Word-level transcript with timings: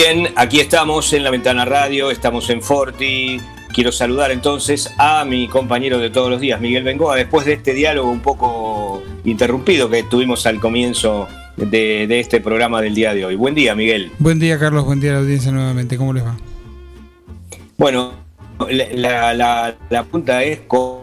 Bien, 0.00 0.28
aquí 0.36 0.60
estamos 0.60 1.12
en 1.12 1.24
la 1.24 1.30
Ventana 1.30 1.64
Radio, 1.64 2.12
estamos 2.12 2.48
en 2.50 2.62
Forti. 2.62 3.40
Quiero 3.72 3.90
saludar 3.90 4.30
entonces 4.30 4.94
a 4.96 5.24
mi 5.24 5.48
compañero 5.48 5.98
de 5.98 6.08
todos 6.08 6.30
los 6.30 6.40
días, 6.40 6.60
Miguel 6.60 6.84
Bengoa, 6.84 7.16
después 7.16 7.44
de 7.44 7.54
este 7.54 7.74
diálogo 7.74 8.08
un 8.08 8.20
poco 8.20 9.02
interrumpido 9.24 9.90
que 9.90 10.04
tuvimos 10.04 10.46
al 10.46 10.60
comienzo 10.60 11.26
de, 11.56 12.06
este 12.20 12.40
programa 12.40 12.80
del 12.80 12.94
día 12.94 13.12
de 13.12 13.24
hoy. 13.24 13.34
Buen 13.34 13.56
día, 13.56 13.74
Miguel. 13.74 14.12
Buen 14.20 14.38
día, 14.38 14.56
Carlos. 14.56 14.84
Buen 14.84 15.00
día 15.00 15.10
a 15.10 15.14
la 15.14 15.20
audiencia 15.20 15.50
nuevamente. 15.50 15.96
¿Cómo 15.96 16.12
les 16.12 16.24
va? 16.24 16.36
Bueno, 17.76 18.12
la, 18.70 19.34
la, 19.34 19.74
la 19.90 20.04
punta 20.04 20.44
es 20.44 20.60
con 20.68 20.98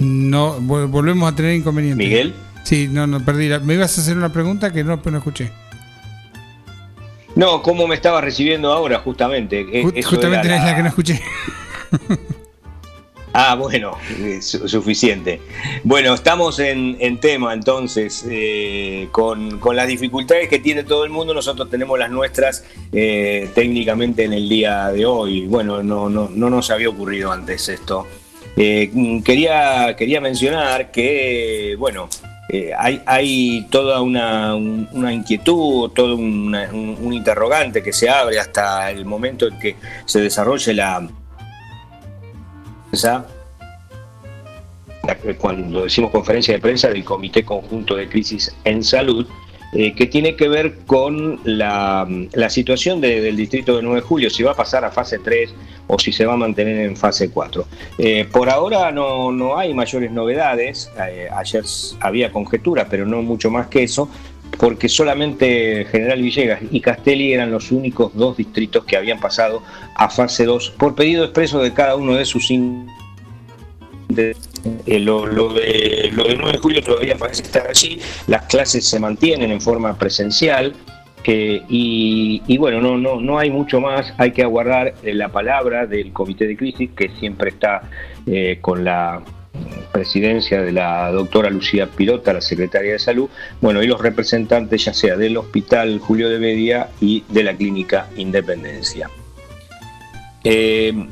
No, 0.00 0.54
volvemos 0.60 1.30
a 1.30 1.36
tener 1.36 1.54
inconvenientes. 1.54 2.06
¿Miguel? 2.06 2.34
Sí, 2.64 2.88
no, 2.90 3.06
no, 3.06 3.24
perdí. 3.24 3.48
Me 3.60 3.74
ibas 3.74 3.96
a 3.96 4.00
hacer 4.00 4.16
una 4.16 4.32
pregunta 4.32 4.72
que 4.72 4.82
no, 4.82 5.00
no 5.02 5.18
escuché. 5.18 5.50
No, 7.36 7.62
¿cómo 7.62 7.86
me 7.86 7.94
estaba 7.94 8.20
recibiendo 8.20 8.72
ahora, 8.72 8.98
justamente? 8.98 9.66
E, 9.72 10.02
justamente 10.02 10.54
es 10.54 10.62
la... 10.62 10.76
que 10.76 10.82
no 10.82 10.88
escuché. 10.88 11.20
Ah, 13.32 13.54
bueno, 13.54 13.96
suficiente. 14.40 15.40
Bueno, 15.84 16.14
estamos 16.14 16.58
en, 16.58 17.20
tema 17.20 17.54
entonces, 17.54 18.26
eh, 18.28 19.06
con, 19.12 19.60
las 19.72 19.86
dificultades 19.86 20.48
que 20.48 20.58
tiene 20.58 20.82
todo 20.82 21.04
el 21.04 21.10
mundo, 21.10 21.32
nosotros 21.32 21.70
tenemos 21.70 21.96
las 21.96 22.10
nuestras 22.10 22.64
eh, 22.90 23.48
técnicamente 23.54 24.24
en 24.24 24.32
el 24.32 24.48
día 24.48 24.88
de 24.88 25.06
hoy. 25.06 25.46
Bueno, 25.46 25.80
no, 25.80 26.08
no, 26.08 26.28
no 26.28 26.50
nos 26.50 26.70
había 26.72 26.88
ocurrido 26.88 27.30
antes 27.30 27.68
esto. 27.68 28.08
Eh, 28.56 28.90
quería, 29.24 29.94
quería 29.96 30.20
mencionar 30.20 30.90
que, 30.90 31.76
bueno, 31.78 32.08
eh, 32.52 32.72
hay, 32.76 33.66
toda 33.70 34.00
una, 34.00 34.56
inquietud, 35.12 35.90
todo 35.90 36.16
un, 36.16 37.12
interrogante 37.12 37.82
que 37.82 37.92
se 37.92 38.08
abre 38.08 38.40
hasta 38.40 38.90
el 38.90 39.04
momento 39.04 39.46
en 39.46 39.58
que 39.58 39.76
se 40.04 40.20
desarrolle 40.20 40.74
la 40.74 41.08
cuando 45.38 45.84
decimos 45.84 46.10
conferencia 46.10 46.54
de 46.54 46.60
prensa 46.60 46.88
del 46.88 47.04
Comité 47.04 47.44
Conjunto 47.44 47.96
de 47.96 48.08
Crisis 48.08 48.54
en 48.64 48.82
Salud, 48.82 49.26
eh, 49.72 49.94
que 49.94 50.06
tiene 50.06 50.34
que 50.34 50.48
ver 50.48 50.78
con 50.84 51.40
la, 51.44 52.06
situación 52.48 53.00
del 53.00 53.36
distrito 53.36 53.76
de 53.76 53.82
9 53.82 54.00
de 54.00 54.06
julio, 54.06 54.30
si 54.30 54.42
va 54.42 54.52
a 54.52 54.56
pasar 54.56 54.84
a 54.84 54.90
fase 54.90 55.20
3 55.20 55.54
o 55.86 55.98
si 55.98 56.12
se 56.12 56.26
va 56.26 56.32
a 56.34 56.36
mantener 56.36 56.78
en 56.80 56.96
fase 56.96 57.30
4. 57.30 57.64
Eh, 57.98 58.26
por 58.32 58.50
ahora 58.50 58.90
no, 58.90 59.30
no, 59.30 59.56
hay 59.56 59.72
mayores 59.72 60.10
novedades, 60.10 60.90
eh, 61.08 61.28
ayer 61.32 61.64
había 62.00 62.32
conjeturas, 62.32 62.88
pero 62.90 63.06
no 63.06 63.22
mucho 63.22 63.48
más 63.50 63.68
que 63.68 63.84
eso, 63.84 64.08
porque 64.58 64.88
solamente 64.88 65.84
General 65.84 66.20
Villegas 66.20 66.60
y 66.70 66.80
Castelli 66.80 67.32
eran 67.32 67.52
los 67.52 67.70
únicos 67.70 68.12
dos 68.14 68.36
distritos 68.36 68.84
que 68.84 68.96
habían 68.96 69.20
pasado 69.20 69.62
a 69.94 70.10
fase 70.10 70.46
2 70.46 70.74
por 70.78 70.96
pedido 70.96 71.22
expreso 71.24 71.62
de 71.62 71.72
cada 71.72 71.94
uno 71.94 72.14
de 72.14 72.24
sus 72.24 72.50
eh, 74.86 74.98
lo, 74.98 75.24
de, 75.26 76.10
lo 76.12 76.24
9 76.24 76.52
de 76.52 76.58
julio 76.58 76.82
todavía 76.82 77.16
parece 77.16 77.42
estar 77.42 77.66
allí, 77.68 78.00
las 78.26 78.46
clases 78.46 78.86
se 78.86 78.98
mantienen 78.98 79.50
en 79.50 79.60
forma 79.60 79.96
presencial. 79.96 80.74
Eh, 81.24 81.62
y, 81.68 82.56
bueno, 82.56 82.80
no, 82.80 82.96
no, 82.96 83.20
no 83.20 83.38
hay 83.38 83.50
mucho 83.50 83.80
más, 83.80 84.12
hay 84.16 84.32
que 84.32 84.42
aguardar 84.42 84.94
eh, 85.02 85.14
la 85.14 85.28
palabra 85.28 85.86
del 85.86 86.12
comité 86.12 86.46
de 86.46 86.56
crisis 86.56 86.90
que 86.96 87.10
siempre 87.20 87.50
está 87.50 87.82
con 88.60 88.84
la 88.84 89.22
presidencia 89.92 90.62
de 90.62 90.72
la 90.72 91.10
doctora 91.10 91.50
Lucía 91.50 91.86
Pilota, 91.86 92.32
la 92.32 92.40
secretaria 92.40 92.92
de 92.92 92.98
salud, 92.98 93.28
bueno, 93.60 93.82
y 93.82 93.86
los 93.86 94.00
representantes 94.00 94.84
ya 94.84 94.94
sea 94.94 95.16
del 95.16 95.36
Hospital 95.36 95.98
Julio 95.98 96.28
de 96.28 96.38
Media 96.38 96.88
y 97.00 97.24
de 97.28 97.42
la 97.42 97.54
Clínica 97.54 98.08
Independencia. 98.16 99.10
Eh, 100.42 101.06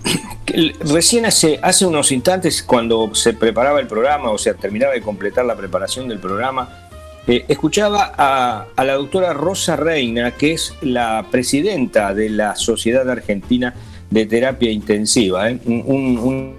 recién 0.81 1.27
hace, 1.27 1.59
hace 1.63 1.87
unos 1.87 2.11
instantes, 2.13 2.63
cuando 2.63 3.15
se 3.15 3.35
preparaba 3.35 3.81
el 3.81 3.87
programa, 3.87 4.31
o 4.31 4.39
sea, 4.39 4.55
terminaba 4.55 4.95
de 4.95 5.03
completar 5.03 5.45
la 5.45 5.57
preparación 5.57 6.09
del 6.09 6.19
programa, 6.19 6.89
eh, 7.27 7.45
escuchaba 7.49 8.15
a, 8.17 8.85
la 8.85 8.95
doctora 8.95 9.35
Rosa 9.35 9.77
Reina, 9.77 10.31
que 10.31 10.53
es 10.55 10.75
la 10.81 11.27
presidenta 11.31 12.15
de 12.15 12.31
la 12.31 12.57
Sociedad 12.57 13.09
Argentina 13.11 13.75
de 14.09 14.25
Terapia 14.25 14.71
Intensiva, 14.71 15.51
¿eh? 15.51 15.59
un, 15.67 16.57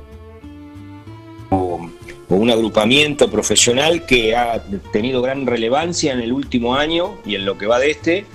un, 1.50 2.50
agrupamiento 2.52 3.30
profesional 3.30 4.06
que 4.08 4.36
ha 4.36 4.64
tenido 4.92 5.22
gran 5.22 5.46
relevancia 5.46 6.14
en 6.14 6.20
el 6.20 6.34
último 6.34 6.76
año 6.76 7.16
y 7.26 7.36
en 7.36 7.46
lo 7.46 7.58
que 7.58 7.68
va 7.68 7.80
de 7.80 7.92
este, 7.92 8.26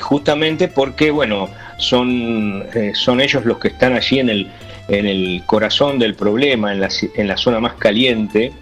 justamente 0.00 0.68
porque, 0.68 1.10
bueno, 1.10 1.48
son, 1.82 2.64
eh, 2.74 2.92
son 2.94 3.20
ellos 3.20 3.44
los 3.44 3.58
que 3.58 3.68
están 3.68 3.92
allí 3.94 4.18
en 4.18 4.30
el, 4.30 4.50
en 4.88 5.06
el 5.06 5.42
corazón 5.46 5.98
del 5.98 6.14
problema, 6.14 6.72
en 6.72 6.80
la, 6.80 6.88
en 7.14 7.28
la 7.28 7.36
zona 7.36 7.60
más 7.60 7.74
caliente 7.74 8.52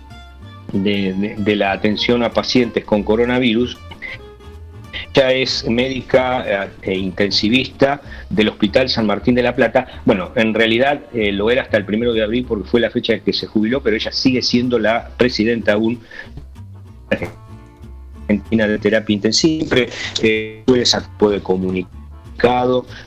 de, 0.73 1.57
la 1.57 1.73
atención 1.73 2.23
a 2.23 2.33
pacientes 2.33 2.85
con 2.85 3.03
coronavirus. 3.03 3.79
Ella 5.15 5.33
es 5.33 5.69
médica 5.69 6.65
eh, 6.65 6.69
e 6.83 6.95
intensivista 6.97 8.01
del 8.29 8.49
Hospital 8.49 8.89
San 8.89 9.07
Martín 9.07 9.35
de 9.35 9.43
la 9.43 9.55
Plata. 9.55 9.87
Bueno, 10.05 10.31
en 10.37 10.55
realidad 10.55 11.01
eh, 11.13 11.33
lo 11.33 11.51
era 11.51 11.63
hasta 11.63 11.77
el 11.77 11.85
primero 11.85 12.13
de 12.13 12.23
abril 12.23 12.45
porque 12.47 12.69
fue 12.69 12.81
la 12.81 12.91
fecha 12.91 13.15
en 13.15 13.21
que 13.21 13.33
se 13.33 13.47
jubiló, 13.47 13.83
pero 13.83 13.97
ella 13.97 14.13
sigue 14.13 14.41
siendo 14.41 14.79
la 14.79 15.11
presidenta 15.17 15.73
aún 15.73 16.01
Argentina 18.29 18.69
de 18.69 18.79
Terapia 18.79 19.15
Intensiva. 19.15 19.59
Siempre 19.67 19.89
eh, 20.23 20.63
puede 21.19 21.41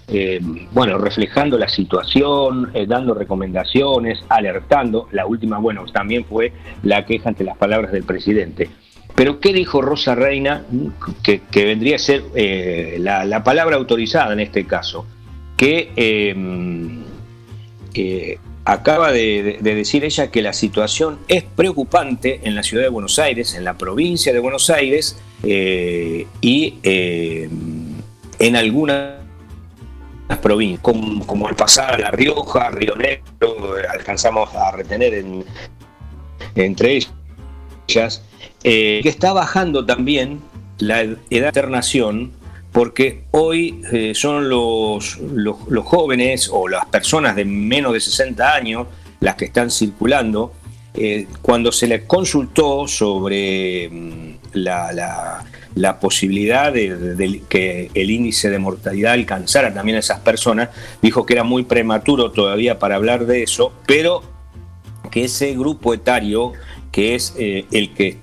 eh, 0.08 0.40
bueno, 0.72 0.98
reflejando 0.98 1.58
la 1.58 1.68
situación, 1.68 2.72
eh, 2.74 2.86
dando 2.88 3.14
recomendaciones, 3.14 4.24
alertando. 4.30 5.08
La 5.12 5.26
última, 5.26 5.58
bueno, 5.60 5.86
también 5.92 6.26
fue 6.26 6.54
la 6.84 7.06
queja 7.06 7.30
ante 7.30 7.44
las 7.44 7.58
palabras 7.58 7.92
del 7.92 8.04
presidente. 8.04 8.70
Pero 9.16 9.40
¿qué 9.40 9.54
dijo 9.54 9.82
Rosa 9.82 10.16
Reina, 10.16 10.64
que, 11.22 11.42
vendría 11.54 11.98
a 11.98 12.00
ser 12.00 12.24
eh, 12.36 12.98
la, 13.00 13.44
palabra 13.44 13.76
autorizada 13.76 14.34
en 14.34 14.40
este 14.40 14.66
caso? 14.66 15.06
Que 15.56 15.92
acaba 18.66 19.12
de, 19.12 19.60
decir 19.62 20.04
ella 20.04 20.32
que 20.32 20.42
la 20.42 20.52
situación 20.52 21.20
es 21.28 21.44
preocupante 21.44 22.42
en 22.44 22.56
la 22.56 22.64
ciudad 22.64 22.84
de 22.84 22.90
Buenos 22.90 23.20
Aires, 23.20 23.54
en 23.54 23.64
la 23.64 23.78
provincia 23.78 24.34
de 24.34 24.40
Buenos 24.40 24.72
Aires 24.72 25.22
y 25.44 26.80
en 28.40 28.56
algunas 28.56 29.23
provincias, 30.40 30.82
como, 30.82 31.48
al 31.48 31.56
pasar 31.56 31.96
a 31.96 31.98
La 31.98 32.12
Rioja, 32.12 32.70
Río 32.70 32.96
Negro, 32.96 33.76
alcanzamos 33.90 34.54
a 34.56 34.72
retener 34.72 35.14
entre 36.56 37.00
ellas, 37.88 38.24
eh, 38.64 39.00
que 39.04 39.10
está 39.10 39.34
bajando 39.34 39.86
también 39.86 40.40
la 40.80 41.02
edad 41.02 41.18
de 41.30 41.48
internación, 41.48 42.32
porque 42.72 43.24
hoy 43.32 43.82
eh, 43.92 44.14
son 44.16 44.50
los, 44.50 45.18
los, 45.20 45.86
jóvenes 45.86 46.50
o 46.52 46.68
las 46.68 46.86
personas 46.86 47.36
de 47.36 47.46
menos 47.46 47.94
de 47.94 48.00
60 48.00 48.54
años 48.54 48.88
las 49.20 49.36
que 49.36 49.46
están 49.46 49.70
circulando. 49.70 50.54
Eh, 50.96 51.28
cuando 51.42 51.72
se 51.72 51.88
les 51.88 52.04
consultó 52.04 52.88
sobre 52.88 53.90
mm, 53.90 54.36
la 54.54 55.44
la 55.76 56.00
posibilidad 56.00 56.72
de, 56.72 57.44
que 57.50 57.90
el 57.94 58.12
índice 58.12 58.50
de 58.50 58.60
mortalidad 58.60 59.14
alcanzara 59.14 59.74
también 59.74 59.98
a 59.98 60.00
esas 60.00 60.20
personas. 60.20 60.70
Dijo 61.02 61.26
que 61.26 61.34
era 61.34 61.44
muy 61.44 61.64
prematuro 61.64 62.32
todavía 62.32 62.80
para 62.80 62.96
hablar 62.96 63.26
de 63.26 63.44
eso, 63.44 63.74
pero 63.86 64.24
que 65.12 65.26
ese 65.26 65.54
grupo 65.54 65.94
etario, 65.94 66.54
que 66.92 67.16
es 67.16 67.34
eh, 67.38 67.66
el 67.72 67.94
que 67.94 68.18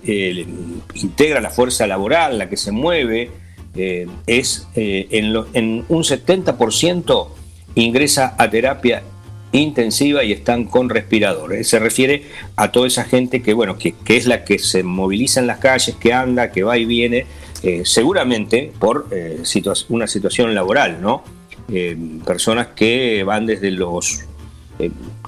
integra 0.94 1.40
la 1.40 1.50
fuerza 1.50 1.86
laboral, 1.86 2.38
la 2.38 2.48
que 2.48 2.56
se 2.56 2.72
mueve, 2.72 3.30
eh, 3.74 4.06
es 4.26 4.66
eh, 4.74 5.06
en, 5.10 5.34
en 5.54 5.84
un 5.88 6.02
70% 6.02 7.28
ingresa 7.76 8.34
a 8.36 8.50
terapia 8.50 9.04
intensiva 9.52 10.24
y 10.24 10.32
están 10.32 10.64
con 10.64 10.88
respiradores. 10.88 11.68
Se 11.68 11.78
refiere 11.78 12.24
a 12.56 12.70
toda 12.70 12.86
esa 12.86 13.04
gente 13.04 13.42
que, 13.42 13.54
bueno, 13.54 13.76
que, 13.78 13.94
es 14.06 14.26
la 14.26 14.44
que 14.44 14.58
se 14.58 14.82
moviliza 14.82 15.40
en 15.40 15.46
las 15.46 15.58
calles, 15.58 15.96
que 15.96 16.12
anda, 16.12 16.52
que 16.52 16.62
va 16.62 16.78
y 16.78 16.84
viene, 16.84 17.26
eh, 17.62 17.82
seguramente 17.84 18.72
por 18.78 19.08
eh, 19.10 19.42
una 19.90 20.06
situación 20.06 20.54
laboral, 20.54 21.00
¿no? 21.02 21.22
Eh, 21.70 21.96
personas 22.24 22.68
que 22.68 23.22
van 23.22 23.44
desde 23.44 23.70
los 23.70 24.24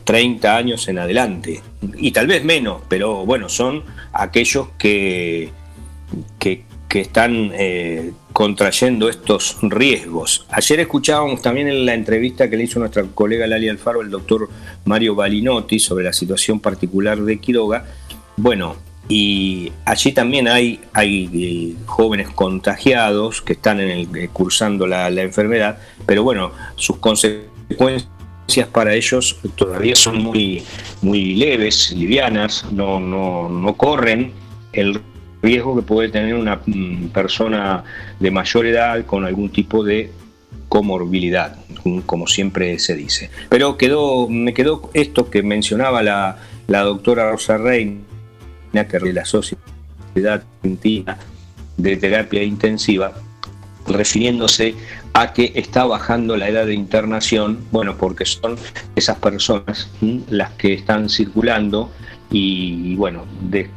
30 0.05 0.57
años 0.57 0.89
en 0.89 0.99
adelante, 0.99 1.63
y 1.99 2.11
tal 2.11 2.27
vez 2.27 2.43
menos, 2.43 2.83
pero 2.89 3.27
bueno, 3.27 3.51
son 3.51 3.85
aquellos 4.15 4.69
que, 4.79 5.51
que, 6.39 6.65
están 6.95 7.53
contrayendo 8.35 9.09
estos 9.09 9.57
riesgos. 9.63 10.47
Ayer 10.51 10.81
escuchábamos 10.81 11.41
también 11.41 11.69
en 11.69 11.87
la 11.87 11.95
entrevista 11.95 12.51
que 12.51 12.57
le 12.59 12.65
hizo 12.65 12.81
nuestra 12.81 13.03
colega 13.03 13.47
Lali 13.47 13.71
Alfaro 13.71 14.03
el 14.03 14.11
doctor 14.11 14.51
Mario 14.85 15.15
Balinotti 15.15 15.79
sobre 15.79 16.05
la 16.05 16.13
situación 16.13 16.61
particular 16.61 17.19
de 17.19 17.39
Quiroga, 17.39 17.87
Bueno, 18.37 18.77
y 19.09 19.73
allí 19.85 20.13
también 20.13 20.49
hay, 20.49 20.81
hay 20.93 21.29
eh, 21.35 21.85
jóvenes 21.87 22.29
contagiados 22.31 23.43
que 23.43 23.55
están 23.55 23.81
en 23.81 23.91
el, 23.91 24.17
eh, 24.17 24.29
cursando 24.33 24.87
la, 24.87 25.09
enfermedad, 25.09 25.79
pero 26.07 26.23
bueno, 26.23 26.53
sus 26.77 26.99
consecuencias 26.99 28.09
para 28.73 28.95
ellos 28.95 29.39
todavía 29.57 29.97
son 29.97 30.23
muy, 30.23 30.63
muy 31.01 31.35
leves, 31.35 31.93
livianas, 31.93 32.67
no, 32.71 33.01
no, 33.01 33.49
no 33.49 33.75
corren 33.77 34.33
el 34.73 35.01
riesgo 35.43 35.77
que 35.77 35.83
puede 35.83 36.09
tener 36.09 36.35
una 36.35 36.61
mm, 36.65 37.09
persona 37.09 37.85
de 38.21 38.31
mayor 38.31 38.67
edad 38.67 39.05
con 39.05 39.25
algún 39.25 39.51
tipo 39.51 39.83
de 39.85 40.11
comorbilidad, 40.69 41.57
como 42.07 42.27
siempre 42.27 42.79
se 42.79 42.95
dice. 42.95 43.31
Pero 43.51 43.77
quedó, 43.77 44.29
me 44.29 44.55
quedó 44.55 44.91
esto 44.95 45.29
que 45.29 45.43
mencionaba 45.43 46.03
la, 46.03 46.39
la 46.67 46.83
doctora 46.83 47.31
Rosa 47.31 47.59
Reina, 47.59 48.01
que 48.73 49.13
la 49.13 49.25
Sociedad 49.25 50.43
Argentina 50.63 51.19
de 51.77 51.97
Terapia 51.97 52.43
Intensiva, 52.43 53.13
refiriéndose 53.87 54.75
a 55.13 55.33
que 55.33 55.53
está 55.55 55.85
bajando 55.85 56.37
la 56.37 56.49
edad 56.49 56.67
de 56.67 56.75
internación, 56.75 57.59
bueno, 57.71 57.97
porque 57.97 58.25
son 58.25 58.57
esas 58.97 59.19
personas 59.19 59.91
las 60.29 60.51
que 60.53 60.73
están 60.73 61.09
circulando 61.09 61.91
y, 62.31 62.97
bueno, 62.97 63.27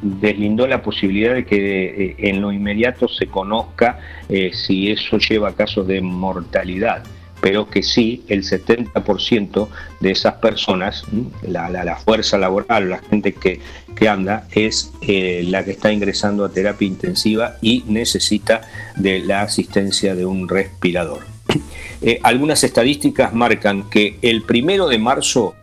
deslindó 0.01 0.65
la 0.65 0.81
posibilidad 0.81 1.33
de 1.33 1.45
que 1.45 1.57
eh, 1.85 2.15
en 2.19 2.41
lo 2.41 2.53
inmediato 2.53 3.09
se 3.09 3.27
conozca 3.27 3.99
eh, 4.29 4.51
si 4.53 4.91
eso 4.91 5.17
lleva 5.17 5.49
a 5.49 5.55
casos 5.55 5.87
de 5.87 5.99
mortalidad 5.99 7.03
pero 7.45 7.69
que 7.69 7.83
sí 7.83 8.23
el 8.27 8.41
70% 8.41 9.67
de 9.99 10.09
esas 10.09 10.33
personas, 10.33 11.03
la, 11.43 11.95
fuerza 12.03 12.39
laboral, 12.39 12.89
la 12.89 12.97
gente 12.97 13.35
que, 13.35 14.09
anda, 14.09 14.47
es 14.51 14.91
eh, 15.03 15.45
la 15.47 15.63
que 15.63 15.69
está 15.69 15.93
ingresando 15.93 16.43
a 16.43 16.51
terapia 16.51 16.87
intensiva 16.87 17.57
y 17.61 17.83
necesita 17.85 18.61
de 18.95 19.19
la 19.19 19.43
asistencia 19.43 20.15
de 20.15 20.25
un 20.25 20.49
respirador. 20.49 21.19
Eh, 22.01 22.19
algunas 22.23 22.63
estadísticas 22.63 23.33
marcan 23.33 23.89
que 23.89 24.19
el 24.21 24.43
primero 24.43 24.89
de 24.89 24.99
marzo 24.99 25.55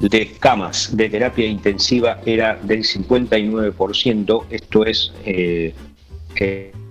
de 0.00 0.32
camas 0.40 0.96
de 0.96 1.10
terapia 1.10 1.46
intensiva 1.46 2.20
era 2.24 2.56
del 2.56 2.82
59%, 2.82 4.44
esto 4.50 4.86
es 4.86 5.12
eh, 5.24 5.74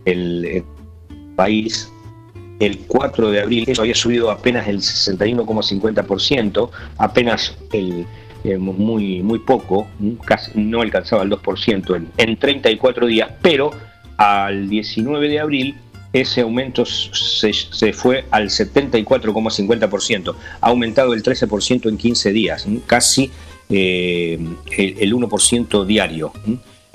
el 0.05 0.63
país 1.35 1.91
el 2.59 2.79
4 2.87 3.31
de 3.31 3.41
abril, 3.41 3.65
eso 3.67 3.81
había 3.81 3.95
subido 3.95 4.31
apenas 4.31 4.67
el 4.67 4.79
61,50%, 4.79 6.69
apenas 6.97 7.55
el, 7.71 8.05
eh, 8.43 8.57
muy, 8.57 9.21
muy 9.23 9.39
poco, 9.39 9.87
casi 10.25 10.51
no 10.55 10.81
alcanzaba 10.81 11.23
el 11.23 11.29
2% 11.29 11.95
en, 11.95 12.07
en 12.17 12.37
34 12.37 13.07
días, 13.07 13.29
pero 13.41 13.71
al 14.17 14.69
19 14.69 15.27
de 15.27 15.39
abril 15.39 15.75
ese 16.13 16.41
aumento 16.41 16.85
se, 16.85 17.93
fue 17.93 18.25
al 18.31 18.49
74,50%, 18.49 20.35
ha 20.61 20.67
aumentado 20.67 21.13
el 21.13 21.23
13% 21.23 21.89
en 21.89 21.97
15 21.97 22.31
días, 22.31 22.65
casi 22.85 23.31
eh, 23.69 24.39
el, 24.77 24.95
el, 24.99 25.13
1% 25.13 25.85
diario. 25.85 26.31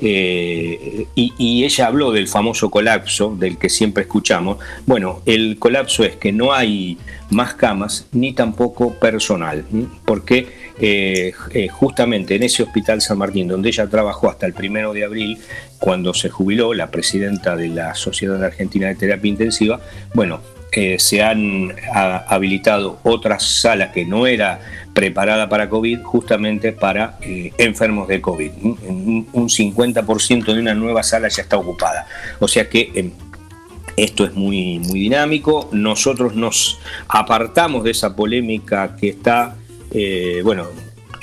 Eh, 0.05 1.07
y, 1.15 1.65
ella 1.65 1.87
habló 1.87 2.11
del 2.11 2.27
famoso 2.27 2.71
colapso, 2.71 3.37
del 3.39 3.57
que 3.57 3.69
siempre 3.69 4.03
escuchamos. 4.03 4.59
Bueno, 4.85 5.23
el 5.27 5.59
colapso 5.61 6.03
es 6.03 6.17
que 6.17 6.33
no 6.33 6.53
hay 6.53 6.99
más 7.31 7.55
camas 7.55 8.07
ni 8.11 8.33
tampoco 8.33 8.95
personal, 8.95 9.65
porque 10.05 10.49
eh, 10.81 11.33
eh, 11.53 11.69
justamente 11.69 12.35
en 12.35 12.43
ese 12.43 12.65
hospital 12.65 13.01
San 13.01 13.19
Martín, 13.19 13.47
donde 13.47 13.69
ella 13.69 13.87
trabajó 13.87 14.29
hasta 14.29 14.45
el 14.47 14.55
primero 14.55 14.93
de 14.93 15.05
abril, 15.05 15.39
cuando 15.79 16.13
se 16.15 16.31
jubiló, 16.31 16.75
la 16.75 16.91
presidenta 16.91 17.55
de 17.55 17.69
la 17.69 17.95
Sociedad 17.95 18.43
Argentina 18.43 18.89
de 18.89 18.97
Terapia 18.97 19.29
Intensiva, 19.29 19.81
bueno, 20.15 20.41
se 20.99 21.23
han 21.23 21.75
habilitado 22.29 22.99
otras 23.03 23.45
salas 23.45 23.91
que 23.93 24.07
no 24.07 24.27
era 24.27 24.61
preparada 24.93 25.49
para 25.49 25.69
COVID 25.69 26.03
justamente 26.03 26.73
para 26.73 27.19
eh, 27.23 27.53
enfermos 27.59 28.09
de 28.09 28.21
COVID. 28.21 28.51
Un, 28.63 29.27
50% 29.33 30.45
de 30.45 30.61
una 30.61 30.75
nueva 30.75 31.03
sala 31.03 31.29
ya 31.29 31.43
está 31.43 31.57
ocupada. 31.57 32.07
O 32.41 32.49
sea 32.49 32.69
que 32.69 32.91
em, 32.95 33.11
esto 33.97 34.25
es 34.25 34.35
muy, 34.35 34.79
muy 34.79 35.01
dinámico. 35.01 35.69
Nosotros 35.73 36.35
nos 36.35 36.79
apartamos 37.09 37.85
de 37.85 37.91
esa 37.91 38.15
polémica 38.15 38.97
que 38.97 39.09
está, 39.11 39.57
eh, 39.91 40.41
bueno, 40.45 40.67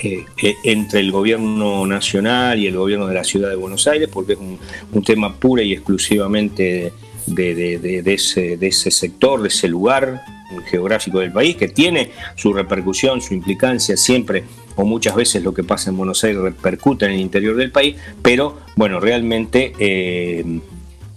eh, 0.02 0.26
entre 0.64 1.02
el 1.02 1.12
gobierno 1.12 1.86
nacional 1.86 2.60
y 2.60 2.68
el 2.68 2.78
gobierno 2.78 3.08
de 3.08 3.16
la 3.16 3.24
ciudad 3.24 3.50
de 3.50 3.56
Buenos 3.56 3.88
Aires, 3.88 4.10
porque 4.12 4.34
es 4.34 4.40
un, 4.40 5.04
tema 5.04 5.36
pura 5.36 5.62
y 5.62 5.74
exclusivamente 5.74 6.94
de, 7.34 8.04
ese, 8.06 8.58
de 8.58 8.68
ese 8.68 8.92
sector, 8.92 9.42
de 9.42 9.48
ese 9.50 9.68
lugar 9.68 10.24
geográfico 10.70 11.20
del 11.20 11.32
país, 11.32 11.56
que 11.56 11.68
tiene 11.68 12.12
su 12.36 12.54
repercusión, 12.54 13.22
su 13.22 13.34
implicancia 13.34 13.96
siempre 13.96 14.44
o 14.80 14.86
muchas 14.86 15.14
veces 15.14 15.44
lo 15.44 15.54
que 15.54 15.64
pasa 15.64 15.90
en 15.90 15.98
Buenos 15.98 16.24
Aires 16.24 16.42
repercute 16.42 17.06
en 17.06 17.12
el 17.12 17.20
interior 17.20 17.58
del 17.58 17.70
país, 17.70 17.98
pero 18.22 18.60
bueno, 18.78 19.02
realmente 19.02 19.74
eh, 19.78 20.62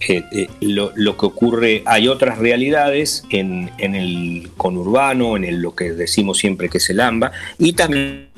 eh, 0.09 0.25
eh, 0.33 0.49
lo, 0.61 1.17
que 1.17 1.27
ocurre, 1.27 1.83
hay 1.87 2.09
otras 2.09 2.39
realidades 2.39 3.25
en, 3.31 3.71
el 3.79 4.51
conurbano, 4.57 5.37
en 5.37 5.45
el, 5.45 5.63
lo 5.63 5.77
que 5.77 5.93
decimos 5.93 6.39
siempre 6.39 6.69
que 6.69 6.79
es 6.79 6.91
el 6.91 6.99
AMBA, 6.99 7.31
y 7.57 7.75
también 7.75 8.31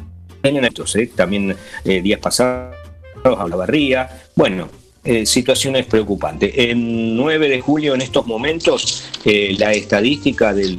en 0.42 0.64
estos, 0.64 0.94
también 1.14 1.56
días 1.84 2.20
pasados 2.20 2.76
a 3.24 3.48
la 3.48 3.56
barría, 3.56 4.26
bueno, 4.36 4.68
eh, 5.06 5.26
situaciones 5.26 5.84
preocupantes. 5.84 6.50
En 6.56 7.14
9 7.14 7.50
de 7.50 7.60
julio, 7.60 7.94
en 7.94 8.00
estos 8.00 8.26
momentos, 8.26 9.04
eh, 9.26 9.54
la 9.58 9.72
estadística 9.72 10.54
del, 10.54 10.78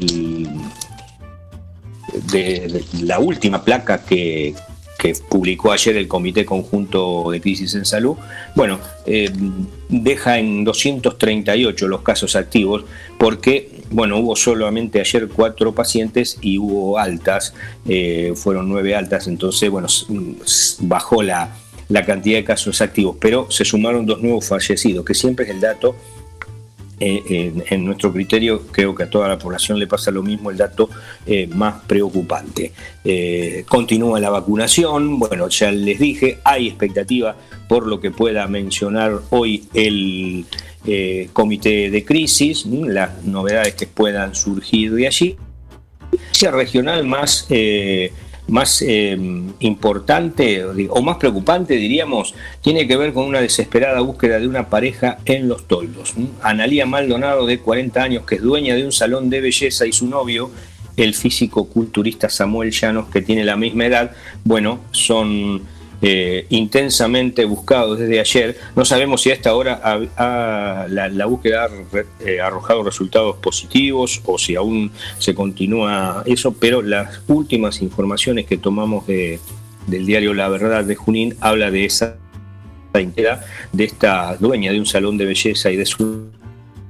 de, 2.31 2.83
la 3.03 3.19
última 3.19 3.63
placa 3.63 4.03
que, 4.03 4.55
publicó 5.29 5.71
ayer 5.71 5.97
el 5.97 6.07
Comité 6.07 6.43
Conjunto 6.43 7.29
de 7.29 7.39
Crisis 7.39 7.75
en 7.75 7.85
Salud, 7.85 8.15
bueno, 8.55 8.79
eh, 9.05 9.29
deja 9.89 10.39
en 10.39 10.63
238 10.63 11.87
los 11.87 12.01
casos 12.01 12.35
activos 12.35 12.85
porque, 13.19 13.83
bueno, 13.91 14.17
hubo 14.17 14.35
solamente 14.35 14.99
ayer 14.99 15.27
cuatro 15.27 15.75
pacientes 15.75 16.39
y 16.41 16.57
hubo 16.57 16.97
altas, 16.97 17.53
fueron 18.33 18.67
nueve 18.67 18.95
altas, 18.95 19.27
entonces, 19.27 19.69
bueno, 19.69 19.87
bajó 20.79 21.21
la, 21.21 21.55
la 21.89 22.05
cantidad 22.05 22.37
de 22.37 22.43
casos 22.43 22.81
activos, 22.81 23.17
pero 23.19 23.49
se 23.51 23.65
sumaron 23.65 24.05
dos 24.05 24.21
nuevos 24.21 24.47
fallecidos, 24.47 25.05
que 25.05 25.13
siempre 25.13 25.45
es 25.45 25.51
el 25.51 25.61
dato, 25.61 25.95
eh, 26.97 27.51
en, 27.71 27.83
nuestro 27.83 28.13
criterio, 28.13 28.67
creo 28.71 28.95
que 28.95 29.03
a 29.03 29.09
toda 29.09 29.27
la 29.27 29.37
población 29.37 29.77
le 29.77 29.85
pasa 29.85 30.11
lo 30.11 30.23
mismo, 30.23 30.49
el 30.49 30.55
dato 30.55 30.89
eh, 31.25 31.45
más 31.47 31.83
preocupante. 31.85 32.71
Eh, 33.03 33.65
continúa 33.67 34.19
la 34.21 34.29
vacunación, 34.29 35.19
bueno, 35.19 35.49
ya 35.49 35.71
les 35.71 35.99
dije, 35.99 36.39
hay 36.45 36.67
expectativa 36.67 37.35
por 37.67 37.85
lo 37.85 37.99
que 37.99 38.11
pueda 38.11 38.47
mencionar 38.47 39.19
hoy 39.29 39.65
el 39.73 40.45
comité 41.33 41.89
de 41.89 42.05
crisis, 42.05 42.65
las 42.67 43.23
novedades 43.23 43.73
que 43.73 43.87
puedan 43.87 44.35
surgir 44.35 44.93
de 44.93 45.07
allí. 45.07 45.35
Regional 46.39 47.05
más 47.05 47.47
más 48.47 48.81
eh, 48.81 49.17
importante 49.59 50.63
o 50.89 51.01
más 51.01 51.17
preocupante, 51.17 51.75
diríamos, 51.75 52.35
tiene 52.61 52.87
que 52.87 52.97
ver 52.97 53.13
con 53.13 53.25
una 53.25 53.41
desesperada 53.41 54.01
búsqueda 54.01 54.39
de 54.39 54.47
una 54.47 54.69
pareja 54.69 55.17
en 55.25 55.47
los 55.47 55.67
toldos. 55.67 56.13
Analía 56.41 56.85
Maldonado, 56.85 57.45
de 57.45 57.59
40 57.59 58.01
años, 58.01 58.25
que 58.25 58.35
es 58.35 58.41
dueña 58.41 58.75
de 58.75 58.85
un 58.85 58.91
salón 58.91 59.29
de 59.29 59.41
belleza, 59.41 59.85
y 59.85 59.91
su 59.91 60.07
novio, 60.07 60.51
el 60.97 61.13
físico 61.13 61.65
culturista 61.67 62.29
Samuel 62.29 62.71
Llanos, 62.71 63.09
que 63.09 63.21
tiene 63.21 63.43
la 63.43 63.55
misma 63.55 63.85
edad, 63.85 64.11
bueno, 64.43 64.79
son 64.91 65.63
eh, 66.01 66.45
intensamente 66.49 67.45
buscado 67.45 67.95
desde 67.95 68.19
ayer. 68.19 68.57
No 68.75 68.85
sabemos 68.85 69.21
si 69.21 69.31
a 69.31 69.33
esta 69.33 69.55
hora 69.55 69.79
la, 70.89 71.25
búsqueda 71.25 71.65
ha 71.65 72.25
eh, 72.25 72.41
arrojado 72.41 72.83
resultados 72.83 73.37
positivos 73.37 74.21
o 74.25 74.37
si 74.37 74.55
aún 74.55 74.91
se 75.19 75.33
continúa 75.33 76.23
eso, 76.25 76.53
pero 76.53 76.81
las 76.81 77.21
últimas 77.27 77.81
informaciones 77.81 78.45
que 78.45 78.57
tomamos 78.57 79.07
de, 79.07 79.39
del 79.87 80.05
diario 80.05 80.33
La 80.33 80.49
Verdad 80.49 80.83
de 80.83 80.95
Junín 80.95 81.35
habla 81.39 81.71
de 81.71 81.85
esa 81.85 82.17
de 83.73 83.83
esta 83.83 84.37
dueña 84.37 84.71
de 84.71 84.79
un 84.79 84.85
salón 84.85 85.17
de 85.17 85.25
belleza 85.25 85.69
y 85.69 85.75
de 85.75 85.85
su 85.85 86.29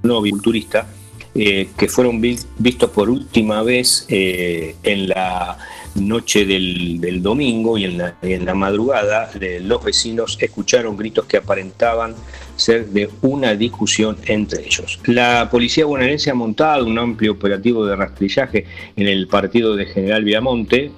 novio 0.04 0.34
culturista 0.34 0.88
eh, 1.34 1.70
que 1.76 1.88
fueron 1.88 2.22
vistos 2.22 2.92
por 2.92 3.10
última 3.10 3.64
vez 3.64 4.06
en 4.08 5.10
la 5.10 5.58
noche 5.96 6.46
del, 6.46 7.22
domingo 7.22 7.78
y 7.78 7.86
en 7.86 7.98
la, 8.46 8.54
madrugada 8.54 9.30
los 9.62 9.84
vecinos 9.84 10.38
escucharon 10.40 10.98
gritos 10.98 11.26
que 11.26 11.38
aparentaban 11.38 12.16
ser 12.56 12.88
de 12.88 13.10
una 13.22 13.56
discusión 13.56 14.18
entre 14.26 14.66
ellos. 14.66 15.00
La 15.06 15.50
policía 15.50 15.86
bonaerense 15.86 16.30
ha 16.30 16.36
montado 16.36 16.86
un 16.86 17.00
amplio 17.00 17.34
operativo 17.34 17.86
de 17.86 17.96
rastrillaje 17.96 18.66
en 18.96 19.08
el 19.08 19.28
partido 19.28 19.76
de 19.76 19.86
General 19.86 20.24
Viamonte, 20.24 20.92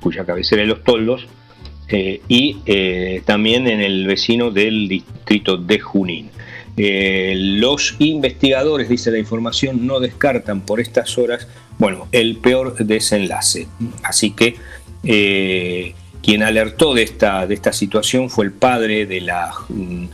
cuya 0.00 0.24
cabecera 0.24 0.62
es 0.62 0.68
Los 0.68 0.82
Toldos, 0.82 1.26
y 2.28 3.20
también 3.24 3.66
en 3.66 3.80
el 3.80 4.06
vecino 4.06 4.50
del 4.50 4.88
distrito 4.88 5.56
de 5.56 5.78
Junín. 5.78 6.30
los 6.76 7.96
investigadores, 7.98 8.88
dice 8.88 9.10
la 9.10 9.18
información, 9.18 9.86
no 9.86 10.00
descartan 10.00 10.62
por 10.62 10.80
estas 10.80 11.18
horas, 11.18 11.46
bueno, 11.82 12.06
el 12.12 12.36
peor 12.36 12.76
desenlace. 12.76 13.66
Así 14.04 14.30
que 14.30 14.54
quien 16.22 16.44
alertó 16.44 16.94
de 16.94 17.02
esta, 17.02 17.44
de 17.44 17.54
esta 17.54 17.72
situación 17.72 18.30
fue 18.30 18.44
el 18.44 18.52
padre 18.52 19.04
de 19.04 19.20
la 19.20 19.52
mm, 19.68 20.04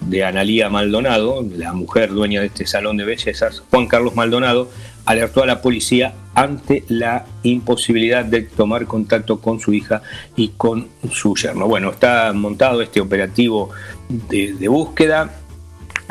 de 0.00 0.24
Analía 0.24 0.70
Maldonado, 0.70 1.44
la 1.54 1.74
mujer 1.74 2.12
dueña 2.12 2.40
de 2.40 2.46
este 2.46 2.66
salón 2.66 2.96
de 2.96 3.04
bellezas, 3.04 3.62
Juan 3.70 3.88
Carlos 3.88 4.14
Maldonado, 4.14 4.70
alertó 5.04 5.42
a 5.42 5.46
la 5.46 5.60
policía 5.60 6.14
ante 6.34 6.84
la 6.88 7.26
imposibilidad 7.42 8.24
de 8.24 8.42
tomar 8.42 8.86
contacto 8.86 9.38
con 9.42 9.60
su 9.60 9.74
hija 9.74 10.00
y 10.34 10.52
con 10.56 10.88
su 11.10 11.34
yerno. 11.34 11.66
Bueno, 11.66 11.90
está 11.90 12.32
montado 12.32 12.80
este 12.80 13.02
operativo 13.02 13.68
de, 14.08 14.68
búsqueda 14.68 15.37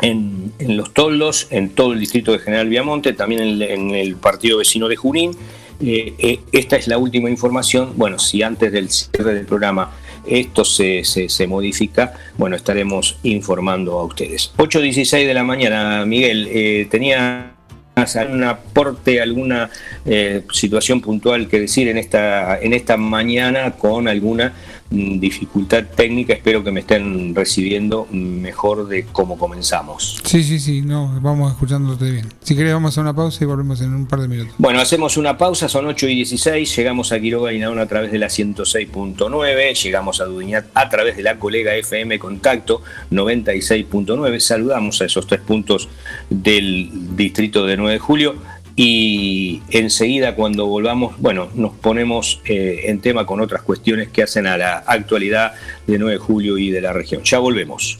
en, 0.02 0.52
los 0.60 0.92
toldos, 0.92 1.48
en 1.50 1.70
todo 1.70 1.92
el 1.92 2.00
distrito 2.00 2.32
de 2.32 2.38
General 2.38 2.68
Viamonte, 2.68 3.12
también 3.12 3.62
en, 3.62 3.90
el 3.94 4.16
partido 4.16 4.58
vecino 4.58 4.88
de 4.88 4.96
Junín. 4.96 5.32
Eh, 5.80 6.14
eh, 6.18 6.40
esta 6.52 6.76
es 6.76 6.88
la 6.88 6.98
última 6.98 7.30
información. 7.30 7.92
Bueno, 7.96 8.18
si 8.18 8.42
antes 8.42 8.72
del 8.72 8.90
cierre 8.90 9.34
del 9.34 9.46
programa 9.46 9.92
esto 10.26 10.64
se, 10.64 11.04
se, 11.04 11.46
modifica, 11.46 12.14
bueno, 12.36 12.56
estaremos 12.56 13.18
informando 13.22 13.98
a 13.98 14.04
ustedes. 14.04 14.52
8.16 14.56 15.26
de 15.26 15.34
la 15.34 15.44
mañana, 15.44 16.04
Miguel, 16.04 16.48
eh, 16.50 16.86
tenía 16.90 17.54
algún 17.94 18.44
aporte, 18.44 19.20
alguna 19.20 19.70
eh, 20.06 20.42
situación 20.52 21.00
puntual 21.00 21.48
que 21.48 21.60
decir 21.60 21.88
en 21.88 21.98
esta, 21.98 22.58
en 22.60 22.72
esta 22.72 22.96
mañana 22.96 23.72
con 23.72 24.08
alguna 24.08 24.54
dificultad 24.90 25.84
técnica, 25.84 26.32
espero 26.32 26.64
que 26.64 26.70
me 26.70 26.80
estén 26.80 27.34
recibiendo 27.34 28.06
mejor 28.10 28.88
de 28.88 29.04
cómo 29.04 29.36
comenzamos. 29.36 30.20
Sí, 30.24 30.42
sí, 30.42 30.58
sí, 30.58 30.82
no, 30.82 31.18
vamos 31.20 31.52
escuchándote 31.52 32.10
bien. 32.10 32.26
Si 32.42 32.56
querés 32.56 32.72
vamos 32.72 32.96
a 32.96 33.02
una 33.02 33.14
pausa 33.14 33.44
y 33.44 33.46
volvemos 33.46 33.80
en 33.80 33.94
un 33.94 34.06
par 34.06 34.20
de 34.20 34.28
minutos. 34.28 34.54
Bueno, 34.58 34.80
hacemos 34.80 35.16
una 35.16 35.36
pausa, 35.36 35.68
son 35.68 35.86
8 35.86 36.08
y 36.08 36.14
16, 36.16 36.76
llegamos 36.76 37.12
a 37.12 37.20
Quiroga 37.20 37.52
y 37.52 37.58
Naona 37.58 37.82
a 37.82 37.86
través 37.86 38.12
de 38.12 38.18
la 38.18 38.28
106.9, 38.28 39.74
llegamos 39.82 40.20
a 40.20 40.24
Dudiñat 40.24 40.66
a 40.74 40.88
través 40.88 41.16
de 41.16 41.22
la 41.22 41.38
colega 41.38 41.74
FM 41.74 42.18
Contacto 42.18 42.82
96.9, 43.10 44.40
saludamos 44.40 45.02
a 45.02 45.04
esos 45.04 45.26
tres 45.26 45.40
puntos 45.40 45.88
del 46.30 46.90
distrito 47.14 47.66
de 47.66 47.76
9 47.76 47.92
de 47.92 47.98
julio 47.98 48.36
y 48.80 49.60
enseguida 49.70 50.36
cuando 50.36 50.66
volvamos, 50.66 51.18
bueno, 51.18 51.48
nos 51.56 51.72
ponemos 51.72 52.40
eh, 52.44 52.82
en 52.84 53.00
tema 53.00 53.26
con 53.26 53.40
otras 53.40 53.62
cuestiones 53.62 54.10
que 54.10 54.22
hacen 54.22 54.46
a 54.46 54.56
la 54.56 54.84
actualidad 54.86 55.54
de 55.84 55.98
9 55.98 56.12
de 56.12 56.18
julio 56.18 56.58
y 56.58 56.70
de 56.70 56.80
la 56.80 56.92
región. 56.92 57.22
Ya 57.24 57.40
volvemos. 57.40 57.98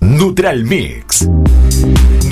Neutral 0.00 0.64
Mix. 0.64 1.26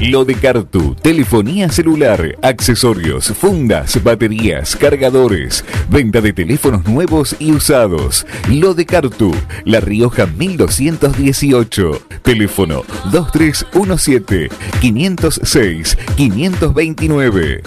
Lo 0.00 0.24
de 0.24 0.36
Cartu, 0.36 0.94
telefonía 0.94 1.68
celular, 1.70 2.38
accesorios, 2.40 3.32
fundas, 3.36 4.00
baterías, 4.00 4.76
cargadores, 4.76 5.64
venta 5.90 6.20
de 6.20 6.32
teléfonos 6.32 6.86
nuevos 6.86 7.34
y 7.40 7.50
usados. 7.50 8.24
Lo 8.48 8.74
de 8.74 8.86
Cartu, 8.86 9.34
La 9.64 9.80
Rioja 9.80 10.26
1218, 10.26 12.00
teléfono 12.22 12.84
2317 13.10 14.48
506 14.80 15.98
529. 16.16 17.62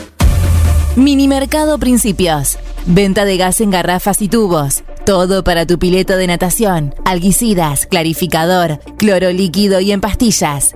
Minimercado 0.96 1.80
Principios. 1.80 2.58
Venta 2.86 3.26
de 3.26 3.36
gas 3.36 3.60
en 3.60 3.72
garrafas 3.72 4.22
y 4.22 4.30
tubos. 4.30 4.84
Todo 5.06 5.44
para 5.44 5.66
tu 5.66 5.78
pileta 5.80 6.16
de 6.16 6.28
natación, 6.28 6.96
alguicidas, 7.04 7.88
clarificador, 7.88 8.80
cloro 8.98 9.32
líquido 9.32 9.82
y 9.82 9.92
en 9.92 10.00
pastillas. 10.00 10.76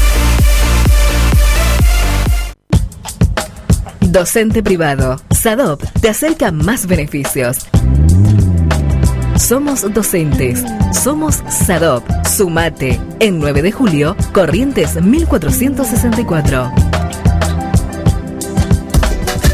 Docente 4.11 4.61
privado. 4.61 5.21
SADOP 5.29 5.83
te 6.01 6.09
acerca 6.09 6.51
más 6.51 6.85
beneficios. 6.85 7.59
Somos 9.37 9.81
docentes. 9.93 10.65
Somos 10.91 11.41
SADOP. 11.47 12.03
Sumate. 12.27 12.99
En 13.21 13.39
9 13.39 13.61
de 13.61 13.71
julio, 13.71 14.17
Corrientes 14.33 15.01
1464. 15.01 16.73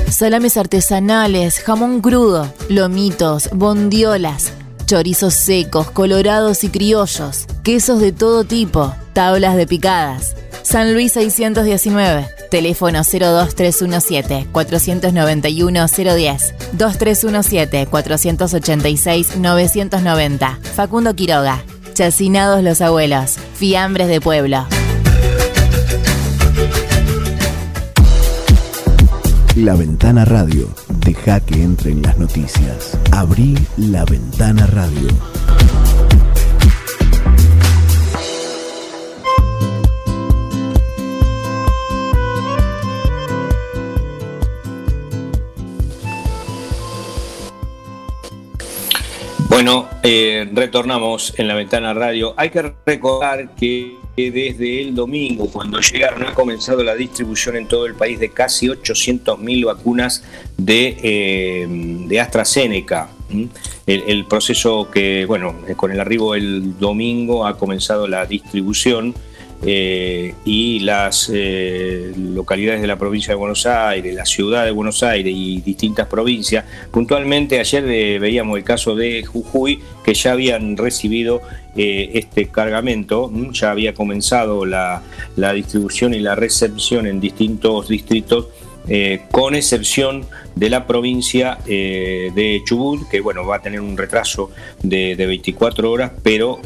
Salames 0.09 0.57
artesanales, 0.57 1.59
jamón 1.59 2.01
crudo, 2.01 2.51
lomitos, 2.67 3.51
bondiolas, 3.53 4.53
chorizos 4.87 5.35
secos, 5.35 5.91
colorados 5.91 6.63
y 6.63 6.69
criollos, 6.69 7.45
quesos 7.61 8.01
de 8.01 8.11
todo 8.11 8.43
tipo, 8.43 8.95
tablas 9.13 9.55
de 9.55 9.67
picadas. 9.67 10.35
San 10.63 10.95
Luis 10.95 11.11
619. 11.11 12.36
Teléfono 12.49 12.99
02317 13.03 14.47
491 14.51 15.87
010 15.87 16.55
2317 16.73 17.87
486 17.87 19.37
990. 19.37 20.59
Facundo 20.75 21.15
Quiroga. 21.15 21.63
Chacinados 21.93 22.63
los 22.63 22.81
abuelos. 22.81 23.37
Fiambres 23.55 24.07
de 24.07 24.21
pueblo. 24.21 24.67
La 29.55 29.75
Ventana 29.75 30.23
Radio. 30.23 30.69
Deja 30.99 31.39
que 31.39 31.63
entren 31.63 32.03
las 32.03 32.17
noticias. 32.17 32.97
Abrí 33.11 33.57
la 33.77 34.05
Ventana 34.05 34.67
Radio. 34.67 35.07
Bueno, 49.57 49.89
eh, 50.03 50.47
retornamos 50.53 51.33
en 51.39 51.47
la 51.47 51.55
ventana 51.55 51.91
radio. 51.91 52.35
Hay 52.37 52.51
que 52.51 52.75
recordar 52.85 53.55
que 53.55 53.95
desde 54.15 54.83
el 54.83 54.93
domingo, 54.93 55.49
cuando 55.51 55.79
llegaron, 55.81 56.27
ha 56.27 56.35
comenzado 56.35 56.83
la 56.83 56.93
distribución 56.93 57.55
en 57.55 57.67
todo 57.67 57.87
el 57.87 57.95
país 57.95 58.19
de 58.19 58.29
casi 58.29 58.67
800.000 58.67 59.65
vacunas 59.65 60.23
de, 60.57 60.95
eh, 61.01 61.65
de 61.67 62.19
AstraZeneca. 62.19 63.09
El, 63.87 64.03
el, 64.05 64.25
proceso 64.27 64.91
que, 64.91 65.25
bueno, 65.25 65.55
con 65.75 65.91
el 65.91 65.99
arribo 65.99 66.35
del 66.35 66.77
domingo 66.77 67.47
ha 67.47 67.57
comenzado 67.57 68.07
la 68.07 68.27
distribución 68.27 69.15
eh, 69.63 70.35
y 70.45 70.79
las 70.81 71.31
eh, 71.33 72.13
localidades 72.15 72.79
de 72.79 72.85
la 72.85 72.97
provincia 72.97 73.33
de 73.33 73.37
Buenos 73.37 73.65
Aires, 73.65 74.13
la 74.13 74.25
ciudad 74.25 74.65
de 74.65 74.71
Buenos 74.71 75.01
Aires 75.01 75.33
y 75.35 75.61
distintas 75.61 76.07
provincias. 76.07 76.63
Puntualmente 76.91 77.59
ayer 77.59 77.83
eh, 77.85 78.19
veíamos 78.19 78.57
el 78.57 78.63
caso 78.63 78.95
de 78.95 79.23
Jujuy, 79.25 79.79
que 80.03 80.13
ya 80.13 80.33
habían 80.33 80.77
recibido 80.77 81.41
este 81.75 82.47
cargamento, 82.47 83.31
ya 83.51 83.69
había 83.69 83.93
comenzado 83.93 84.65
la, 84.65 85.03
distribución 85.53 86.15
y 86.15 86.19
la 86.19 86.33
recepción 86.33 87.05
en 87.05 87.19
distintos 87.19 87.87
distritos. 87.87 88.47
con 89.29 89.53
excepción 89.53 90.25
de 90.55 90.69
la 90.71 90.87
provincia 90.87 91.59
de 91.67 92.61
Chubut, 92.65 93.07
que 93.09 93.21
bueno, 93.21 93.45
va 93.45 93.57
a 93.57 93.61
tener 93.61 93.81
un 93.81 93.95
retraso 93.95 94.49
de, 94.81 95.15
24 95.15 95.91
horas, 95.91 96.13
pero 96.23 96.61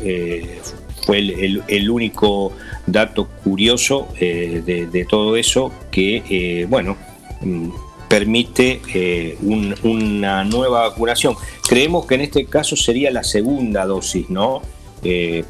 fue 1.05 1.19
el, 1.19 1.89
único 1.89 2.53
dato 2.85 3.27
curioso 3.43 4.07
eh, 4.19 4.61
de, 4.65 5.05
todo 5.05 5.35
eso 5.35 5.71
que, 5.91 6.23
eh, 6.29 6.65
bueno, 6.69 6.97
mm, 7.41 7.69
permite 8.07 8.81
eh, 8.93 9.37
una 9.41 10.43
nueva 10.43 10.89
vacunación. 10.89 11.35
Creemos 11.67 12.05
que 12.05 12.15
en 12.15 12.21
este 12.21 12.45
caso 12.45 12.75
sería 12.75 13.09
la 13.11 13.23
segunda 13.23 13.85
dosis, 13.85 14.29
¿no? 14.29 14.61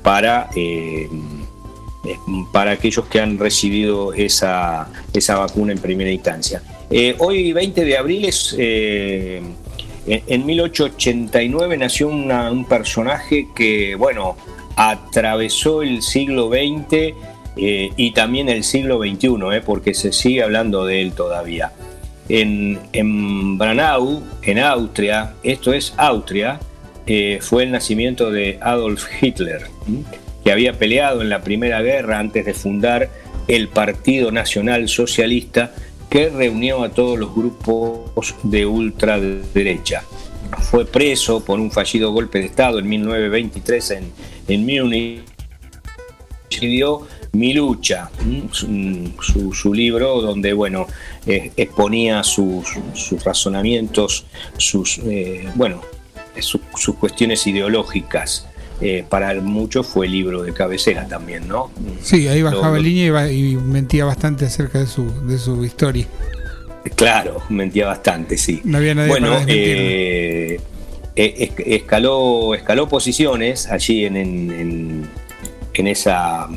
para, 0.02 0.50
para 2.54 2.72
aquellos 2.72 3.06
que 3.08 3.20
han 3.20 3.38
recibido 3.38 4.14
esa, 4.14 4.88
esa 5.14 5.40
vacuna 5.40 5.74
en 5.74 5.80
primera 5.80 6.10
instancia. 6.10 6.64
hoy, 7.20 7.52
20 7.52 7.84
de 7.84 7.98
abril, 7.98 8.26
es, 8.26 8.56
en 8.58 10.46
1889 10.46 11.78
nació 11.78 12.08
un 12.08 12.66
personaje 12.66 13.50
que, 13.54 13.96
bueno, 13.96 14.38
atravesó 14.90 15.84
el 15.84 16.02
siglo 16.02 16.50
XX 16.50 17.14
eh, 17.56 17.92
y 17.96 18.12
también 18.12 18.50
el 18.50 18.64
siglo 18.64 19.00
XXI, 19.00 19.28
eh, 19.54 19.62
porque 19.64 19.94
se 19.94 20.12
sigue 20.12 20.42
hablando 20.42 20.86
de 20.86 21.02
él 21.02 21.14
todavía. 21.14 21.72
En, 22.28 22.80
en 22.92 23.60
Branau, 23.60 24.24
en 24.42 24.58
Austria, 24.58 25.34
esto 25.44 25.72
es 25.74 25.94
Austria, 25.98 26.60
eh, 27.06 27.38
fue 27.42 27.64
el 27.64 27.72
nacimiento 27.72 28.32
de 28.32 28.58
Adolf 28.60 29.06
Hitler, 29.22 29.68
que 30.44 30.52
había 30.52 30.74
peleado 30.74 31.22
en 31.22 31.30
la 31.30 31.42
Primera 31.44 31.82
Guerra 31.84 32.18
antes 32.18 32.44
de 32.44 32.56
fundar 32.56 33.10
el 33.48 33.68
Partido 33.68 34.32
Nacional 34.32 34.90
Socialista 34.90 35.74
que 36.10 36.30
reunió 36.30 36.84
a 36.84 36.90
todos 36.90 37.20
los 37.20 37.36
grupos 37.36 38.34
de 38.42 38.66
ultraderecha. 38.66 40.04
Fue 40.60 40.86
preso 40.86 41.46
por 41.46 41.60
un 41.60 41.72
fallido 41.72 42.12
golpe 42.12 42.40
de 42.40 42.46
Estado 42.46 42.80
en 42.80 42.90
1923 42.90 43.92
en, 43.92 44.12
en 44.48 44.66
Múnich. 44.66 45.24
Escribió 46.50 47.08
Mi 47.32 47.54
lucha, 47.54 48.10
su, 49.22 49.74
libro 49.74 50.22
donde 50.22 50.52
bueno, 50.52 50.86
eh, 51.26 51.52
exponía 51.56 52.24
sus, 52.24 52.66
razonamientos, 53.24 54.26
sus, 54.58 55.00
eh, 55.06 55.48
bueno, 55.56 55.82
sus 56.40 56.96
cuestiones 56.96 57.48
ideológicas. 57.48 58.48
Eh, 58.82 59.06
para 59.08 59.36
muchos 59.36 59.86
fue 59.86 60.08
el 60.08 60.12
libro 60.12 60.42
de 60.42 60.54
cabecera 60.54 61.08
también, 61.08 61.48
¿no? 61.48 61.72
Sí, 62.02 62.28
ahí 62.28 62.42
bajaba 62.42 62.80
línea 62.80 63.32
y, 63.32 63.56
mentía 63.56 64.06
bastante 64.06 64.46
acerca 64.46 64.80
de 64.80 64.88
su, 64.88 65.06
de 65.28 65.38
su 65.38 65.64
historia. 65.64 66.08
Claro, 66.96 67.44
mentía 67.50 67.86
bastante, 67.88 68.38
sí. 68.38 68.60
No 68.64 68.80
había 68.80 68.96
nadie 68.96 69.10
bueno, 69.10 69.38
escaló, 71.16 72.56
escaló 72.56 72.88
posiciones 72.88 73.68
allí 73.68 74.06
en, 74.06 74.16
en, 74.16 75.10
en, 75.74 75.88
esa 75.88 76.48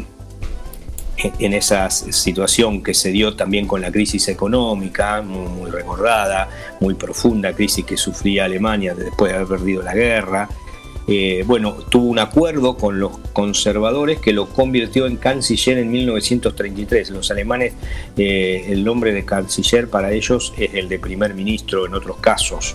en 1.38 1.55
esa 1.55 1.90
situación 1.90 2.83
que 2.83 2.93
se 2.93 3.11
dio 3.11 3.35
también 3.35 3.67
con 3.67 3.81
la 3.81 3.90
crisis 3.90 4.29
económica, 4.29 5.23
muy, 5.23 5.71
recordada, 5.71 6.49
muy 6.81 6.95
profunda 6.95 7.53
crisis 7.53 7.85
que 7.85 7.97
sufría 7.97 8.45
Alemania 8.45 8.95
después 8.95 9.33
de 9.33 9.38
haber 9.38 9.49
perdido 9.49 9.83
la 9.83 9.95
guerra, 9.95 10.49
eh, 11.07 11.45
bueno, 11.47 11.75
tuvo 11.75 12.07
un 12.07 12.19
acuerdo 12.19 12.77
con 12.77 12.99
los 12.99 13.19
conservadores 13.33 14.21
que 14.21 14.33
lo 14.33 14.47
convirtió 14.47 15.07
en 15.07 15.17
canciller 15.17 15.79
en 15.79 15.90
1933. 15.90 17.11
Los 17.11 17.31
alemanes, 17.31 17.75
eh, 18.17 18.67
el 18.69 18.85
nombre 18.85 19.12
de 19.12 19.25
canciller 19.25 19.88
para 19.88 20.12
ellos 20.12 20.55
es 20.57 20.75
el 20.75 20.88
de 20.88 20.99
primer 20.99 21.35
ministro 21.35 21.87
en 21.87 21.95
otros 21.95 22.17
casos, 22.19 22.75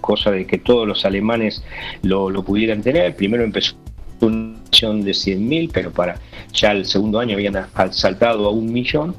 cosa 0.00 0.30
de 0.30 0.46
que 0.46 0.58
todos 0.58 0.86
los 0.86 1.04
alemanes 1.04 1.64
lo, 2.02 2.30
pudieran 2.42 2.82
tener. 2.82 3.14
Primero 3.16 3.44
empezó 3.44 3.76
una 4.20 4.56
de 4.80 5.12
100.000, 5.12 5.70
pero 5.72 5.90
para 5.90 6.18
ya 6.52 6.72
el 6.72 6.86
segundo 6.86 7.18
año 7.18 7.34
habían 7.34 7.54
saltado 7.92 8.46
a 8.46 8.50
un 8.50 8.72
millón. 8.72 9.14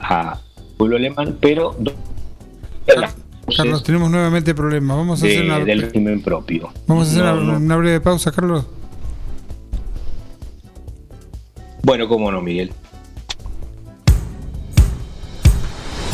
A 0.00 0.38
pueblo 0.76 0.96
alemán, 0.96 1.36
pero 1.40 1.76
Carlos, 3.56 3.82
tenemos 3.82 4.10
nuevamente 4.10 4.54
problemas. 4.54 4.96
Vamos 4.96 5.22
a 5.22 5.26
hacer 5.26 5.44
una, 5.44 5.60
del 5.60 5.82
régimen 5.82 6.20
propio. 6.20 6.70
Vamos 6.86 7.08
a 7.08 7.10
hacer 7.10 7.44
una 7.44 7.76
breve 7.76 8.00
pausa, 8.00 8.32
Carlos. 8.32 8.66
Bueno, 11.82 12.08
cómo 12.08 12.32
no, 12.32 12.42
Miguel. 12.42 12.72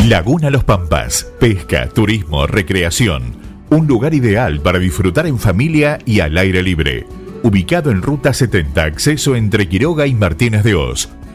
Laguna 0.07 0.50
Los 0.50 0.64
Pampas, 0.64 1.33
pesca, 1.40 1.88
turismo, 1.88 2.46
recreación. 2.46 3.37
Un 3.70 3.87
lugar 3.87 4.12
ideal 4.12 4.61
para 4.61 4.78
disfrutar 4.78 5.26
en 5.26 5.38
familia 5.38 5.98
y 6.05 6.20
al 6.20 6.37
aire 6.37 6.62
libre. 6.62 7.07
ubicado 7.44 7.90
en 7.90 8.02
Ruta 8.02 8.33
70, 8.33 8.85
acceso 8.85 9.35
entre 9.35 9.68
Quiroga 9.68 10.07
y 10.07 10.14
Martínez 10.14 10.62
de 10.62 10.74
Oz. 10.74 11.09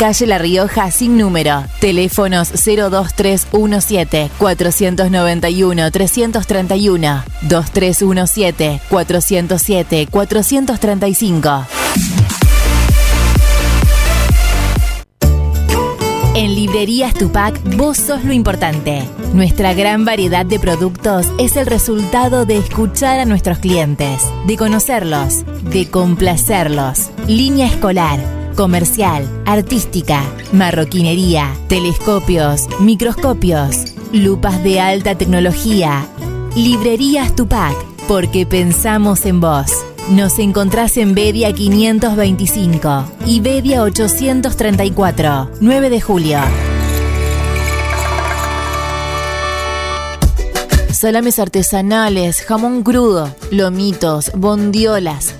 Calle 0.00 0.26
La 0.26 0.38
Rioja 0.38 0.90
sin 0.90 1.18
número. 1.18 1.62
Teléfonos 1.78 2.52
02317 2.52 4.30
491 4.38 5.90
331 5.90 7.22
2317 7.42 8.80
407 8.88 10.08
435. 10.10 11.66
En 16.34 16.54
Librerías 16.54 17.12
Tupac, 17.12 17.60
vos 17.76 17.98
sos 17.98 18.24
lo 18.24 18.32
importante. 18.32 19.06
Nuestra 19.34 19.74
gran 19.74 20.06
variedad 20.06 20.46
de 20.46 20.58
productos 20.58 21.26
es 21.38 21.56
el 21.56 21.66
resultado 21.66 22.46
de 22.46 22.56
escuchar 22.56 23.20
a 23.20 23.26
nuestros 23.26 23.58
clientes, 23.58 24.22
de 24.46 24.56
conocerlos, 24.56 25.44
de 25.64 25.90
complacerlos. 25.90 27.10
Línea 27.26 27.66
escolar 27.66 28.39
comercial, 28.60 29.26
artística, 29.46 30.22
marroquinería, 30.52 31.50
telescopios, 31.66 32.68
microscopios, 32.78 33.94
lupas 34.12 34.62
de 34.62 34.78
alta 34.78 35.14
tecnología. 35.14 36.06
Librerías 36.54 37.34
Tupac, 37.34 37.74
porque 38.06 38.44
pensamos 38.44 39.24
en 39.24 39.40
vos. 39.40 39.72
Nos 40.10 40.38
encontrás 40.38 40.98
en 40.98 41.14
Bedia 41.14 41.54
525 41.54 43.04
y 43.24 43.40
Bedia 43.40 43.82
834, 43.82 45.52
9 45.58 45.88
de 45.88 46.00
julio. 46.02 46.38
Salames 50.92 51.38
artesanales, 51.38 52.42
jamón 52.42 52.82
crudo, 52.82 53.34
lomitos, 53.50 54.30
bondiolas 54.34 55.39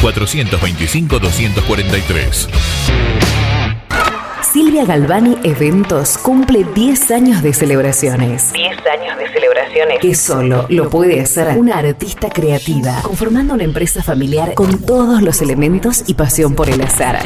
425 0.00 1.18
243. 1.18 2.48
Silvia 4.52 4.84
Galvani 4.86 5.36
Eventos 5.42 6.16
cumple 6.16 6.64
10 6.74 7.10
años 7.10 7.42
de 7.42 7.52
celebraciones. 7.52 8.52
10 8.52 8.70
años 8.86 9.18
de 9.18 9.28
celebraciones. 9.28 9.98
Que 10.00 10.14
solo 10.14 10.66
lo 10.70 10.88
puede 10.88 11.20
hacer 11.20 11.58
una 11.58 11.78
artista 11.78 12.30
creativa, 12.30 13.02
conformando 13.02 13.54
una 13.54 13.64
empresa 13.64 14.02
familiar 14.02 14.54
con 14.54 14.80
todos 14.80 15.20
los 15.20 15.42
elementos 15.42 16.04
y 16.06 16.14
pasión 16.14 16.54
por 16.54 16.70
el 16.70 16.80
azar. 16.80 17.20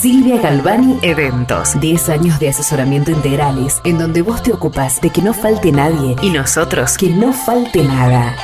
Silvia 0.00 0.40
Galvani 0.40 0.98
Eventos. 1.02 1.78
10 1.80 2.08
años 2.08 2.40
de 2.40 2.48
asesoramiento 2.48 3.12
integrales, 3.12 3.80
en 3.84 3.98
donde 3.98 4.22
vos 4.22 4.42
te 4.42 4.52
ocupas 4.52 5.00
de 5.00 5.10
que 5.10 5.22
no 5.22 5.32
falte 5.32 5.70
nadie 5.70 6.16
y 6.22 6.30
nosotros 6.30 6.98
que 6.98 7.08
no 7.08 7.32
falte 7.32 7.84
nada. 7.84 8.34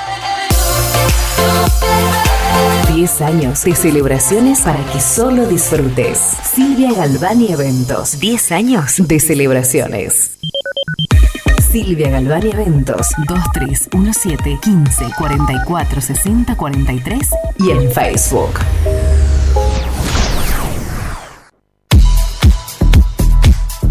10 2.95 3.21
años 3.21 3.65
de 3.65 3.75
celebraciones 3.75 4.63
para 4.63 4.83
que 4.93 5.01
solo 5.01 5.47
disfrutes. 5.47 6.19
Silvia 6.55 6.93
Galvani 6.95 7.53
Eventos. 7.53 8.19
10 8.19 8.53
años 8.53 8.95
de 8.99 9.21
celebraciones. 9.21 10.39
Silvia 11.71 12.11
Galvani 12.11 12.51
Eventos 12.51 13.09
2317 13.29 14.59
15 14.63 15.05
44 15.19 16.01
60 16.01 16.57
43 16.57 17.31
y 17.59 17.71
en 17.71 17.91
Facebook. 17.93 18.51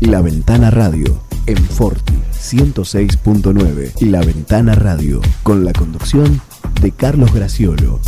La 0.02 0.22
Ventana 0.22 0.72
Radio 0.72 1.22
en 1.46 1.58
Forti 1.58 2.16
106.9 2.34 3.94
y 4.00 4.06
La 4.06 4.22
Ventana 4.22 4.74
Radio 4.76 5.22
con 5.44 5.66
la 5.66 5.74
conducción 5.74 6.42
de 6.82 6.92
Carlos 6.92 7.34
Graciolo. 7.34 8.00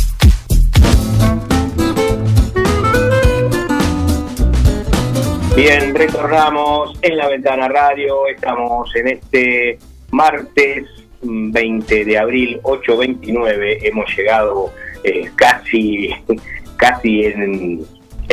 Bien, 5.56 5.94
retornamos 5.94 6.96
en 7.02 7.16
la 7.16 7.28
Ventana 7.28 7.68
Radio, 7.68 8.26
estamos 8.28 8.94
en 8.94 9.08
este 9.08 9.78
martes 10.10 10.86
20 11.22 12.04
de 12.04 12.18
abril 12.18 12.60
8.29, 12.62 13.78
hemos 13.82 14.16
llegado 14.16 14.72
eh, 15.02 15.28
casi, 15.34 16.14
casi 16.76 17.24
en, 17.24 17.86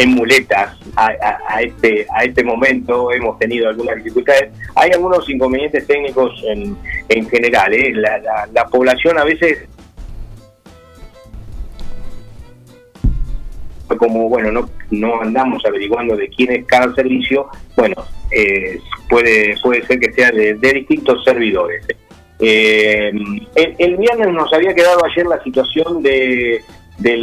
muletas 0.09 0.77
a, 0.95 1.61
este, 1.61 2.05
a 2.15 2.23
este 2.23 2.43
momento, 2.43 3.11
hemos 3.11 3.37
tenido 3.39 3.67
algunas 3.67 3.97
dificultades, 3.97 4.51
hay 4.75 4.91
algunos 4.91 5.27
inconvenientes 5.27 5.87
técnicos 5.87 6.41
en, 6.47 6.77
en 7.09 7.27
general, 7.27 7.73
¿eh? 7.73 7.93
la 7.93 8.67
población 8.71 9.17
a 9.17 9.23
veces 9.23 9.67
como 13.95 14.27
bueno 14.27 14.51
no, 14.51 14.69
no 14.91 15.21
andamos 15.21 15.63
averiguando 15.65 16.15
de 16.17 16.27
quién 16.29 16.51
es 16.51 16.65
cada 16.65 16.93
servicio, 16.93 17.47
bueno, 17.75 17.95
eh, 18.31 18.79
puede, 19.09 19.55
puede 19.61 19.85
ser 19.85 19.99
que 19.99 20.11
sea 20.11 20.31
de, 20.31 20.55
distintos 20.55 21.23
servidores. 21.23 21.85
Eh, 22.39 23.11
el, 23.55 23.97
viernes 23.97 24.27
nos 24.33 24.53
había 24.53 24.73
quedado 24.73 25.05
ayer 25.05 25.25
la 25.25 25.41
situación 25.43 26.03
de, 26.03 26.61
de 26.97 27.17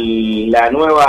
la 0.49 0.69
nueva 0.71 1.05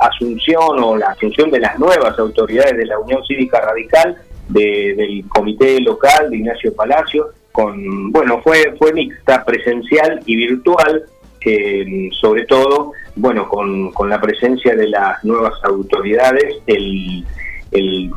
asunción 0.00 0.82
o 0.82 0.96
la 0.96 1.08
asunción 1.08 1.50
de 1.50 1.60
las 1.60 1.78
nuevas 1.78 2.18
autoridades 2.18 2.76
de 2.76 2.86
la 2.86 2.98
Unión 2.98 3.24
Cívica 3.26 3.60
Radical 3.60 4.16
del 4.48 5.24
comité 5.28 5.80
local 5.80 6.30
de 6.30 6.38
Ignacio 6.38 6.74
Palacio, 6.74 7.28
con, 7.52 8.10
bueno, 8.10 8.40
fue, 8.42 8.74
fue 8.78 8.92
mixta, 8.92 9.44
presencial 9.44 10.20
y 10.26 10.36
virtual, 10.36 11.04
sobre 12.20 12.44
todo, 12.46 12.92
bueno, 13.16 13.48
con, 13.48 13.90
con, 13.92 14.08
la 14.08 14.20
presencia 14.20 14.74
de 14.74 14.88
las 14.88 15.22
nuevas 15.24 15.54
autoridades, 15.64 16.56
el, 16.66 17.24
el 17.70 18.10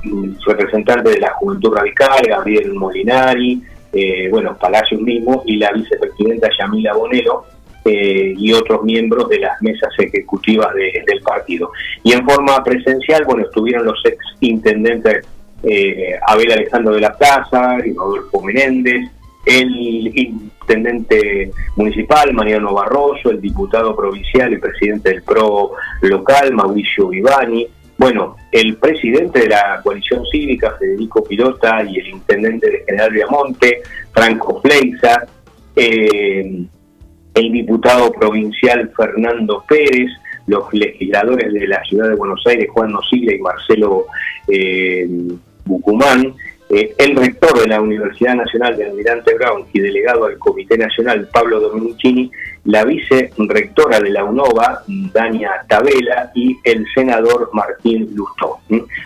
representante 0.46 1.12
de 1.12 1.20
la 1.20 1.32
Juventud 1.34 1.74
Radical, 1.76 2.22
Gabriel 2.28 2.74
Molinari, 2.74 3.62
eh, 3.92 4.28
bueno, 4.30 4.58
Palacios 4.58 5.02
mismo, 5.02 5.44
y 5.46 5.58
la 5.58 5.72
vicepresidenta 5.72 6.50
Yamila 6.58 6.94
Bonero, 6.94 7.46
eh, 7.86 8.34
y 8.38 8.54
otros 8.54 8.84
miembros 8.84 9.28
de 9.28 9.40
las 9.40 9.62
mesas 9.62 9.90
ejecutivas 10.00 10.74
del 10.74 11.22
partido. 11.22 11.72
Y 12.02 12.14
en 12.14 12.26
forma 12.26 12.64
presencial, 12.64 13.26
bueno, 13.26 13.44
estuvieron 13.44 13.86
los 13.86 14.00
ex 14.06 14.18
intendentes 14.40 15.26
eh, 15.64 16.18
Abel 16.28 16.52
Alejandro 16.52 16.94
de 16.94 17.02
la 17.02 17.18
Plaza 17.18 17.78
y 17.86 17.94
Rodolfo 17.94 18.42
Menéndez, 18.42 19.10
el 19.46 20.18
intendente 20.18 21.52
municipal 21.76 22.34
Mariano 22.34 22.74
Barroso, 22.74 23.30
el 23.30 23.42
diputado 23.42 23.96
provincial 23.96 24.54
y 24.54 24.58
presidente 24.58 25.10
del 25.10 25.24
PRO 25.24 25.74
local 26.02 26.54
Mauricio 26.54 27.10
Vivani, 27.10 27.68
bueno, 27.98 28.36
el 28.52 28.76
presidente 28.78 29.42
de 29.42 29.50
la 29.50 29.80
coalición 29.84 30.24
cívica, 30.32 30.76
Federico 30.80 31.24
Pilota, 31.24 31.84
y 31.84 32.00
el 32.00 32.08
intendente 32.08 32.70
de 32.70 32.84
General 32.86 33.12
Viamonte, 33.12 33.82
Franco 34.12 34.62
Fleiza, 34.62 35.26
eh, 35.76 36.66
el 37.34 37.52
diputado 37.52 38.12
provincial 38.12 38.92
Fernando 38.96 39.64
Pérez, 39.68 40.12
los 40.48 40.74
legisladores 40.74 41.54
de 41.54 41.68
la 41.68 41.84
ciudad 41.84 42.10
de 42.10 42.16
Buenos 42.16 42.44
Aires, 42.46 42.68
Juan 42.74 42.92
Nocilla 42.92 43.34
y 43.34 43.40
Marcelo 43.40 44.06
eh, 44.48 45.08
Bucumán, 45.66 46.34
eh, 46.74 46.96
el 46.98 47.16
rector 47.16 47.60
de 47.60 47.68
la 47.68 47.82
Universidad 47.82 48.36
Nacional 48.36 48.76
de 48.76 48.86
Almirante 48.86 49.34
Brown 49.36 49.66
y 49.74 49.80
delegado 49.80 50.26
al 50.26 50.38
Comité 50.38 50.78
Nacional, 50.78 51.30
Pablo 51.32 51.60
Dominichini, 51.60 52.32
la 52.66 52.84
vice-rectora 52.84 54.00
de 54.00 54.10
la 54.10 54.24
UNOVA, 54.24 54.84
Dania 55.14 55.52
Tabela, 55.68 56.32
y 56.34 56.58
el 56.64 56.86
senador 56.94 57.50
Martín 57.54 58.10
Lustó. 58.16 58.60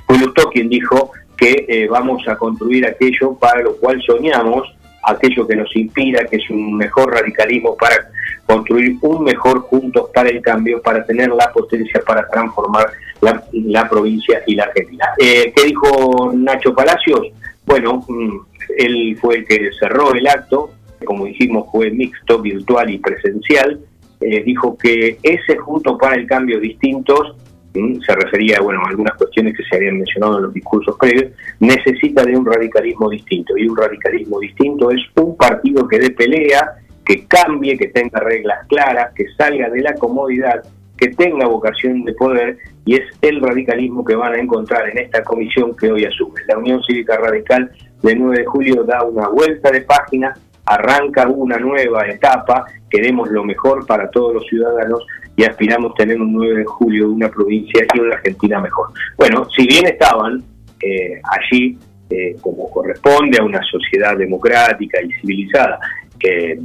Fue 0.06 0.17
Lustó 0.17 0.49
quien 0.49 0.69
dijo 0.69 1.12
que 1.36 1.65
eh, 1.67 1.88
vamos 1.88 2.27
a 2.27 2.38
construir 2.38 2.86
aquello 2.86 3.34
para 3.36 3.62
lo 3.62 3.75
cual 3.77 4.01
soñamos, 4.01 4.73
aquello 5.03 5.47
que 5.47 5.56
nos 5.56 5.75
inspira, 5.75 6.25
que 6.25 6.38
es 6.38 6.49
un 6.49 6.77
mejor 6.77 7.13
radicalismo 7.13 7.75
para 7.75 7.95
construir 8.45 8.97
un 9.01 9.23
mejor 9.23 9.62
Juntos 9.62 10.10
para 10.13 10.30
el 10.30 10.41
Cambio, 10.41 10.82
para 10.82 11.06
tener 11.06 11.30
la 11.30 11.51
potencia 11.51 12.01
para 12.06 12.27
transformar 12.27 12.91
la, 13.21 13.89
provincia 13.89 14.41
y 14.47 14.56
la 14.56 14.63
Argentina. 14.63 15.06
Eh, 15.17 15.51
¿Qué 15.56 15.65
dijo 15.65 16.32
Nacho 16.34 16.73
Palacios? 16.73 17.27
Bueno, 17.67 18.03
mm, 18.08 18.38
él 18.77 19.17
fue 19.19 19.36
el 19.36 19.45
que 19.45 19.69
cerró 19.77 20.13
el 20.13 20.25
acto, 20.25 20.71
como 21.06 21.25
dijimos 21.25 21.67
fue 21.71 21.91
mixto, 21.91 22.41
virtual 22.41 22.89
y 22.89 22.97
presencial, 22.97 23.80
eh, 24.21 24.43
dijo 24.43 24.77
que 24.77 25.19
ese 25.21 25.58
Juntos 25.58 25.97
para 25.99 26.15
el 26.15 26.25
Cambio 26.25 26.60
distintos 26.60 27.36
mm, 27.75 27.99
se 27.99 28.15
refería 28.15 28.62
bueno, 28.62 28.82
a 28.86 28.89
algunas 28.89 29.15
cuestiones 29.17 29.56
que 29.56 29.63
se 29.65 29.75
habían 29.75 29.97
mencionado 29.97 30.38
en 30.38 30.43
los 30.43 30.53
discursos 30.53 30.95
previos, 30.97 31.34
necesita 31.60 32.23
de 32.23 32.38
un 32.38 32.45
radicalismo 32.45 33.10
distinto. 33.10 33.58
Y 33.58 33.67
un 33.67 33.77
radicalismo 33.77 34.39
distinto 34.39 34.89
es 34.89 35.01
un 35.15 35.36
partido 35.36 35.88
que 35.88 35.99
dé 35.99 36.12
pelea, 36.12 36.77
que 37.06 37.25
cambie, 37.27 37.77
que 37.77 37.88
tenga 37.88 38.19
reglas 38.21 38.65
claras, 38.67 39.13
que 39.13 39.25
salga 39.38 39.69
de 39.69 39.82
la 39.82 39.93
comodidad, 39.95 40.63
que 40.97 41.10
tenga 41.10 41.47
vocación 41.47 42.03
de 42.03 42.13
poder 42.13 42.57
y 42.86 42.95
es 42.95 43.03
el 43.21 43.41
radicalismo 43.41 44.03
que 44.03 44.15
van 44.15 44.33
a 44.33 44.39
encontrar 44.39 44.89
en 44.89 44.97
esta 44.97 45.23
comisión 45.23 45.75
que 45.75 45.91
hoy 45.91 46.05
asume. 46.05 46.41
La 46.47 46.57
Unión 46.57 46.81
Cívica 46.83 47.17
Radical 47.17 47.71
del 48.01 48.19
9 48.19 48.38
de 48.39 48.45
julio 48.45 48.83
da 48.83 49.03
una 49.03 49.27
vuelta 49.27 49.69
de 49.71 49.81
página, 49.81 50.33
arranca 50.65 51.27
una 51.27 51.57
nueva 51.57 52.07
etapa, 52.07 52.65
queremos 52.89 53.29
lo 53.29 53.43
mejor 53.43 53.86
para 53.86 54.10
todos 54.10 54.33
los 54.36 54.45
ciudadanos 54.47 55.05
y 55.36 55.43
aspiramos 55.43 55.93
tener 55.95 56.19
un 56.19 56.33
9 56.33 56.60
de 56.60 56.65
julio 56.65 57.12
una 57.12 57.29
provincia 57.29 57.86
y 57.93 57.99
una 57.99 58.15
Argentina 58.15 58.60
mejor. 58.60 58.89
Bueno, 59.17 59.47
si 59.55 59.67
bien 59.67 59.86
estaban 59.86 60.43
eh, 60.81 61.21
allí, 61.23 61.77
eh, 62.10 62.36
como 62.41 62.69
corresponde 62.69 63.38
a 63.39 63.43
una 63.43 63.62
sociedad 63.63 64.17
democrática 64.17 64.99
y 65.01 65.12
civilizada, 65.19 65.79
eh, 66.23 66.60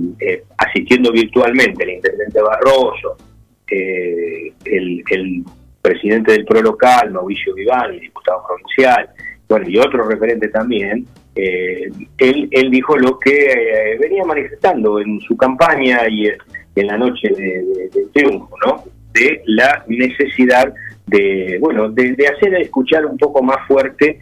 asistiendo 0.56 1.12
virtualmente 1.12 1.84
el 1.84 1.90
intendente 1.90 2.40
Barroso, 2.40 3.16
eh, 3.70 4.52
el, 4.64 5.44
presidente 5.80 6.32
del 6.32 6.44
PRO 6.44 6.62
local, 6.62 7.10
Mauricio 7.10 7.54
Vivani, 7.54 7.98
diputado 7.98 8.44
provincial, 8.46 9.08
bueno, 9.48 9.68
y 9.68 9.78
otro 9.78 10.08
referente 10.08 10.46
también, 10.48 11.04
eh, 11.34 11.90
él, 12.18 12.70
dijo 12.70 12.96
lo 12.96 13.18
que 13.18 13.98
venía 13.98 14.24
manifestando 14.24 15.00
en 15.00 15.18
su 15.22 15.36
campaña 15.36 16.08
y 16.08 16.28
en 16.76 16.86
la 16.86 16.96
noche 16.96 17.30
de, 17.30 18.06
triunfo, 18.12 18.56
¿no? 18.64 18.84
De 19.12 19.42
la 19.46 19.84
necesidad 19.88 20.72
de, 21.08 21.58
bueno, 21.60 21.90
de, 21.90 22.14
hacer 22.28 22.54
escuchar 22.54 23.04
un 23.04 23.18
poco 23.18 23.42
más 23.42 23.66
fuerte 23.66 24.20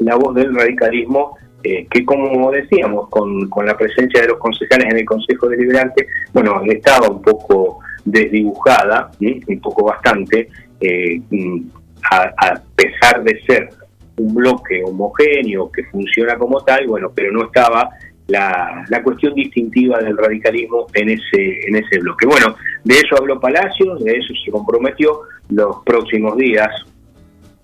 la 0.00 0.16
voz 0.16 0.34
del 0.34 0.54
radicalismo 0.54 1.38
eh, 1.64 1.88
que 1.90 2.04
como 2.04 2.52
decíamos, 2.52 3.08
con, 3.08 3.66
la 3.66 3.76
presencia 3.76 4.22
de 4.22 4.28
los 4.28 4.38
concejales 4.38 4.86
en 4.90 4.98
el 4.98 5.04
Consejo 5.04 5.48
Deliberante, 5.48 6.06
bueno, 6.32 6.62
estaba 6.66 7.08
un 7.08 7.20
poco 7.20 7.80
desdibujada, 8.10 9.10
un 9.20 9.60
poco 9.60 9.84
bastante, 9.84 10.48
eh, 10.80 11.20
a, 12.10 12.60
pesar 12.74 13.22
de 13.22 13.40
ser 13.46 13.68
un 14.16 14.34
bloque 14.34 14.82
homogéneo 14.84 15.70
que 15.70 15.84
funciona 15.84 16.36
como 16.36 16.60
tal, 16.64 16.86
bueno, 16.86 17.10
pero 17.14 17.32
no 17.32 17.44
estaba 17.44 17.90
la, 18.26 18.84
la, 18.88 19.02
cuestión 19.02 19.34
distintiva 19.34 19.98
del 20.00 20.16
radicalismo 20.16 20.86
en 20.94 21.10
ese, 21.10 21.66
en 21.66 21.76
ese 21.76 21.98
bloque. 22.00 22.26
Bueno, 22.26 22.56
de 22.84 22.94
eso 22.94 23.16
habló 23.16 23.40
Palacios, 23.40 24.02
de 24.04 24.12
eso 24.12 24.34
se 24.44 24.50
comprometió, 24.50 25.20
los 25.50 25.76
próximos 25.84 26.36
días, 26.36 26.68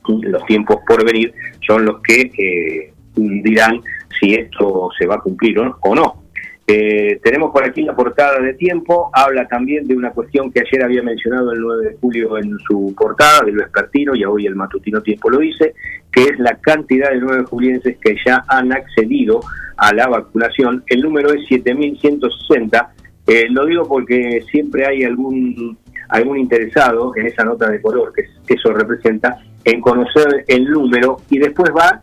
los 0.08 0.44
tiempos 0.46 0.78
por 0.86 1.04
venir, 1.04 1.34
son 1.66 1.84
los 1.84 2.00
que 2.02 2.30
eh, 2.38 2.92
dirán 3.16 3.80
si 4.18 4.34
esto 4.34 4.90
se 4.98 5.06
va 5.06 5.16
a 5.16 5.20
cumplir 5.20 5.58
o 5.58 5.94
no. 5.94 6.23
Eh, 6.66 7.20
tenemos 7.22 7.52
por 7.52 7.62
aquí 7.62 7.82
la 7.82 7.94
portada 7.94 8.40
de 8.40 8.54
tiempo, 8.54 9.10
habla 9.12 9.46
también 9.46 9.86
de 9.86 9.94
una 9.94 10.12
cuestión 10.12 10.50
que 10.50 10.60
ayer 10.60 10.82
había 10.82 11.02
mencionado 11.02 11.52
el 11.52 11.60
9 11.60 11.90
de 11.90 11.96
julio 12.00 12.38
en 12.38 12.58
su 12.60 12.94
portada 12.96 13.42
del 13.44 13.56
vespertino 13.56 14.14
y 14.14 14.24
hoy 14.24 14.46
el 14.46 14.54
matutino 14.54 15.02
tiempo 15.02 15.28
lo 15.28 15.40
dice, 15.40 15.74
que 16.10 16.22
es 16.22 16.38
la 16.38 16.56
cantidad 16.56 17.10
de 17.10 17.20
nueve 17.20 17.44
julienses 17.44 17.98
que 17.98 18.16
ya 18.24 18.44
han 18.48 18.72
accedido 18.72 19.40
a 19.76 19.92
la 19.92 20.06
vacunación. 20.06 20.82
El 20.86 21.02
número 21.02 21.34
es 21.34 21.42
7.160. 21.50 22.88
Eh, 23.26 23.46
lo 23.50 23.66
digo 23.66 23.86
porque 23.86 24.42
siempre 24.50 24.86
hay 24.86 25.04
algún 25.04 25.76
interesado 26.36 27.14
en 27.16 27.26
esa 27.26 27.44
nota 27.44 27.68
de 27.68 27.82
color 27.82 28.12
que 28.14 28.54
eso 28.54 28.72
representa 28.72 29.38
en 29.64 29.80
conocer 29.80 30.44
el 30.46 30.64
número 30.64 31.18
y 31.28 31.38
después 31.38 31.70
va 31.76 32.02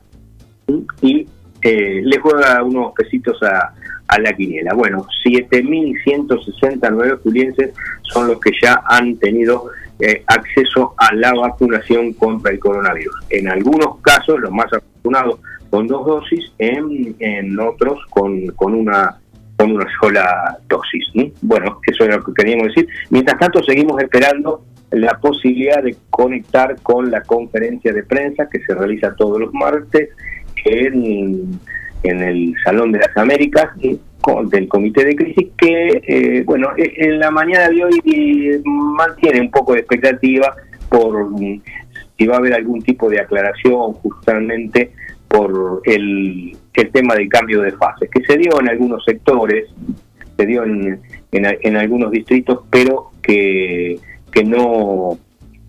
y 1.01 1.27
eh, 1.61 2.01
le 2.03 2.19
juega 2.19 2.63
unos 2.63 2.93
pesitos 2.93 3.41
a, 3.43 3.73
la 4.19 4.33
quiniela. 4.33 4.73
Bueno, 4.73 5.05
7.169 5.25 7.19
julienses 7.21 7.73
son 8.01 8.27
los 8.27 8.39
que 8.39 8.51
ya 8.61 8.81
han 8.87 9.17
tenido 9.17 9.71
eh, 9.99 10.23
acceso 10.27 10.93
a 10.97 11.13
la 11.13 11.33
vacunación 11.33 12.13
contra 12.13 12.51
el 12.51 12.59
coronavirus. 12.59 13.15
En 13.29 13.47
algunos 13.49 13.99
casos, 14.01 14.39
los 14.39 14.51
más 14.51 14.67
vacunados 14.71 15.39
con 15.69 15.87
dos 15.87 16.05
dosis, 16.05 16.51
en, 16.57 17.15
en 17.19 17.59
otros 17.59 17.99
con, 18.09 18.47
con 18.47 18.73
una 18.73 19.17
con 19.57 19.73
una 19.73 19.85
sola 20.01 20.57
dosis. 20.67 21.03
Bueno, 21.41 21.79
eso 21.85 22.03
es 22.03 22.15
lo 22.15 22.23
que 22.23 22.33
queríamos 22.33 22.69
decir. 22.69 22.87
Mientras 23.11 23.39
tanto, 23.39 23.61
seguimos 23.61 24.01
esperando 24.01 24.65
la 24.89 25.19
posibilidad 25.19 25.83
de 25.83 25.95
conectar 26.09 26.75
con 26.81 27.11
la 27.11 27.21
conferencia 27.21 27.93
de 27.93 28.03
prensa 28.03 28.49
que 28.49 28.59
se 28.65 28.73
realiza 28.73 29.15
todos 29.15 29.39
los 29.39 29.53
martes 29.53 30.09
en, 30.65 31.59
en 32.03 32.21
el 32.21 32.53
Salón 32.63 32.91
de 32.91 32.99
las 32.99 33.15
Américas 33.17 33.69
del 33.79 34.67
Comité 34.67 35.05
de 35.05 35.15
Crisis, 35.15 35.47
que, 35.57 36.01
eh, 36.07 36.43
bueno, 36.45 36.69
e, 36.77 36.93
en 36.97 37.19
la 37.19 37.31
mañana 37.31 37.69
de 37.69 37.83
hoy 37.83 38.61
mantiene 38.65 39.41
un 39.41 39.51
poco 39.51 39.73
de 39.73 39.79
expectativa 39.79 40.55
por 40.89 41.29
si 42.17 42.27
va 42.27 42.35
a 42.35 42.37
haber 42.37 42.53
algún 42.53 42.81
tipo 42.81 43.09
de 43.09 43.19
aclaración 43.19 43.93
justamente 43.93 44.91
por 45.27 45.81
el, 45.85 46.55
el 46.73 46.91
tema 46.91 47.15
del 47.15 47.29
cambio 47.29 47.61
de 47.61 47.71
fases, 47.71 48.09
que 48.11 48.23
se 48.25 48.37
dio 48.37 48.59
en 48.59 48.69
algunos 48.69 49.03
sectores, 49.05 49.69
se 50.37 50.45
dio 50.45 50.63
en, 50.63 50.99
en, 51.31 51.57
en 51.61 51.77
algunos 51.77 52.11
distritos, 52.11 52.59
pero 52.69 53.11
que, 53.23 53.97
que 54.31 54.43
no 54.43 55.17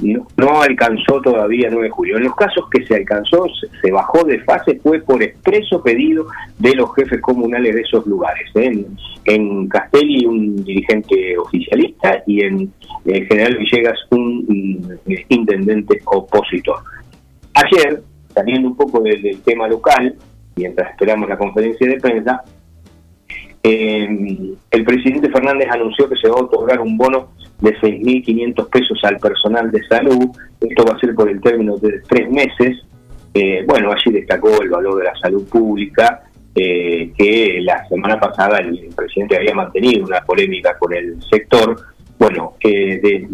no, 0.03 0.63
alcanzó 0.63 1.21
todavía 1.21 1.69
9 1.71 1.85
de 1.85 1.91
julio. 1.91 2.17
En 2.17 2.25
los 2.25 2.35
casos 2.35 2.65
que 2.71 2.85
se 2.87 2.97
alcanzó, 2.97 3.47
se, 3.81 3.91
bajó 3.91 4.25
de 4.25 4.41
fase, 4.41 4.79
fue 4.83 5.01
por 5.01 5.23
expreso 5.23 5.83
pedido 5.83 6.27
de 6.59 6.75
los 6.75 6.95
jefes 6.95 7.21
comunales 7.21 7.75
de 7.75 7.81
esos 7.81 8.07
lugares. 8.07 8.51
¿eh? 8.55 8.85
En, 9.25 9.69
Castelli 9.69 10.27
un 10.27 10.65
dirigente 10.65 11.39
oficialista 11.39 12.23
y 12.27 12.45
en, 12.45 12.73
General 13.05 13.57
Villegas 13.57 13.99
un, 14.11 14.99
eh, 15.07 15.25
intendente 15.29 16.01
opositor. 16.05 16.79
Ayer, 17.55 18.03
saliendo 18.35 18.69
un 18.69 18.77
poco 18.77 19.01
del, 19.01 19.23
del 19.23 19.41
tema 19.43 19.69
local, 19.69 20.15
mientras 20.57 20.91
esperamos 20.91 21.29
la 21.29 21.39
conferencia 21.39 21.89
de 21.89 22.01
prensa, 22.01 22.43
eh, 23.65 24.57
el 24.73 24.85
presidente 24.85 25.31
Fernández 25.31 25.69
anunció 25.71 26.09
que 26.09 26.17
se 26.17 26.29
va 26.29 26.35
a 26.41 26.43
otorgar 26.43 26.81
un 26.81 26.97
bono 26.97 27.29
de 27.63 27.75
6.500 27.79 28.69
pesos 28.69 28.99
al 29.05 29.19
personal 29.19 29.71
de 29.71 29.83
salud. 29.85 30.29
Esto 30.61 30.85
va 30.85 30.97
a 30.97 31.01
ser 31.01 31.15
por 31.15 31.31
el 31.31 31.41
término 31.41 31.77
de 31.79 32.01
tres 32.09 32.29
meses. 32.31 32.85
Eh, 33.33 33.65
bueno, 33.67 33.93
allí 33.93 34.13
destacó 34.13 34.61
el 34.61 34.69
valor 34.69 34.99
de 34.99 35.05
la 35.05 35.15
salud 35.17 35.49
pública, 35.49 36.25
eh, 36.55 37.13
que 37.17 37.61
la 37.63 37.87
semana 37.89 38.21
pasada 38.21 38.59
el 38.59 38.91
presidente 38.95 39.37
había 39.37 39.55
mantenido 39.55 40.05
una 40.05 40.21
polémica 40.21 40.77
con 40.77 40.93
el 40.93 41.17
sector 41.31 41.77
bueno, 42.23 42.55
de, 42.63 43.27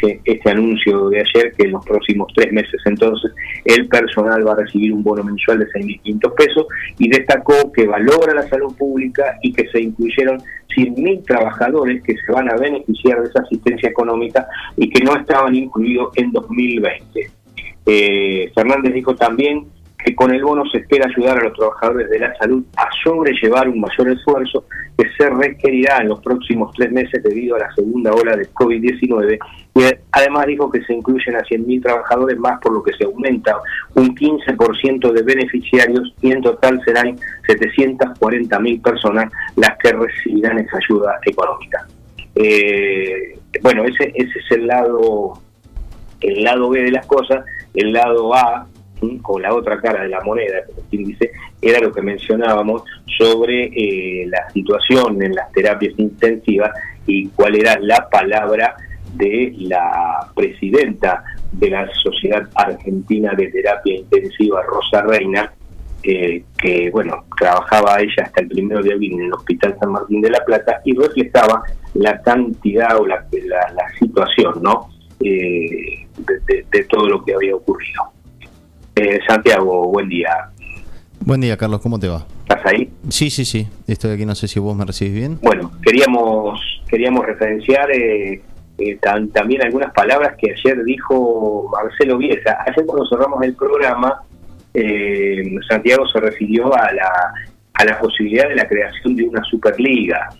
que 0.00 0.20
este 0.24 0.50
anuncio 0.50 1.10
de 1.10 1.20
ayer, 1.20 1.52
que 1.52 1.64
en 1.64 1.72
los 1.72 1.84
próximos 1.84 2.32
tres 2.34 2.50
meses 2.52 2.80
entonces 2.86 3.30
el 3.66 3.86
personal 3.86 4.46
va 4.46 4.52
a 4.52 4.56
recibir 4.56 4.94
un 4.94 5.02
bono 5.02 5.22
mensual 5.22 5.58
de 5.58 5.66
6.500 5.66 6.34
pesos 6.34 6.66
y 6.98 7.10
destacó 7.10 7.70
que 7.70 7.86
valora 7.86 8.32
la 8.34 8.48
salud 8.48 8.74
pública 8.78 9.38
y 9.42 9.52
que 9.52 9.68
se 9.68 9.82
incluyeron 9.82 10.38
100.000 10.74 11.26
trabajadores 11.26 12.02
que 12.02 12.16
se 12.16 12.32
van 12.32 12.50
a 12.50 12.56
beneficiar 12.56 13.20
de 13.20 13.28
esa 13.28 13.40
asistencia 13.40 13.90
económica 13.90 14.46
y 14.78 14.88
que 14.88 15.04
no 15.04 15.14
estaban 15.16 15.54
incluidos 15.54 16.08
en 16.16 16.32
2020. 16.32 17.30
Eh, 17.84 18.50
Fernández 18.54 18.94
dijo 18.94 19.14
también 19.14 19.66
que 20.04 20.14
con 20.14 20.34
el 20.34 20.42
bono 20.42 20.64
se 20.70 20.78
espera 20.78 21.08
ayudar 21.08 21.38
a 21.38 21.44
los 21.44 21.54
trabajadores 21.54 22.10
de 22.10 22.18
la 22.18 22.36
salud 22.36 22.62
a 22.76 22.88
sobrellevar 23.02 23.68
un 23.68 23.80
mayor 23.80 24.10
esfuerzo 24.10 24.66
que 24.98 25.08
se 25.16 25.30
requerirá 25.30 25.98
en 26.02 26.08
los 26.08 26.20
próximos 26.20 26.72
tres 26.76 26.92
meses 26.92 27.22
debido 27.22 27.56
a 27.56 27.60
la 27.60 27.74
segunda 27.74 28.12
ola 28.12 28.36
de 28.36 28.46
COVID-19 28.50 29.38
y 29.74 29.80
además 30.12 30.46
dijo 30.46 30.70
que 30.70 30.84
se 30.84 30.92
incluyen 30.92 31.36
a 31.36 31.40
100.000 31.40 31.82
trabajadores 31.82 32.38
más 32.38 32.60
por 32.60 32.74
lo 32.74 32.82
que 32.82 32.92
se 32.92 33.04
aumenta 33.04 33.56
un 33.94 34.14
15% 34.14 35.12
de 35.12 35.22
beneficiarios 35.22 36.14
y 36.20 36.32
en 36.32 36.42
total 36.42 36.80
serán 36.84 37.16
740.000 37.48 38.82
personas 38.82 39.32
las 39.56 39.76
que 39.78 39.90
recibirán 39.90 40.58
esa 40.58 40.76
ayuda 40.76 41.18
económica. 41.24 41.86
Eh, 42.34 43.38
bueno, 43.62 43.84
ese, 43.84 44.12
ese 44.14 44.38
es 44.38 44.50
el 44.50 44.66
lado 44.66 45.40
el 46.20 46.42
lado 46.42 46.70
B 46.70 46.82
de 46.82 46.90
las 46.90 47.06
cosas, 47.06 47.44
el 47.74 47.92
lado 47.92 48.34
A 48.34 48.66
o 49.22 49.38
la 49.38 49.54
otra 49.54 49.80
cara 49.80 50.02
de 50.02 50.08
la 50.08 50.20
moneda, 50.20 50.64
como 50.66 50.88
quien 50.88 51.04
dice, 51.04 51.30
era 51.60 51.80
lo 51.80 51.92
que 51.92 52.02
mencionábamos 52.02 52.82
sobre 53.18 53.64
eh, 53.66 54.26
la 54.26 54.50
situación 54.50 55.22
en 55.22 55.34
las 55.34 55.50
terapias 55.52 55.94
intensivas 55.96 56.70
y 57.06 57.28
cuál 57.28 57.56
era 57.56 57.78
la 57.80 58.08
palabra 58.08 58.76
de 59.14 59.54
la 59.58 60.28
presidenta 60.34 61.24
de 61.52 61.70
la 61.70 61.88
Sociedad 61.94 62.48
Argentina 62.54 63.32
de 63.36 63.48
Terapia 63.48 63.96
Intensiva, 63.96 64.62
Rosa 64.62 65.02
Reina, 65.02 65.52
eh, 66.02 66.44
que 66.58 66.90
bueno, 66.90 67.24
trabajaba 67.38 68.00
ella 68.00 68.24
hasta 68.24 68.42
el 68.42 68.48
primero 68.48 68.82
de 68.82 68.92
abril 68.92 69.14
en 69.14 69.26
el 69.26 69.32
Hospital 69.32 69.76
San 69.80 69.92
Martín 69.92 70.20
de 70.20 70.30
la 70.30 70.44
Plata 70.44 70.80
y 70.84 70.94
reflejaba 70.94 71.62
la 71.94 72.20
cantidad 72.20 72.98
o 72.98 73.06
la, 73.06 73.24
situación 73.98 74.54
¿no? 74.60 74.88
Eh, 75.20 76.06
de 76.46 76.84
todo 76.90 77.08
lo 77.08 77.24
que 77.24 77.34
había 77.34 77.54
ocurrido. 77.54 78.13
Eh, 78.96 79.18
Santiago, 79.26 79.88
buen 79.88 80.08
día. 80.08 80.30
Buen 81.20 81.40
día, 81.40 81.56
Carlos, 81.56 81.80
¿cómo 81.80 81.98
te 81.98 82.08
va? 82.08 82.26
¿Estás 82.48 82.66
ahí? 82.66 82.90
Sí, 83.08 83.30
sí, 83.30 83.44
sí, 83.44 83.66
estoy 83.86 84.12
aquí, 84.12 84.26
no 84.26 84.34
sé 84.34 84.46
si 84.46 84.60
vos 84.60 84.76
me 84.76 84.84
recibís 84.84 85.14
bien. 85.14 85.38
Bueno, 85.42 85.72
queríamos, 85.82 86.60
queríamos 86.88 87.26
referenciar 87.26 87.90
eh, 87.90 88.42
eh, 88.78 88.98
también 89.32 89.62
algunas 89.62 89.92
palabras 89.92 90.36
que 90.38 90.52
ayer 90.52 90.84
dijo 90.84 91.68
Marcelo 91.72 92.18
Bielsa. 92.18 92.58
Ayer 92.66 92.86
cuando 92.86 93.08
cerramos 93.08 93.42
el 93.42 93.54
programa, 93.54 94.22
Santiago 95.68 96.06
se 96.08 96.20
refirió 96.20 96.74
a 96.74 96.92
la, 96.92 97.10
a 97.74 97.84
la 97.84 97.98
posibilidad 97.98 98.48
de 98.48 98.54
la 98.54 98.68
creación 98.68 99.16
de 99.16 99.24
una 99.24 99.42
Superliga, 99.44 100.30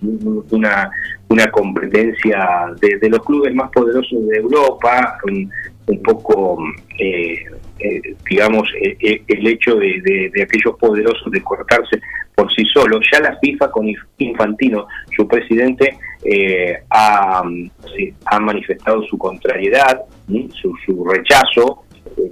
una, 0.50 0.90
una 1.28 1.46
competencia 1.50 2.66
de, 2.80 3.08
los 3.08 3.24
clubes 3.24 3.54
más 3.54 3.70
poderosos 3.70 4.26
de 4.28 4.36
Europa, 4.36 5.18
un, 5.24 5.50
un 5.86 6.02
poco 6.02 6.58
eh, 6.98 7.44
digamos, 8.28 8.68
eh, 8.80 8.96
eh, 9.00 9.22
el 9.26 9.46
hecho 9.46 9.76
de, 9.76 10.30
aquellos 10.42 10.76
poderosos 10.78 11.30
de 11.30 11.42
cortarse 11.42 12.00
por 12.34 12.52
sí 12.52 12.64
solos. 12.72 13.00
Ya 13.12 13.20
la 13.20 13.38
FIFA 13.38 13.70
con 13.70 13.86
Infantino, 14.18 14.86
su 15.14 15.28
presidente, 15.28 15.96
ha, 16.90 17.42
ha, 18.24 18.40
manifestado 18.40 19.02
su 19.04 19.18
contrariedad, 19.18 20.00
su, 20.54 21.04
rechazo, 21.04 21.84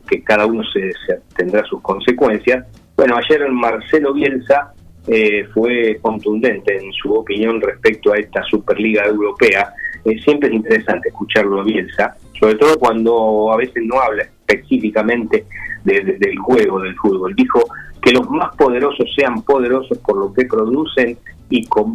que 0.09 0.23
cada 0.23 0.47
uno 0.47 0.63
se, 0.73 0.93
tendrá 1.37 1.63
sus 1.65 1.81
consecuencias. 1.83 2.67
Bueno, 2.97 3.17
ayer 3.17 3.49
Marcelo 3.51 4.15
Bielsa 4.15 4.73
fue 5.53 5.99
contundente 6.01 6.77
en 6.77 6.93
su 6.93 7.13
opinión 7.13 7.61
respecto 7.61 8.13
a 8.13 8.19
esta 8.19 8.43
Superliga 8.45 9.05
Europea. 9.05 9.73
siempre 10.25 10.49
es 10.49 10.55
interesante 10.55 11.11
escucharlo 11.11 11.61
a 11.61 11.65
Bielsa, 11.65 12.17
sobre 12.43 12.57
todo 12.57 12.77
cuando 12.77 13.53
a 13.53 13.57
veces 13.57 13.85
no 13.85 14.01
habla 14.01 14.25
específicamente 14.25 15.47
del 15.85 16.37
juego 16.39 16.81
del 16.81 16.97
fútbol. 16.97 17.37
Dijo 17.37 17.63
que 18.03 18.11
los 18.11 18.29
más 18.31 18.53
poderosos 18.57 19.09
sean 19.15 19.43
poderosos 19.43 19.97
por 19.99 20.17
lo 20.17 20.33
que 20.33 20.47
producen 20.47 21.17
y 21.49 21.65
con 21.67 21.95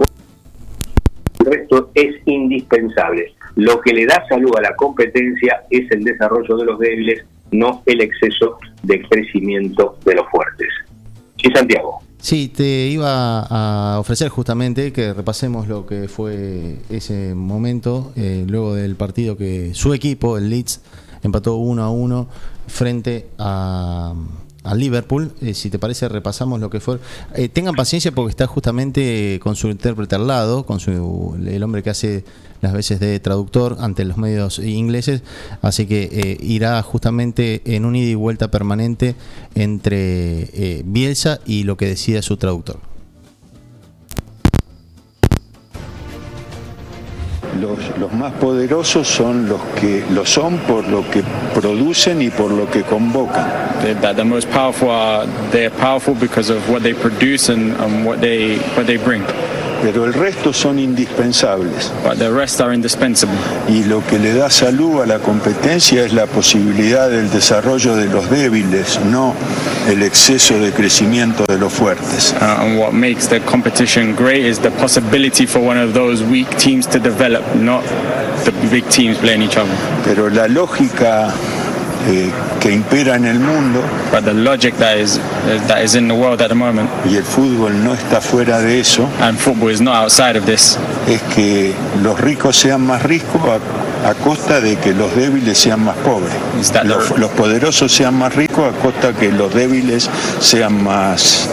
el 1.39 1.45
resto 1.45 1.91
es 1.93 2.15
indispensable. 2.25 3.33
Lo 3.55 3.81
que 3.81 3.93
le 3.93 4.05
da 4.05 4.25
salud 4.29 4.51
a 4.57 4.61
la 4.61 4.75
competencia 4.77 5.63
es 5.69 5.91
el 5.91 6.05
desarrollo 6.05 6.55
de 6.55 6.63
los 6.63 6.79
débiles, 6.79 7.25
no 7.51 7.83
el 7.85 7.99
exceso 7.99 8.57
de 8.83 9.01
crecimiento 9.01 9.97
de 10.05 10.15
los 10.15 10.29
fuertes. 10.29 10.69
Sí, 11.41 11.51
Santiago. 11.53 12.06
Sí, 12.27 12.49
te 12.49 12.87
iba 12.87 13.39
a 13.39 13.99
ofrecer 14.01 14.27
justamente 14.27 14.91
que 14.91 15.13
repasemos 15.13 15.69
lo 15.69 15.85
que 15.85 16.09
fue 16.09 16.77
ese 16.89 17.33
momento, 17.33 18.11
eh, 18.17 18.43
luego 18.45 18.75
del 18.75 18.97
partido 18.97 19.37
que 19.37 19.73
su 19.73 19.93
equipo, 19.93 20.37
el 20.37 20.49
Leeds, 20.49 20.81
empató 21.23 21.55
1 21.55 21.81
a 21.81 21.89
1 21.89 22.27
frente 22.67 23.29
a, 23.37 24.13
Liverpool. 24.75 25.31
Eh, 25.39 25.53
si 25.53 25.69
te 25.69 25.79
parece, 25.79 26.09
repasamos 26.09 26.59
lo 26.59 26.69
que 26.69 26.81
fue. 26.81 26.99
Eh, 27.33 27.47
tengan 27.47 27.75
paciencia 27.75 28.11
porque 28.11 28.31
está 28.31 28.45
justamente 28.45 29.39
con 29.41 29.55
su 29.55 29.69
intérprete 29.69 30.15
al 30.15 30.27
lado, 30.27 30.65
con 30.65 30.81
su, 30.81 31.37
el 31.47 31.63
hombre 31.63 31.81
que 31.81 31.91
hace 31.91 32.25
las 32.61 32.73
veces 32.73 32.99
de 32.99 33.19
traductor 33.19 33.77
ante 33.79 34.05
los 34.05 34.17
medios 34.17 34.59
ingleses. 34.59 35.23
Así 35.61 35.85
que 35.85 36.09
eh, 36.11 36.37
irá 36.41 36.81
justamente 36.81 37.61
en 37.65 37.85
un 37.85 37.95
ida 37.95 38.09
y 38.09 38.15
vuelta 38.15 38.49
permanente 38.49 39.15
entre 39.55 40.83
Bielsa 40.85 41.39
y 41.45 41.63
lo 41.63 41.77
que 41.77 41.87
decida 41.87 42.21
su 42.21 42.37
traductor. 42.37 42.79
Los, 47.59 48.13
más 48.13 48.33
poderosos 48.33 49.07
son 49.07 49.49
los 49.49 49.59
que 49.79 50.03
lo 50.11 50.25
son 50.25 50.57
por 50.59 50.87
lo 50.87 51.09
que 51.09 51.23
producen 51.55 52.21
y 52.21 52.29
por 52.29 52.51
lo 52.51 52.69
que 52.69 52.83
convocan. 52.83 53.45
That 54.01 54.15
the 54.15 54.23
most 54.23 54.47
powerful 54.49 54.89
are 54.89 55.27
they're 55.51 55.71
powerful 55.71 56.13
because 56.13 56.51
of 56.51 56.69
what 56.69 56.81
they 56.83 56.93
produce 56.93 57.51
and, 57.51 57.73
and 57.79 58.05
what 58.05 58.19
they 58.19 58.57
what 58.75 58.85
they 58.85 58.97
bring 58.97 59.23
pero 59.81 60.05
el 60.05 60.13
resto 60.13 60.53
son 60.53 60.79
indispensables. 60.79 61.91
indispensable. 62.73 63.37
Y 63.67 63.83
lo 63.83 64.05
que 64.05 64.19
le 64.19 64.33
da 64.33 64.49
salud 64.49 65.01
a 65.01 65.05
la 65.05 65.19
competencia 65.19 66.03
es 66.03 66.13
la 66.13 66.25
posibilidad 66.25 67.09
del 67.09 67.29
desarrollo 67.29 67.95
de 67.95 68.05
los 68.05 68.29
débiles, 68.29 68.99
no 69.11 69.33
el 69.87 70.03
exceso 70.03 70.59
de 70.59 70.71
crecimiento 70.71 71.45
de 71.47 71.57
los 71.57 71.71
fuertes. 71.73 72.33
Uh, 72.41 72.61
and 72.61 72.79
what 72.79 72.91
makes 72.91 73.27
the 73.27 73.39
competition 73.41 74.15
great 74.15 74.45
is 74.45 74.59
the 74.59 74.71
possibility 74.71 75.45
for 75.45 75.59
one 75.59 75.77
of 75.77 75.93
those 75.93 76.23
weak 76.23 76.49
teams 76.57 76.87
to 76.87 76.99
develop, 76.99 77.43
not 77.55 77.83
the 78.45 78.51
big 78.69 78.87
teams 78.89 79.17
playing 79.17 79.41
each 79.41 79.57
other. 79.57 79.73
Pero 80.03 80.29
la 80.29 80.47
lógica 80.47 81.33
eh, 82.07 82.31
que 82.59 82.71
impera 82.71 83.15
en 83.15 83.25
el 83.25 83.39
mundo. 83.39 83.81
But 84.11 84.23
the 84.23 84.33
logic 84.33 84.75
that 84.77 84.97
is 84.97 85.19
that 85.67 85.83
is 85.83 85.95
in 85.95 86.07
the 86.07 86.13
world 86.13 86.41
at 86.41 86.49
the 86.49 86.55
moment. 86.55 86.89
Y 87.05 87.17
el 87.17 87.23
fútbol 87.23 87.83
no 87.83 87.93
está 87.93 88.21
fuera 88.21 88.59
de 88.59 88.79
eso. 88.79 89.09
And 89.21 89.37
football 89.37 89.71
is 89.71 89.81
not 89.81 89.95
outside 89.95 90.37
of 90.37 90.45
this. 90.45 90.77
Es 91.07 91.21
que 91.35 91.73
los 92.01 92.19
ricos 92.19 92.55
sean 92.55 92.85
más 92.85 93.03
ricos 93.03 93.41
a, 93.43 94.09
a 94.09 94.13
costa 94.13 94.61
de 94.61 94.77
que 94.77 94.93
los 94.93 95.15
débiles 95.15 95.57
sean 95.57 95.83
más 95.83 95.97
pobres. 95.97 96.33
Los, 96.85 97.17
los, 97.17 97.31
poderosos 97.31 97.91
sean 97.91 98.17
más 98.17 98.35
ricos 98.35 98.73
a 98.73 98.77
costa 98.79 99.13
que 99.13 99.31
los 99.31 99.53
débiles 99.53 100.09
sean 100.39 100.83
más 100.83 101.49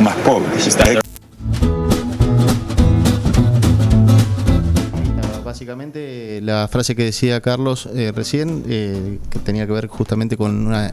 más 0.00 0.14
pobres. 0.16 0.64
Básicamente 0.64 1.00
Eh, 1.00 1.03
la 6.44 6.68
frase 6.68 6.94
que 6.94 7.04
decía 7.04 7.40
Carlos 7.40 7.88
eh, 7.94 8.12
recién, 8.14 8.64
eh, 8.68 9.18
que 9.30 9.38
tenía 9.38 9.66
que 9.66 9.72
ver 9.72 9.86
justamente 9.88 10.36
con 10.36 10.66
una 10.66 10.92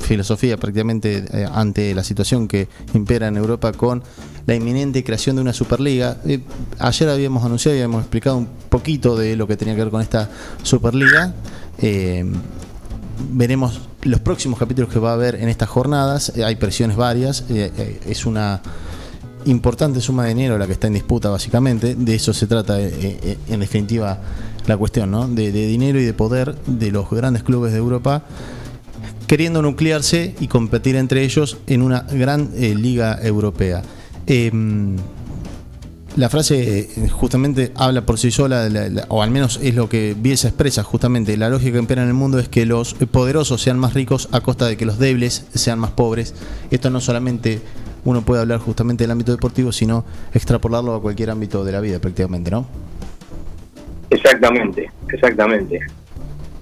filosofía 0.00 0.56
prácticamente 0.56 1.24
ante 1.52 1.94
la 1.94 2.04
situación 2.04 2.46
que 2.48 2.68
impera 2.94 3.28
en 3.28 3.36
Europa 3.36 3.72
con 3.72 4.02
la 4.46 4.54
inminente 4.54 5.02
creación 5.02 5.36
de 5.36 5.42
una 5.42 5.52
Superliga. 5.52 6.18
ayer 6.78 7.08
habíamos 7.08 7.44
anunciado 7.44 7.76
y 7.76 7.80
habíamos 7.80 8.02
explicado 8.02 8.36
un 8.36 8.48
poquito 8.68 9.16
de 9.16 9.36
lo 9.36 9.46
que 9.46 9.56
tenía 9.56 9.74
que 9.74 9.82
ver 9.82 9.90
con 9.90 10.02
esta 10.02 10.30
Superliga. 10.62 11.34
veremos 13.32 13.80
los 14.02 14.20
próximos 14.20 14.58
capítulos 14.58 14.92
que 14.92 14.98
va 14.98 15.10
a 15.10 15.14
haber 15.14 15.36
en 15.36 15.48
estas 15.48 15.68
jornadas. 15.68 16.32
hay 16.36 16.56
presiones 16.56 16.96
varias. 16.96 17.44
es 17.48 18.26
una 18.26 18.60
importante 19.46 20.00
suma 20.00 20.24
de 20.24 20.30
dinero 20.30 20.58
la 20.58 20.66
que 20.66 20.72
está 20.72 20.86
en 20.86 20.94
disputa 20.94 21.30
básicamente, 21.30 21.94
de 21.94 22.14
eso 22.14 22.32
se 22.32 22.46
trata 22.46 22.80
eh, 22.80 22.90
eh, 23.00 23.38
en 23.48 23.60
definitiva 23.60 24.18
la 24.66 24.76
cuestión, 24.76 25.10
¿no? 25.10 25.28
de, 25.28 25.52
dinero 25.52 26.00
y 26.00 26.04
de 26.04 26.14
poder 26.14 26.54
de 26.66 26.90
los 26.90 27.10
grandes 27.10 27.42
clubes 27.42 27.72
de 27.72 27.78
Europa 27.78 28.24
queriendo 29.26 29.62
nuclearse 29.62 30.34
y 30.40 30.48
competir 30.48 30.96
entre 30.96 31.22
ellos 31.22 31.56
en 31.66 31.82
una 31.82 32.02
gran 32.02 32.50
eh, 32.56 32.74
liga 32.74 33.18
europea. 33.22 33.82
Em, 34.26 34.96
la 36.16 36.28
frase 36.28 36.88
justamente 37.10 37.72
habla 37.74 38.06
por 38.06 38.18
sí 38.18 38.30
sola, 38.30 38.68
o 39.08 39.22
al 39.22 39.30
menos 39.32 39.58
es 39.60 39.74
lo 39.74 39.88
que 39.88 40.14
Bielsa 40.16 40.46
expresa 40.46 40.84
justamente. 40.84 41.36
La 41.36 41.48
lógica 41.48 41.72
que 41.72 41.78
impera 41.78 42.02
en 42.02 42.08
el 42.08 42.14
mundo 42.14 42.38
es 42.38 42.48
que 42.48 42.66
los 42.66 42.94
poderosos 42.94 43.60
sean 43.60 43.80
más 43.80 43.94
ricos 43.94 44.28
a 44.30 44.40
costa 44.40 44.66
de 44.66 44.76
que 44.76 44.86
los 44.86 44.98
débiles 45.00 45.46
sean 45.54 45.80
más 45.80 45.90
pobres. 45.90 46.34
Esto 46.70 46.88
no 46.90 47.00
solamente 47.00 47.60
uno 48.04 48.22
puede 48.22 48.42
hablar 48.42 48.60
justamente 48.60 49.04
del 49.04 49.10
ámbito 49.10 49.32
deportivo, 49.32 49.72
sino 49.72 50.04
extrapolarlo 50.32 50.94
a 50.94 51.02
cualquier 51.02 51.30
ámbito 51.30 51.64
de 51.64 51.72
la 51.72 51.80
vida 51.80 51.98
prácticamente, 51.98 52.50
¿no? 52.50 52.66
Exactamente, 54.24 54.90
exactamente. 55.12 55.80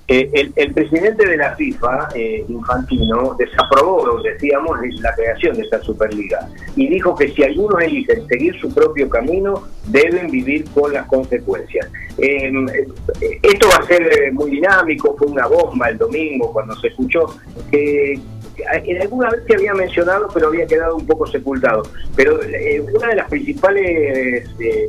Eh, 0.09 0.51
el, 0.57 0.73
presidente 0.73 1.25
de 1.25 1.37
la 1.37 1.55
FIFA, 1.55 2.09
eh, 2.15 2.45
Infantino, 2.49 3.37
desaprobó, 3.39 4.21
decíamos, 4.21 4.77
la 5.01 5.15
creación 5.15 5.57
de 5.57 5.63
esta 5.63 5.81
Superliga 5.81 6.49
y 6.75 6.89
dijo 6.89 7.15
que 7.15 7.29
si 7.29 7.45
algunos 7.45 7.81
eligen 7.81 8.27
seguir 8.27 8.59
su 8.61 8.75
propio 8.75 9.09
camino, 9.09 9.63
deben 9.87 10.29
vivir 10.29 10.65
con 10.75 10.93
las 10.93 11.07
consecuencias. 11.07 11.89
Em, 12.19 12.69
eh, 12.69 13.39
esto 13.43 13.69
va 13.69 13.77
a 13.77 13.87
ser 13.87 14.33
muy 14.33 14.51
dinámico, 14.51 15.15
fue 15.17 15.29
una 15.29 15.47
bomba 15.47 15.89
el 15.89 15.99
domingo 15.99 16.53
cuando 16.53 16.75
se 16.81 16.89
escuchó 16.89 17.37
que 17.71 18.21
en 18.57 19.03
alguna 19.03 19.31
vez 19.31 19.43
se 19.47 19.55
había 19.55 19.75
mencionado, 19.75 20.29
pero 20.33 20.49
había 20.49 20.67
quedado 20.67 20.97
un 20.97 21.07
poco 21.07 21.27
sepultado. 21.27 21.83
Pero 22.17 22.43
eh, 22.43 22.81
una 22.81 23.09
de 23.09 23.17
las 23.17 23.29
principales 23.29 24.49
eh, 24.61 24.89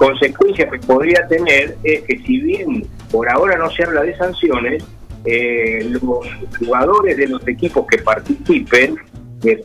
consecuencias 0.00 0.72
que 0.72 0.78
podría 0.78 1.26
tener 1.28 1.76
es 1.84 2.00
que 2.04 2.18
si 2.20 2.40
bien 2.40 2.86
por 3.12 3.28
ahora 3.28 3.58
no 3.58 3.70
se 3.70 3.84
habla 3.84 4.02
de 4.02 4.16
sanciones, 4.16 4.82
eh, 5.26 5.86
los 5.90 6.26
jugadores 6.58 7.18
de 7.18 7.28
los 7.28 7.46
equipos 7.46 7.86
que 7.86 7.98
participen 7.98 8.96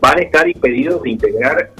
van 0.02 0.20
a 0.20 0.22
estar 0.22 0.48
impedidos 0.48 1.02
de 1.04 1.12
integrar 1.12 1.72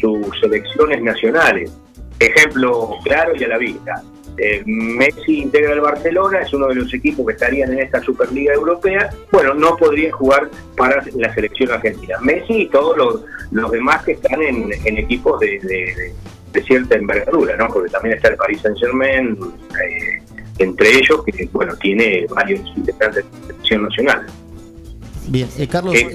sus 0.00 0.40
selecciones 0.40 1.02
nacionales. 1.02 1.72
Ejemplo 2.20 2.90
claro 3.02 3.32
y 3.36 3.42
a 3.42 3.48
la 3.48 3.58
vista. 3.58 4.02
Eh, 4.38 4.62
Messi 4.66 5.40
integra 5.40 5.72
el 5.72 5.80
Barcelona, 5.80 6.42
es 6.42 6.52
uno 6.52 6.68
de 6.68 6.76
los 6.76 6.94
equipos 6.94 7.26
que 7.26 7.32
estarían 7.32 7.72
en 7.72 7.80
esta 7.80 8.00
Superliga 8.00 8.52
Europea, 8.54 9.10
bueno, 9.32 9.54
no 9.54 9.76
podría 9.76 10.12
jugar 10.12 10.50
para 10.76 11.02
la 11.16 11.34
selección 11.34 11.72
argentina. 11.72 12.16
Messi 12.20 12.62
y 12.62 12.68
todos 12.68 13.24
los, 13.50 13.70
demás 13.72 14.04
que 14.04 14.12
están 14.12 14.42
en, 14.42 14.98
equipos 14.98 15.40
de, 15.40 16.12
cierta 16.62 16.96
envergadura, 16.96 17.56
¿no? 17.56 17.68
Porque 17.68 17.90
también 17.90 18.16
está 18.16 18.28
el 18.28 18.36
Paris 18.36 18.60
Saint 18.62 18.78
Germain, 18.78 19.36
eh, 19.84 20.22
entre 20.58 20.96
ellos, 20.96 21.22
que 21.24 21.48
bueno, 21.52 21.74
tiene 21.76 22.26
varios 22.30 22.60
integrantes 22.76 23.24
de 23.24 23.38
la 23.38 23.46
selección 23.46 23.82
nacional. 23.84 24.26
Bien, 25.28 25.48
eh, 25.58 25.66
Carlos, 25.66 25.94
eh, 25.94 26.08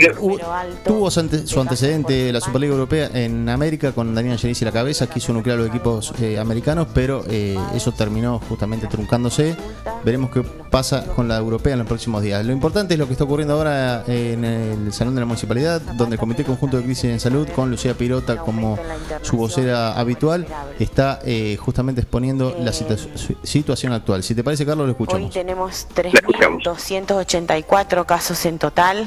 tuvo 0.85 1.11
su 1.11 1.59
antecedente 1.59 2.31
la 2.31 2.39
Superliga 2.39 2.71
Europea 2.73 3.09
en 3.13 3.49
América 3.49 3.91
con 3.91 4.15
Daniel 4.15 4.39
y 4.41 4.53
la 4.63 4.71
cabeza, 4.71 5.07
quiso 5.07 5.33
nuclear 5.33 5.57
los 5.57 5.67
equipos 5.67 6.13
eh, 6.21 6.39
americanos, 6.39 6.87
pero 6.93 7.25
eso 7.25 7.91
terminó 7.91 8.39
justamente 8.47 8.87
truncándose. 8.87 9.57
Veremos 10.03 10.31
qué 10.31 10.43
pasa 10.43 11.05
con 11.15 11.27
la 11.27 11.37
europea 11.37 11.73
en 11.73 11.79
los 11.79 11.87
próximos 11.87 12.21
días. 12.21 12.45
Lo 12.45 12.53
importante 12.53 12.93
es 12.93 12.99
lo 12.99 13.07
que 13.07 13.13
está 13.13 13.23
ocurriendo 13.25 13.55
ahora 13.55 14.03
en 14.07 14.45
el 14.45 14.93
Salón 14.93 15.15
de 15.15 15.21
la 15.21 15.25
Municipalidad, 15.25 15.81
donde 15.81 16.15
el 16.15 16.19
Comité 16.19 16.43
Conjunto 16.43 16.77
de 16.77 16.83
Crisis 16.83 17.05
en 17.05 17.19
Salud, 17.19 17.47
con 17.49 17.69
Lucía 17.69 17.93
Pirota 17.93 18.37
como 18.37 18.79
su 19.21 19.37
vocera 19.37 19.93
habitual, 19.93 20.47
está 20.79 21.19
justamente 21.59 22.01
exponiendo 22.01 22.57
la 22.59 22.73
situación 22.73 23.93
actual. 23.93 24.23
Si 24.23 24.33
te 24.35 24.43
parece, 24.43 24.65
Carlos, 24.65 24.87
lo 24.87 24.91
escuchamos. 24.91 25.23
Hoy 25.23 25.29
tenemos 25.31 25.87
3.284 25.95 28.05
casos 28.05 28.45
en 28.45 28.57
total 28.57 29.00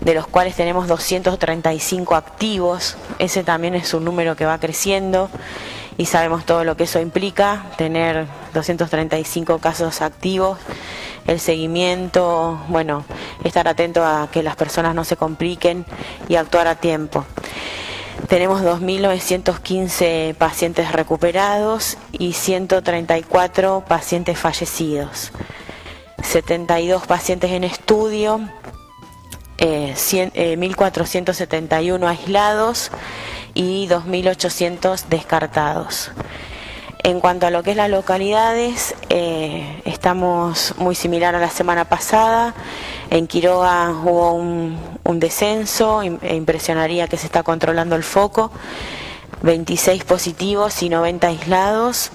de 0.00 0.14
los 0.14 0.26
cuales 0.26 0.56
tenemos 0.56 0.88
235 0.88 2.14
activos. 2.14 2.96
Ese 3.18 3.44
también 3.44 3.74
es 3.74 3.94
un 3.94 4.04
número 4.04 4.36
que 4.36 4.44
va 4.44 4.58
creciendo 4.58 5.30
y 5.96 6.06
sabemos 6.06 6.44
todo 6.44 6.64
lo 6.64 6.76
que 6.76 6.84
eso 6.84 7.00
implica, 7.00 7.66
tener 7.76 8.26
235 8.54 9.58
casos 9.58 10.00
activos, 10.00 10.58
el 11.26 11.38
seguimiento, 11.38 12.60
bueno, 12.68 13.04
estar 13.44 13.68
atento 13.68 14.04
a 14.04 14.28
que 14.32 14.42
las 14.42 14.56
personas 14.56 14.94
no 14.94 15.04
se 15.04 15.16
compliquen 15.16 15.84
y 16.28 16.36
actuar 16.36 16.66
a 16.66 16.74
tiempo. 16.74 17.24
Tenemos 18.28 18.62
2.915 18.62 20.34
pacientes 20.34 20.92
recuperados 20.92 21.98
y 22.12 22.32
134 22.32 23.84
pacientes 23.86 24.38
fallecidos. 24.38 25.32
72 26.22 27.06
pacientes 27.06 27.50
en 27.50 27.64
estudio, 27.64 28.40
1.471 29.62 31.96
eh, 31.96 32.02
eh, 32.02 32.06
aislados 32.06 32.90
y 33.54 33.88
2.800 33.88 35.04
descartados. 35.08 36.10
En 37.04 37.20
cuanto 37.20 37.46
a 37.46 37.50
lo 37.50 37.62
que 37.62 37.72
es 37.72 37.76
las 37.76 37.90
localidades, 37.90 38.94
eh, 39.08 39.82
estamos 39.84 40.74
muy 40.78 40.94
similar 40.94 41.34
a 41.34 41.40
la 41.40 41.50
semana 41.50 41.84
pasada. 41.84 42.54
En 43.10 43.26
Quiroga 43.26 43.90
hubo 43.90 44.34
un, 44.34 45.18
descenso 45.18 46.02
e 46.02 46.36
impresionaría 46.36 47.08
que 47.08 47.16
se 47.16 47.26
está 47.26 47.42
controlando 47.42 47.96
el 47.96 48.02
foco. 48.02 48.50
26 49.42 50.04
positivos 50.04 50.82
y 50.82 50.88
90 50.88 51.26
aislados. 51.26 52.10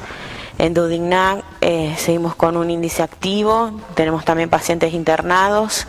En 0.57 0.73
Dudignac 0.73 1.43
seguimos 1.97 2.35
con 2.35 2.57
un 2.57 2.71
índice 2.71 3.03
activo, 3.03 3.71
tenemos 3.93 4.25
también 4.25 4.49
pacientes 4.49 4.93
internados. 4.93 5.85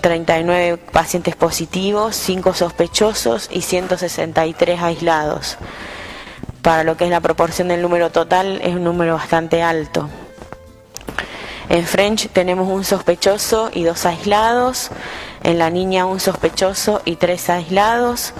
39 0.00 0.78
pacientes 0.92 1.36
positivos, 1.36 2.16
5 2.16 2.54
sospechosos 2.54 3.48
y 3.52 3.62
163 3.62 4.80
aislados. 4.80 5.58
Para 6.62 6.84
lo 6.84 6.96
que 6.96 7.04
es 7.04 7.10
la 7.10 7.20
proporción 7.20 7.68
del 7.68 7.82
número 7.82 8.10
total 8.10 8.60
es 8.62 8.74
un 8.74 8.84
número 8.84 9.14
bastante 9.14 9.62
alto. 9.62 10.08
En 11.68 11.84
French 11.84 12.30
tenemos 12.30 12.68
un 12.68 12.84
sospechoso 12.84 13.70
y 13.72 13.84
dos 13.84 14.06
aislados. 14.06 14.90
En 15.42 15.58
la 15.58 15.70
niña 15.70 16.06
un 16.06 16.18
sospechoso 16.18 17.02
y 17.04 17.16
tres 17.16 17.50
aislados. 17.50 18.32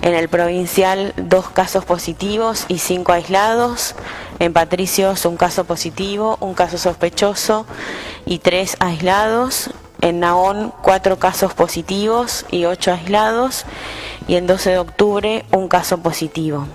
En 0.00 0.14
el 0.14 0.28
provincial 0.28 1.12
dos 1.16 1.50
casos 1.50 1.84
positivos 1.84 2.64
y 2.68 2.78
cinco 2.78 3.12
aislados. 3.12 3.94
En 4.38 4.52
Patricios 4.52 5.26
un 5.26 5.36
caso 5.36 5.64
positivo, 5.64 6.38
un 6.40 6.54
caso 6.54 6.78
sospechoso 6.78 7.66
y 8.24 8.38
tres 8.38 8.76
aislados 8.80 9.70
en 10.02 10.20
Naón 10.20 10.72
cuatro 10.82 11.18
casos 11.18 11.54
positivos 11.54 12.44
y 12.50 12.66
ocho 12.66 12.92
aislados 12.92 13.64
y 14.28 14.34
en 14.34 14.46
12 14.46 14.70
de 14.70 14.78
octubre 14.78 15.44
un 15.52 15.68
caso 15.68 15.98
positivo. 15.98 16.66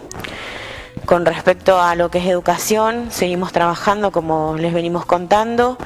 Con 1.06 1.26
respecto 1.26 1.80
a 1.80 1.96
lo 1.96 2.10
que 2.10 2.18
es 2.18 2.26
educación, 2.26 3.08
seguimos 3.12 3.52
trabajando 3.52 4.12
como 4.12 4.56
les 4.58 4.74
venimos 4.74 5.06
contando. 5.06 5.78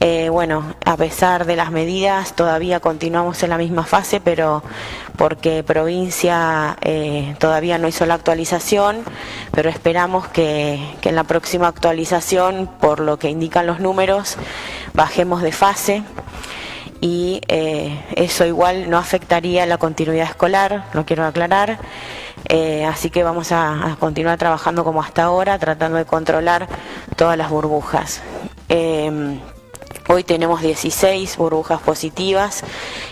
Eh, 0.00 0.28
bueno, 0.28 0.74
a 0.84 0.96
pesar 0.96 1.46
de 1.46 1.56
las 1.56 1.70
medidas, 1.70 2.34
todavía 2.34 2.80
continuamos 2.80 3.42
en 3.42 3.50
la 3.50 3.58
misma 3.58 3.84
fase, 3.84 4.20
pero 4.20 4.62
porque 5.16 5.62
provincia 5.62 6.76
eh, 6.82 7.36
todavía 7.38 7.78
no 7.78 7.88
hizo 7.88 8.04
la 8.04 8.14
actualización, 8.14 9.04
pero 9.52 9.70
esperamos 9.70 10.28
que 10.28 10.78
en 11.02 11.14
la 11.14 11.24
próxima 11.24 11.68
actualización, 11.68 12.68
por 12.80 13.00
lo 13.00 13.18
que 13.18 13.30
indican 13.30 13.66
los 13.66 13.80
números, 13.80 14.36
bajemos 14.92 15.42
de 15.42 15.52
fase 15.52 16.02
y 17.04 17.42
eh, 17.48 18.02
eso 18.16 18.46
igual 18.46 18.88
no 18.88 18.96
afectaría 18.96 19.66
la 19.66 19.76
continuidad 19.76 20.26
escolar, 20.26 20.86
lo 20.94 21.04
quiero 21.04 21.26
aclarar. 21.26 21.78
Eh, 22.48 22.86
así 22.86 23.10
que 23.10 23.22
vamos 23.22 23.52
a, 23.52 23.98
continuar 24.00 24.38
trabajando 24.38 24.84
como 24.84 25.02
hasta 25.02 25.24
ahora, 25.24 25.58
tratando 25.58 25.98
de 25.98 26.06
controlar 26.06 26.66
todas 27.14 27.36
las 27.36 27.50
burbujas. 27.50 28.22
Em, 28.70 29.38
hoy 30.08 30.24
tenemos 30.24 30.62
16 30.62 31.36
burbujas 31.36 31.82
positivas 31.82 32.62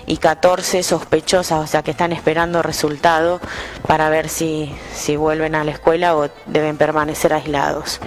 y 0.07 0.17
14 0.17 0.83
sospechosas, 0.83 1.63
o 1.63 1.67
sea 1.67 1.83
que 1.83 1.91
están 1.91 2.13
esperando 2.13 2.63
resultado 2.63 3.43
para 3.87 4.09
ver 4.09 4.31
si, 4.31 4.75
si 4.95 5.17
vuelven 5.17 5.55
a 5.55 5.65
la 5.65 5.73
escuela 5.73 6.17
o 6.17 6.31
deben 6.47 6.79
permanecer 6.79 7.35
aislados. 7.35 8.01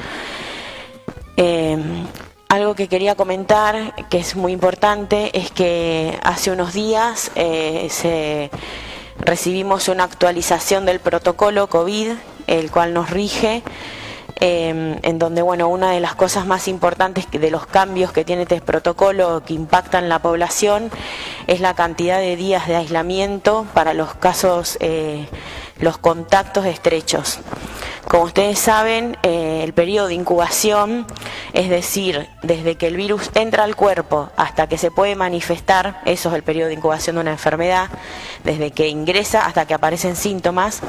Algo 2.50 2.76
que 2.76 2.88
quería 2.88 3.16
comentar, 3.16 3.96
que 4.10 4.20
es 4.20 4.36
muy 4.36 4.52
importante, 4.52 5.38
es 5.38 5.52
que 5.52 6.18
hace 6.24 6.52
unos 6.52 6.74
días 6.74 7.32
eh, 7.36 8.50
recibimos 9.20 9.88
una 9.90 10.04
actualización 10.04 10.86
del 10.86 11.00
protocolo 11.00 11.68
COVID, 11.68 12.12
el 12.48 12.72
cual 12.72 12.94
nos 12.94 13.10
rige 13.10 13.64
Em, 14.42 15.00
en 15.02 15.18
donde 15.18 15.42
bueno 15.42 15.70
una 15.70 15.92
de 15.92 16.02
las 16.02 16.14
cosas 16.14 16.46
más 16.46 16.68
importantes 16.68 17.26
de 17.32 17.50
los 17.50 17.66
cambios 17.66 18.12
que 18.12 18.26
tiene 18.26 18.42
este 18.42 18.60
protocolo 18.60 19.42
que 19.46 19.54
impactan 19.54 20.10
la 20.10 20.20
población 20.20 20.92
es 21.48 21.62
la 21.62 21.74
cantidad 21.74 22.20
de 22.20 22.36
días 22.36 22.68
de 22.68 22.76
aislamiento 22.76 23.66
para 23.74 23.94
los 23.94 24.14
casos 24.16 24.78
eh, 24.82 25.30
los 25.80 25.98
contactos 25.98 26.66
estrechos 26.66 27.40
como 28.08 28.24
ustedes 28.24 28.60
saben 28.60 29.18
eh, 29.24 29.62
el 29.64 29.74
periodo 29.74 30.08
de 30.08 30.14
incubación 30.14 31.06
es 31.54 31.70
decir 31.70 32.30
desde 32.44 32.76
que 32.76 32.88
el 32.88 32.96
virus 32.96 33.32
entra 33.34 33.64
al 33.64 33.76
cuerpo 33.76 34.30
hasta 34.38 34.68
que 34.68 34.78
se 34.78 34.92
puede 34.92 35.16
manifestar 35.16 36.02
eso 36.06 36.30
es 36.30 36.36
el 36.36 36.44
periodo 36.44 36.68
de 36.68 36.76
incubación 36.76 37.16
de 37.16 37.22
una 37.22 37.32
enfermedad 37.32 37.90
desde 38.44 38.72
que 38.72 38.88
ingresa 38.88 39.46
hasta 39.46 39.66
que 39.66 39.74
aparecen 39.74 40.16
síntomas 40.16 40.82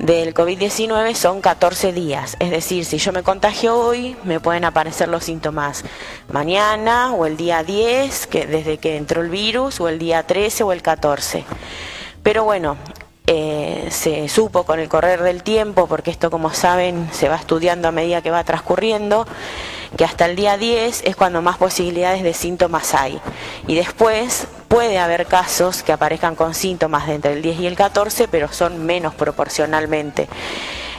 del 0.00 0.34
COVID-19 0.34 1.14
son 1.14 1.40
14 1.40 1.92
días. 1.92 2.36
Es 2.40 2.50
decir, 2.50 2.84
si 2.84 2.98
yo 2.98 3.12
me 3.12 3.22
contagio 3.22 3.78
hoy, 3.78 4.16
me 4.24 4.40
pueden 4.40 4.64
aparecer 4.64 5.08
los 5.08 5.24
síntomas 5.24 5.84
mañana 6.32 7.12
o 7.12 7.26
el 7.26 7.36
día 7.36 7.62
10, 7.62 8.26
que 8.26 8.46
desde 8.46 8.78
que 8.78 8.96
entró 8.96 9.22
el 9.22 9.30
virus, 9.30 9.80
o 9.80 9.88
el 9.88 9.98
día 9.98 10.24
13 10.24 10.64
o 10.64 10.72
el 10.72 10.82
14. 10.82 11.44
Pero 12.22 12.44
bueno, 12.44 12.76
eh, 13.26 13.88
se 13.90 14.28
supo 14.28 14.64
con 14.64 14.80
el 14.80 14.90
correr 14.90 15.22
del 15.22 15.42
tiempo, 15.42 15.86
porque 15.86 16.10
esto 16.10 16.30
como 16.30 16.52
saben 16.52 17.08
se 17.10 17.30
va 17.30 17.36
estudiando 17.36 17.88
a 17.88 17.90
medida 17.90 18.20
que 18.20 18.30
va 18.30 18.44
transcurriendo, 18.44 19.26
que 19.96 20.04
hasta 20.04 20.26
el 20.26 20.36
día 20.36 20.58
10 20.58 21.04
es 21.06 21.16
cuando 21.16 21.40
más 21.40 21.56
posibilidades 21.56 22.22
de 22.22 22.34
síntomas 22.34 22.94
hay. 22.94 23.18
Y 23.66 23.76
después 23.76 24.46
puede 24.68 24.98
haber 24.98 25.24
casos 25.24 25.82
que 25.82 25.92
aparezcan 25.92 26.34
con 26.34 26.52
síntomas 26.52 27.06
de 27.06 27.14
entre 27.14 27.32
el 27.32 27.40
10 27.40 27.60
y 27.60 27.66
el 27.66 27.76
14, 27.76 28.28
pero 28.28 28.52
son 28.52 28.84
menos 28.84 29.14
proporcionalmente. 29.14 30.28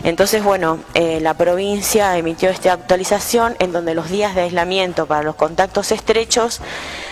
Entonces, 0.03 0.43
bueno, 0.43 0.79
eh, 0.95 1.19
la 1.21 1.35
provincia 1.35 2.17
emitió 2.17 2.49
esta 2.49 2.73
actualización 2.73 3.55
en 3.59 3.71
donde 3.71 3.93
los 3.93 4.09
días 4.09 4.33
de 4.33 4.41
aislamiento 4.41 5.05
para 5.05 5.21
los 5.21 5.35
contactos 5.35 5.91
estrechos 5.91 6.59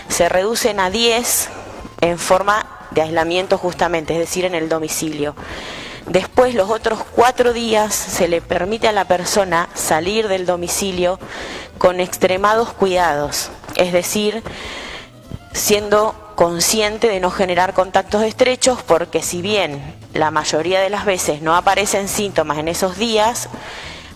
se 0.09 0.28
reducen 0.28 0.80
a 0.80 0.89
10 0.89 1.49
en 2.01 2.18
forma 2.18 2.72
de 2.94 3.02
aislamiento 3.02 3.58
justamente, 3.58 4.14
es 4.14 4.20
decir, 4.20 4.46
en 4.46 4.56
el 4.56 4.70
domicilio. 4.70 5.36
Después, 6.08 6.54
los 6.54 6.70
otros 6.70 7.00
cuatro 7.16 7.54
días 7.54 7.96
se 7.96 8.28
le 8.28 8.41
permite 8.41 8.88
a 8.88 8.91
la 8.91 9.06
persona 9.06 9.70
salir 9.74 10.28
del 10.28 10.46
domicilio 10.46 11.20
con 11.78 12.00
extremados 12.00 12.74
cuidados, 12.74 13.50
es 13.76 13.94
decir, 13.94 14.44
siendo 15.54 16.16
consciente 16.36 17.08
de 17.08 17.20
no 17.20 17.32
generar 17.32 17.74
contactos 17.74 18.24
estrechos 18.24 18.82
porque 18.82 19.22
si 19.22 19.41
bien 19.41 19.96
la 20.14 20.32
mayoría 20.32 20.82
de 20.82 20.89
las 20.89 21.06
veces 21.06 21.41
no 21.41 21.56
aparecen 21.56 22.08
síntomas 22.08 22.58
en 22.58 22.68
esos 22.68 22.98
días, 22.98 23.50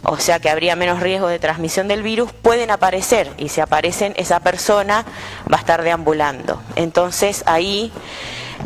o 0.04 0.18
sea 0.18 0.40
que 0.40 0.50
habría 0.50 0.76
menos 0.76 1.00
riesgo 1.00 1.28
de 1.28 1.40
transmisión 1.40 1.88
del 1.88 2.04
virus, 2.04 2.32
pueden 2.34 2.72
aparecer 2.72 3.32
y 3.38 3.50
si 3.50 3.62
aparecen 3.62 4.14
esa 4.18 4.40
persona 4.40 5.06
va 5.52 5.58
a 5.58 5.60
estar 5.60 5.84
deambulando. 5.84 6.62
Entonces 6.76 7.44
ahí 7.46 7.92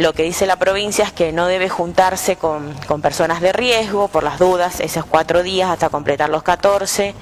lo 0.01 0.13
que 0.13 0.23
dice 0.23 0.47
la 0.47 0.57
provincia 0.57 1.05
es 1.05 1.11
que 1.11 1.31
no 1.31 1.47
debe 1.47 1.69
juntarse 1.69 2.35
con, 2.35 2.73
con 2.87 3.01
personas 3.01 3.39
de 3.39 3.53
riesgo 3.53 4.07
por 4.07 4.23
las 4.23 4.39
dudas 4.39 4.79
esos 4.79 5.05
cuatro 5.05 5.43
días 5.43 5.69
hasta 5.69 5.89
completar 5.89 6.29
los 6.29 6.41
14 6.43 7.13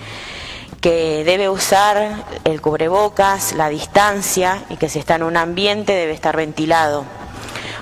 que 0.79 1.23
debe 1.25 1.49
usar 1.49 2.23
el 2.45 2.61
cubrebocas, 2.61 3.53
la 3.53 3.67
distancia 3.67 4.63
y 4.69 4.77
que 4.77 4.87
si 4.87 4.99
está 4.99 5.15
en 5.15 5.23
un 5.23 5.35
ambiente 5.35 5.93
debe 5.93 6.13
estar 6.13 6.37
ventilado. 6.37 7.03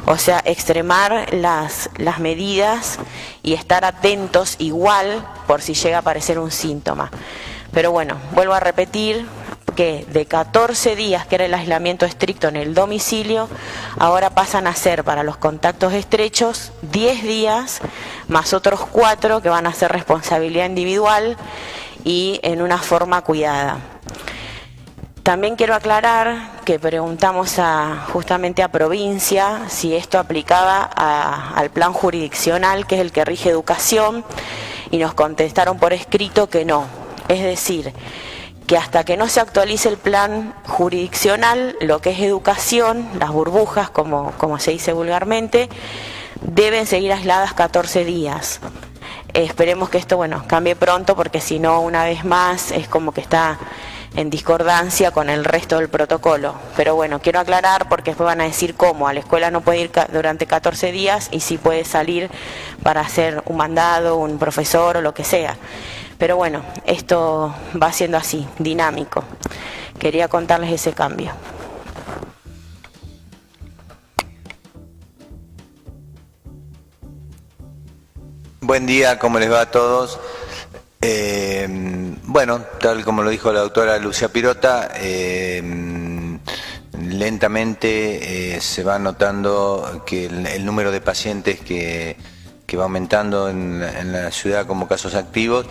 O 0.07 0.17
sea, 0.17 0.41
extremar 0.45 1.33
las, 1.33 1.91
las 1.97 2.19
medidas 2.19 2.97
y 3.43 3.53
estar 3.53 3.85
atentos 3.85 4.55
igual 4.57 5.23
por 5.45 5.61
si 5.61 5.75
llega 5.75 5.97
a 5.97 5.99
aparecer 5.99 6.39
un 6.39 6.49
síntoma. 6.49 7.11
Pero 7.71 7.91
bueno, 7.91 8.17
vuelvo 8.31 8.53
a 8.53 8.59
repetir 8.59 9.27
que 9.77 10.05
de 10.09 10.25
14 10.25 10.95
días 10.95 11.27
que 11.27 11.35
era 11.35 11.45
el 11.45 11.53
aislamiento 11.53 12.07
estricto 12.07 12.47
en 12.47 12.55
el 12.55 12.73
domicilio, 12.73 13.47
ahora 13.99 14.31
pasan 14.31 14.65
a 14.65 14.75
ser 14.75 15.03
para 15.03 15.21
los 15.21 15.37
contactos 15.37 15.93
estrechos 15.93 16.71
10 16.81 17.21
días 17.21 17.79
más 18.27 18.53
otros 18.53 18.81
4 18.91 19.41
que 19.41 19.49
van 19.49 19.67
a 19.67 19.73
ser 19.73 19.91
responsabilidad 19.91 20.65
individual 20.65 21.37
y 22.03 22.39
en 22.41 22.63
una 22.63 22.79
forma 22.79 23.21
cuidada. 23.21 23.77
También 25.21 25.55
quiero 25.55 25.75
aclarar 25.75 26.61
que 26.65 26.79
preguntamos 26.79 27.59
a, 27.59 28.07
justamente 28.11 28.63
a 28.63 28.69
provincia 28.69 29.65
si 29.67 29.95
esto 29.95 30.17
aplicaba 30.17 30.81
al 30.81 31.69
plan 31.69 31.93
jurisdiccional, 31.93 32.87
que 32.87 32.95
es 32.95 33.01
el 33.01 33.11
que 33.11 33.25
rige 33.25 33.49
educación, 33.49 34.25
y 34.89 34.97
nos 34.97 35.13
contestaron 35.13 35.77
por 35.77 35.93
escrito 35.93 36.49
que 36.49 36.65
no. 36.65 36.85
Es 37.27 37.43
decir, 37.43 37.93
que 38.67 38.77
hasta 38.77 39.03
que 39.03 39.17
no 39.17 39.27
se 39.27 39.39
actualice 39.39 39.89
el 39.89 39.97
plan 39.97 40.53
jurisdiccional, 40.65 41.75
lo 41.81 41.99
que 41.99 42.11
es 42.11 42.19
educación, 42.19 43.09
las 43.19 43.31
burbujas, 43.31 43.89
como, 43.89 44.33
como 44.37 44.59
se 44.59 44.71
dice 44.71 44.93
vulgarmente, 44.93 45.69
deben 46.41 46.85
seguir 46.85 47.13
aisladas 47.13 47.53
14 47.53 48.05
días 48.05 48.59
esperemos 49.33 49.89
que 49.89 49.97
esto, 49.97 50.17
bueno, 50.17 50.43
cambie 50.47 50.75
pronto 50.75 51.15
porque 51.15 51.41
si 51.41 51.59
no, 51.59 51.81
una 51.81 52.05
vez 52.05 52.25
más, 52.25 52.71
es 52.71 52.87
como 52.87 53.11
que 53.11 53.21
está 53.21 53.57
en 54.15 54.29
discordancia 54.29 55.11
con 55.11 55.29
el 55.29 55.45
resto 55.45 55.77
del 55.77 55.89
protocolo. 55.89 56.55
Pero 56.75 56.95
bueno, 56.95 57.19
quiero 57.21 57.39
aclarar 57.39 57.87
porque 57.87 58.11
después 58.11 58.25
van 58.25 58.41
a 58.41 58.45
decir 58.45 58.75
cómo. 58.75 59.07
A 59.07 59.13
la 59.13 59.19
escuela 59.19 59.51
no 59.51 59.61
puede 59.61 59.81
ir 59.81 59.91
durante 60.11 60.47
14 60.47 60.91
días 60.91 61.29
y 61.31 61.41
sí 61.41 61.57
puede 61.57 61.85
salir 61.85 62.31
para 62.81 63.01
hacer 63.01 63.43
un 63.45 63.57
mandado, 63.57 64.17
un 64.17 64.39
profesor 64.39 64.97
o 64.97 65.01
lo 65.01 65.13
que 65.13 65.23
sea. 65.23 65.57
Pero 66.17 66.35
bueno, 66.35 66.63
esto 66.85 67.53
va 67.81 67.91
siendo 67.91 68.17
así, 68.17 68.47
dinámico. 68.59 69.23
Quería 69.99 70.27
contarles 70.27 70.71
ese 70.71 70.93
cambio. 70.93 71.31
Buen 78.61 78.85
día, 78.85 79.17
¿cómo 79.17 79.39
les 79.39 79.51
va 79.51 79.61
a 79.61 79.71
todos? 79.71 80.19
Eh, 80.99 81.67
bueno, 82.23 82.61
tal 82.79 83.05
como 83.05 83.23
lo 83.23 83.29
dijo 83.29 83.53
la 83.53 83.61
doctora 83.61 83.97
Lucia 83.97 84.29
Pirota, 84.29 84.89
eh, 84.95 85.61
lentamente 86.99 88.55
eh, 88.55 88.61
se 88.61 88.83
va 88.83 88.99
notando 88.99 90.03
que 90.05 90.25
el, 90.25 90.65
número 90.65 90.91
de 90.91 91.01
pacientes 91.01 91.59
que, 91.59 92.17
va 92.77 92.83
aumentando 92.83 93.47
en, 93.49 93.79
la 94.11 94.31
ciudad 94.31 94.67
como 94.67 94.87
casos 94.87 95.15
activos 95.15 95.65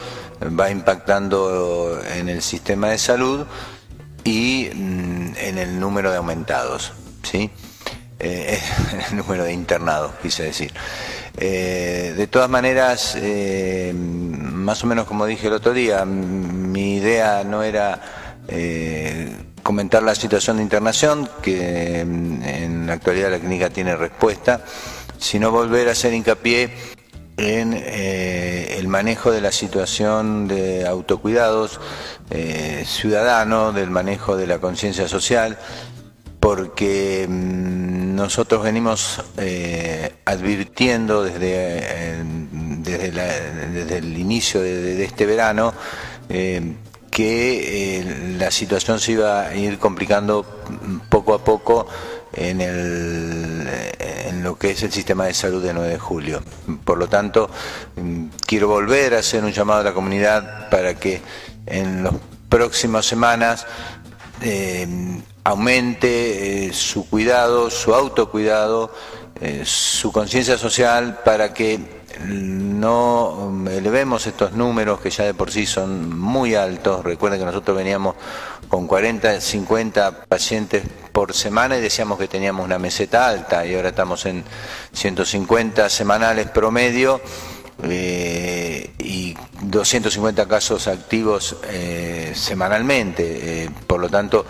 va 0.59 0.70
impactando 0.70 2.01
en 2.14 2.28
el 2.28 2.43
sistema 2.43 2.89
de 2.89 2.99
salud 2.99 3.47
y 4.24 4.68
mm, 4.74 5.34
en 5.37 5.59
el 5.59 5.80
número 5.80 6.11
de 6.11 6.18
aumentados, 6.18 6.93
¿sí? 7.22 7.51
el 8.18 9.16
número 9.16 9.45
de 9.45 9.53
internados, 9.53 10.12
quise 10.22 10.45
decir. 10.45 10.72
Eh, 11.39 12.14
de 12.16 12.26
todas 12.28 12.49
maneras, 12.49 13.14
eh, 13.20 13.93
más 13.95 14.82
o 14.84 14.87
menos 14.87 15.07
como 15.07 15.26
dije 15.26 15.49
el 15.49 15.53
otro 15.53 15.74
día, 15.74 16.05
mi 16.07 16.97
idea 16.97 17.45
no 17.45 17.62
era 17.62 18.01
eh, 18.49 19.30
comentar 19.62 20.03
la 20.03 20.14
situación 20.14 20.57
de 20.57 20.62
internación, 20.62 21.28
que 21.43 22.01
en 22.01 22.87
la 22.87 22.95
actualidad 22.95 23.30
la 23.30 23.39
clínica 23.39 23.68
tiene 23.68 23.97
respuesta, 23.97 24.64
sino 25.18 25.51
volver 25.51 25.89
a 25.89 25.93
hacer 25.93 26.14
hincapié 26.14 26.70
en 27.37 27.74
el 27.74 28.89
manejo 28.89 29.30
de 29.30 29.41
la 29.41 29.53
situación 29.53 30.49
de 30.49 30.87
autocuidados 30.87 31.80
ciudadano, 32.84 33.72
del 33.72 33.91
manejo 33.91 34.37
de 34.37 34.47
la 34.47 34.59
conciencia 34.59 35.07
social, 35.07 35.59
porque 36.47 37.26
mm, 37.28 38.14
nosotros 38.14 38.62
venimos 38.62 39.20
eh, 39.37 40.14
advirtiendo 40.24 41.24
desde, 41.24 41.51
eh, 41.51 42.22
desde, 42.78 43.99
el 43.99 44.16
inicio 44.16 44.62
de, 44.62 45.03
este 45.03 45.26
verano 45.26 45.74
eh, 46.28 46.76
que 47.11 48.37
la 48.39 48.53
situación 48.53 49.01
se 49.01 49.12
iba 49.12 49.47
a 49.49 49.57
ir 49.57 49.78
complicando 49.80 50.47
poco 51.09 51.34
a 51.34 51.43
poco 51.43 51.89
en, 52.37 52.61
el, 52.61 53.68
en 53.99 54.43
lo 54.43 54.57
que 54.57 54.70
es 54.70 54.82
el 54.82 54.93
sistema 54.93 55.26
de 55.26 55.34
salud 55.34 55.62
de 55.62 55.74
9 55.74 55.89
de 55.89 55.99
julio. 55.99 56.43
Por 56.84 56.99
lo 56.99 57.09
tanto, 57.09 57.51
mm, 57.97 58.26
quiero 58.47 58.68
volver 58.68 59.14
a 59.14 59.18
hacer 59.18 59.43
un 59.45 59.53
llamado 59.53 59.80
a 59.80 59.84
la 59.84 59.93
comunidad 59.95 60.70
para 60.70 60.95
que 60.95 61.20
en 61.66 62.05
las 62.05 62.14
próximas 62.49 63.07
semanas 63.07 63.66
aumente 65.45 66.66
eh, 66.66 66.72
su 66.72 67.09
cuidado, 67.09 67.70
su 67.70 67.95
autocuidado, 67.95 68.93
eh, 69.41 69.62
su 69.64 70.12
conciencia 70.12 70.59
social 70.59 71.20
para 71.24 71.55
que 71.55 71.95
no 72.24 73.52
elevemos 73.70 74.26
estos 74.26 74.52
números 74.52 75.00
que 75.00 75.10
ya 75.10 75.24
de 75.24 75.34
por 75.34 75.50
sí 75.50 75.66
son 75.66 76.18
muy 76.18 76.54
altos. 76.54 77.04
Recuerden 77.04 77.40
que 77.40 77.46
nosotros 77.46 77.76
veníamos 77.76 78.16
con 78.68 78.86
40, 78.86 79.40
50 79.40 80.24
pacientes 80.24 80.82
por 81.12 81.32
semana 81.34 81.78
y 81.78 81.80
decíamos 81.80 82.18
que 82.18 82.28
teníamos 82.28 82.64
una 82.64 82.78
meseta 82.78 83.28
alta 83.28 83.64
y 83.64 83.74
ahora 83.74 83.90
estamos 83.90 84.26
en 84.26 84.44
150 84.92 85.88
semanales 85.88 86.48
promedio 86.50 87.20
eh, 87.82 88.90
y 88.98 89.36
250 89.62 90.48
casos 90.48 90.88
activos 90.88 91.56
eh, 91.64 92.32
semanalmente. 92.34 93.64
Eh, 93.64 93.70
por 93.86 94.00
lo 94.00 94.08
tanto, 94.08 94.46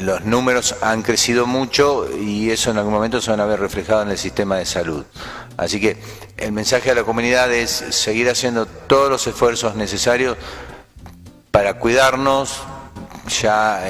los 0.00 0.24
números 0.24 0.74
han 0.82 1.02
crecido 1.02 1.46
mucho 1.46 2.08
y 2.18 2.50
eso 2.50 2.72
en 2.72 2.78
algún 2.78 2.92
momento 2.92 3.20
se 3.20 3.30
van 3.30 3.40
a 3.40 3.46
ver 3.46 3.60
reflejado 3.60 4.02
en 4.02 4.10
el 4.10 4.18
sistema 4.18 4.56
de 4.56 4.66
salud. 4.66 5.04
Así 5.56 5.80
que 5.80 5.96
el 6.38 6.50
mensaje 6.52 6.90
a 6.90 6.94
la 6.94 7.04
comunidad 7.04 7.52
es 7.52 7.70
seguir 7.70 8.28
haciendo 8.28 8.66
todos 8.66 9.10
los 9.10 9.26
esfuerzos 9.26 9.76
necesarios 9.76 10.36
para 11.52 11.78
cuidarnos. 11.78 12.62
Ya 13.42 13.80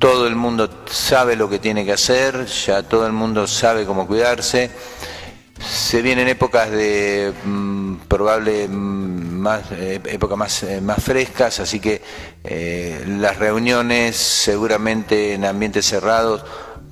todo 0.00 0.26
el 0.26 0.34
mundo 0.34 0.68
sabe 0.86 1.36
lo 1.36 1.48
que 1.48 1.60
tiene 1.60 1.84
que 1.84 1.92
hacer, 1.92 2.46
ya 2.46 2.82
todo 2.82 3.06
el 3.06 3.12
mundo 3.12 3.46
sabe 3.46 3.84
cómo 3.84 4.08
cuidarse. 4.08 4.70
Se 5.60 6.00
vienen 6.02 6.28
épocas 6.28 6.70
de 6.70 7.32
mm, 7.44 7.96
probable 8.08 8.66
mm, 8.66 9.20
más 9.40 9.62
eh, 9.72 10.00
épocas 10.04 10.38
más, 10.38 10.62
eh, 10.62 10.80
más 10.80 11.02
frescas, 11.02 11.60
así 11.60 11.80
que 11.80 12.02
eh, 12.44 13.04
las 13.06 13.38
reuniones 13.38 14.16
seguramente 14.16 15.34
en 15.34 15.44
ambientes 15.44 15.86
cerrados 15.86 16.44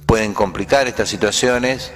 pueden 0.06 0.34
complicar 0.34 0.86
estas 0.86 1.08
situaciones. 1.08 1.92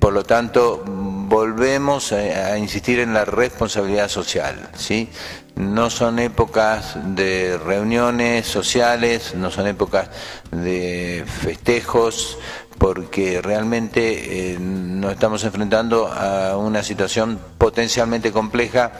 por 0.00 0.12
lo 0.12 0.24
tanto, 0.24 0.82
volvemos 0.86 2.12
a, 2.12 2.16
a, 2.16 2.58
insistir 2.58 2.98
en 2.98 3.14
la 3.14 3.24
responsabilidad 3.24 4.08
social, 4.08 4.70
¿sí? 4.74 5.08
No 5.54 5.90
son 5.90 6.18
épocas 6.18 6.96
de 7.14 7.58
reuniones 7.58 8.46
sociales, 8.46 9.34
no 9.36 9.50
son 9.50 9.66
épocas 9.66 10.08
de 10.50 11.24
festejos, 11.26 12.38
porque 12.78 13.42
realmente 13.42 14.52
eh, 14.52 14.58
nos 14.58 15.12
estamos 15.12 15.44
enfrentando 15.44 16.06
a 16.06 16.56
una 16.56 16.82
situación 16.82 17.38
potencialmente 17.58 18.32
compleja 18.32 18.92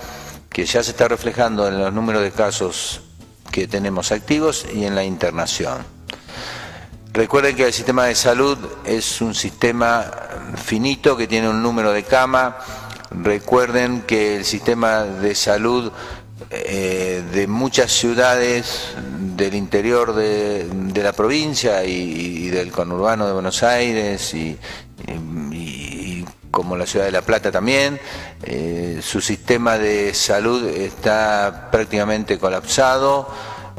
que 0.51 0.67
ya 0.67 0.83
se 0.83 0.91
está 0.91 1.09
reflejando 1.09 1.69
en 1.69 1.79
los 1.79 1.93
números 1.93 2.23
de 2.23 2.33
casos 2.33 3.03
que 3.53 3.69
tenemos 3.69 4.13
activos 4.13 4.67
y 4.75 4.85
en 4.85 4.95
la 4.95 5.05
internación. 5.05 5.79
Recuerden 7.13 7.57
que 7.57 7.67
el 7.67 7.73
sistema 7.73 8.05
de 8.05 8.15
salud 8.15 8.59
es 8.85 9.21
un 9.21 9.35
sistema 9.35 10.05
finito 10.57 11.17
que 11.17 11.27
tiene 11.27 11.49
un 11.49 11.63
número 11.63 11.93
de 11.93 12.05
cama. 12.05 12.59
Recuerden 13.11 14.03
que 14.03 14.37
el 14.37 14.45
sistema 14.45 15.03
de 15.03 15.35
salud 15.35 15.91
eh, 16.51 17.23
de 17.33 17.47
muchas 17.47 17.93
ciudades 17.93 18.95
del 19.37 19.55
interior 19.55 20.15
de, 20.15 20.67
la 20.95 21.13
provincia 21.13 21.85
y, 21.85 22.49
del 22.49 22.73
conurbano 22.73 23.27
de 23.27 23.33
Buenos 23.33 23.63
Aires 23.63 24.33
y, 24.35 24.57
como 26.51 26.77
la 26.77 26.87
ciudad 26.87 27.05
de 27.05 27.13
La 27.13 27.23
Plata 27.23 27.53
también. 27.53 28.01
Eh, 28.43 29.01
su 29.03 29.21
sistema 29.21 29.79
de 29.79 30.15
salud 30.15 30.67
está 30.67 31.69
prácticamente 31.71 32.39
colapsado. 32.39 33.29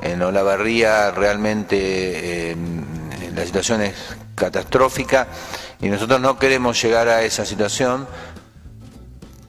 En 0.02 0.22
Olavarría 0.22 1.12
realmente 1.12 2.52
eh, 2.52 2.56
la 3.36 3.46
situación 3.46 3.82
es 3.82 3.96
catastrófica 4.36 5.28
y 5.82 5.90
nosotros 5.90 6.22
no 6.22 6.38
queremos 6.38 6.82
llegar 6.82 7.10
a 7.10 7.24
esa 7.24 7.46
situación 7.46 8.08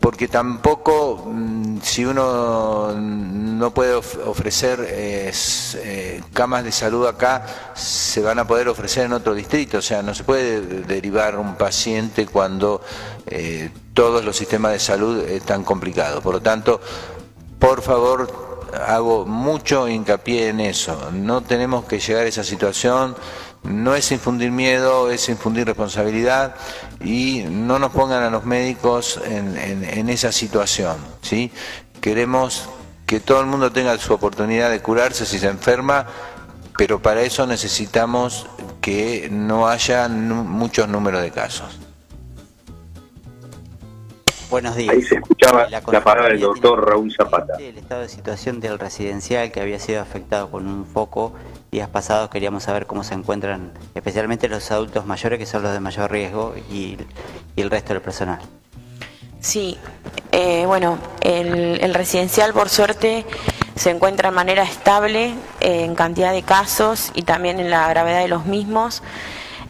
porque 0.00 0.28
tampoco 0.28 1.24
mm, 1.26 1.59
si 1.82 2.04
uno 2.04 2.92
no 2.94 3.72
puede 3.72 3.94
ofrecer 3.94 4.86
eh, 4.88 6.22
camas 6.32 6.64
de 6.64 6.72
salud 6.72 7.06
acá, 7.06 7.44
se 7.74 8.20
van 8.22 8.38
a 8.38 8.46
poder 8.46 8.68
ofrecer 8.68 9.06
en 9.06 9.12
otro 9.12 9.34
distrito, 9.34 9.78
o 9.78 9.82
sea, 9.82 10.02
no 10.02 10.14
se 10.14 10.24
puede 10.24 10.60
derivar 10.82 11.38
un 11.38 11.56
paciente 11.56 12.26
cuando 12.26 12.82
eh, 13.26 13.70
todos 13.94 14.24
los 14.24 14.36
sistemas 14.36 14.72
de 14.72 14.78
salud 14.78 15.18
están 15.28 15.64
complicados. 15.64 16.22
Por 16.22 16.34
lo 16.34 16.40
tanto, 16.40 16.80
por 17.58 17.82
favor, 17.82 18.68
hago 18.86 19.26
mucho 19.26 19.88
hincapié 19.88 20.48
en 20.48 20.60
eso, 20.60 21.10
no 21.12 21.42
tenemos 21.42 21.84
que 21.84 21.98
llegar 21.98 22.24
a 22.24 22.28
esa 22.28 22.44
situación 22.44 23.16
no 23.62 23.94
es 23.94 24.10
infundir 24.12 24.50
miedo, 24.50 25.10
es 25.10 25.28
infundir 25.28 25.66
responsabilidad 25.66 26.54
y 27.04 27.44
no 27.48 27.78
nos 27.78 27.92
pongan 27.92 28.22
a 28.22 28.30
los 28.30 28.44
médicos 28.44 29.20
en, 29.24 30.08
esa 30.08 30.32
situación. 30.32 30.96
¿sí? 31.22 31.50
Queremos 32.00 32.68
que 33.06 33.20
todo 33.20 33.40
el 33.40 33.46
mundo 33.46 33.70
tenga 33.72 33.96
su 33.98 34.12
oportunidad 34.14 34.70
de 34.70 34.80
curarse 34.80 35.26
si 35.26 35.38
se 35.38 35.48
enferma, 35.48 36.06
pero 36.76 37.00
para 37.00 37.22
eso 37.22 37.46
necesitamos 37.46 38.46
que 38.80 39.28
no 39.30 39.68
haya 39.68 40.08
muchos 40.08 40.88
números 40.88 41.22
de 41.22 41.30
casos. 41.30 41.78
Buenos 44.50 44.74
días. 44.74 44.92
Ahí 44.92 45.02
se 45.02 45.14
escuchaba 45.14 45.68
la, 45.68 45.80
palabra 45.80 46.28
del 46.28 46.40
doctor 46.40 46.88
Raúl 46.88 47.12
Zapata. 47.12 47.54
El 47.60 47.78
estado 47.78 48.00
de 48.00 48.08
situación 48.08 48.58
del 48.58 48.80
residencial 48.80 49.52
que 49.52 49.60
había 49.60 49.78
sido 49.78 50.00
afectado 50.00 50.50
con 50.50 50.66
un 50.66 50.86
foco 50.86 51.34
días 51.70 51.88
pasados 51.88 52.30
queríamos 52.30 52.64
saber 52.64 52.86
cómo 52.86 53.04
se 53.04 53.14
encuentran 53.14 53.72
especialmente 53.94 54.48
los 54.48 54.70
adultos 54.70 55.06
mayores 55.06 55.38
que 55.38 55.46
son 55.46 55.62
los 55.62 55.72
de 55.72 55.80
mayor 55.80 56.10
riesgo 56.10 56.54
y, 56.70 56.98
el 57.56 57.70
resto 57.70 57.92
del 57.92 58.02
personal. 58.02 58.40
Sí, 59.40 59.76
eh, 60.32 60.64
bueno, 60.66 60.98
el, 61.20 61.94
residencial 61.94 62.52
por 62.52 62.70
suerte 62.70 63.26
se 63.74 63.90
encuentra 63.90 64.30
de 64.30 64.36
manera 64.36 64.62
estable 64.62 65.34
eh, 65.60 65.84
en 65.84 65.94
cantidad 65.94 66.32
de 66.32 66.42
casos 66.42 67.10
y 67.14 67.22
también 67.22 67.60
en 67.60 67.70
la 67.70 67.86
gravedad 67.88 68.20
de 68.20 68.28
los 68.28 68.46
mismos. 68.46 69.02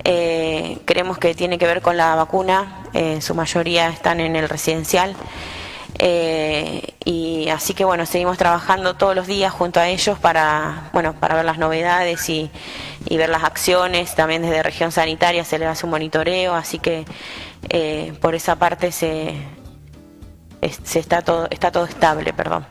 Eh, 0.05 0.79
creemos 0.85 1.19
que 1.19 1.35
tiene 1.35 1.59
que 1.59 1.67
ver 1.67 1.83
con 1.83 1.97
la 1.97 2.15
vacuna, 2.15 2.85
en 2.95 3.21
su 3.23 3.35
mayoría 3.35 3.89
están 3.89 4.21
en 4.21 4.37
el 4.37 4.49
residencial. 4.49 5.17
Eh, 6.03 6.95
y 7.05 7.51
así 7.51 7.75
que 7.75 7.85
bueno, 7.85 8.07
seguimos 8.07 8.39
trabajando 8.39 8.97
todos 8.97 9.15
los 9.15 9.27
días 9.27 9.53
junto 9.53 9.81
a 9.81 9.89
ellos 9.89 10.19
para, 10.19 10.89
bueno, 10.95 11.13
para 11.13 11.35
ver 11.35 11.45
las 11.45 11.59
novedades 11.59 12.27
y, 12.31 12.51
ver 13.11 13.29
las 13.29 13.45
acciones. 13.45 14.15
También 14.15 14.41
desde 14.41 14.63
región 14.63 14.93
sanitaria 14.93 15.45
se 15.45 15.59
le 15.59 15.67
hace 15.67 15.85
un 15.85 15.91
monitoreo, 15.91 16.55
así 16.55 16.79
que 16.79 17.05
eh, 17.69 18.15
por 18.23 18.35
esa 18.35 18.57
parte 18.57 18.93
se, 18.93 19.35
se 20.83 20.99
está 20.99 21.21
todo, 21.21 21.49
está 21.51 21.71
todo 21.71 21.85
estable, 21.85 22.33
perdón. 22.33 22.67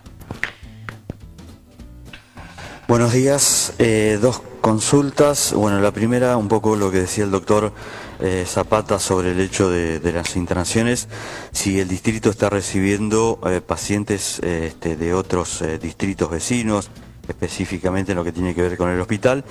Buenos 2.88 3.14
días, 3.14 3.74
dos 4.20 4.42
consultas. 4.60 5.54
Bueno, 5.54 5.80
la 5.80 5.92
primera, 5.92 6.38
un 6.38 6.48
poco 6.48 6.76
lo 6.76 6.92
que 6.92 7.00
decía 7.00 7.24
el 7.24 7.32
doctor 7.32 7.72
eh, 8.20 8.46
Zapata 8.48 9.00
sobre 9.00 9.32
el 9.32 9.40
hecho 9.40 9.70
de, 9.70 10.00
las 10.12 10.36
internaciones, 10.36 11.08
si 11.52 11.80
el 11.80 11.88
distrito 11.88 12.30
está 12.30 12.50
recibiendo 12.50 13.40
eh, 13.46 13.62
pacientes 13.62 14.40
eh, 14.44 14.68
este, 14.68 14.96
de 14.96 15.14
otros 15.14 15.64
distritos 15.82 16.30
vecinos, 16.30 16.90
específicamente 17.28 18.12
en 18.12 18.18
lo 18.18 18.24
que 18.24 18.32
tiene 18.32 18.54
que 18.54 18.62
ver 18.62 18.78
con 18.78 18.90
el 18.90 19.00
hospital. 19.00 19.44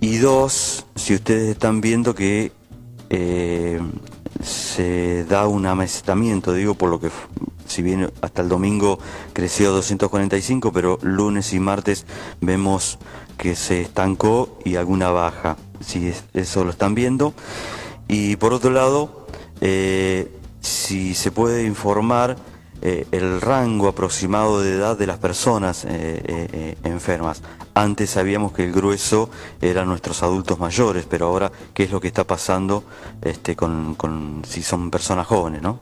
Y 0.00 0.18
dos, 0.18 0.86
si 0.94 1.14
ustedes 1.14 1.50
están 1.50 1.80
viendo 1.80 2.14
que 2.14 2.52
se 4.42 5.24
da 5.24 5.46
un 5.46 5.66
amesetamiento, 5.66 6.52
digo, 6.52 6.74
por 6.74 6.90
lo 6.90 7.00
que 7.00 7.10
si 7.66 7.82
bien 7.82 8.10
hasta 8.20 8.42
el 8.42 8.48
domingo 8.48 8.98
creció 9.32 9.70
245, 9.72 10.72
pero 10.72 10.98
lunes 11.02 11.52
y 11.52 11.60
martes 11.60 12.06
vemos 12.40 12.98
que 13.38 13.54
se 13.54 13.80
estancó 13.80 14.58
y 14.64 14.76
alguna 14.76 15.10
baja, 15.10 15.56
si 15.80 16.12
eso 16.34 16.64
lo 16.64 16.70
están 16.70 16.94
viendo. 16.94 17.32
Y 18.08 18.36
por 18.36 18.52
otro 18.52 18.70
lado, 18.70 19.26
eh, 19.60 20.30
si 20.60 21.14
se 21.14 21.30
puede 21.30 21.64
informar 21.64 22.36
eh, 22.82 23.06
el 23.12 23.40
rango 23.40 23.88
aproximado 23.88 24.60
de 24.60 24.74
edad 24.74 24.96
de 24.96 25.06
las 25.06 25.18
personas 25.18 25.84
eh, 25.88 26.76
enfermas. 26.84 27.42
Antes 27.74 28.10
sabíamos 28.10 28.52
que 28.52 28.64
el 28.64 28.72
grueso 28.72 29.30
eran 29.60 29.88
nuestros 29.88 30.22
adultos 30.22 30.58
mayores, 30.58 31.06
pero 31.08 31.26
ahora, 31.26 31.50
¿qué 31.74 31.84
es 31.84 31.90
lo 31.90 32.00
que 32.00 32.08
está 32.08 32.24
pasando 32.24 32.84
este, 33.22 33.56
con, 33.56 34.42
si 34.46 34.62
son 34.62 34.90
personas 34.90 35.26
jóvenes, 35.26 35.62
no? 35.62 35.80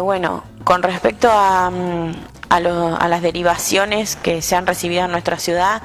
bueno, 0.00 0.44
con 0.62 0.80
respecto 0.80 1.28
a, 1.28 1.68
mm, 1.68 2.12
a, 2.48 3.08
las 3.08 3.22
derivaciones 3.22 4.16
que 4.16 4.42
se 4.42 4.56
han 4.56 4.66
recibido 4.66 5.04
en 5.04 5.10
nuestra 5.10 5.38
ciudad. 5.38 5.82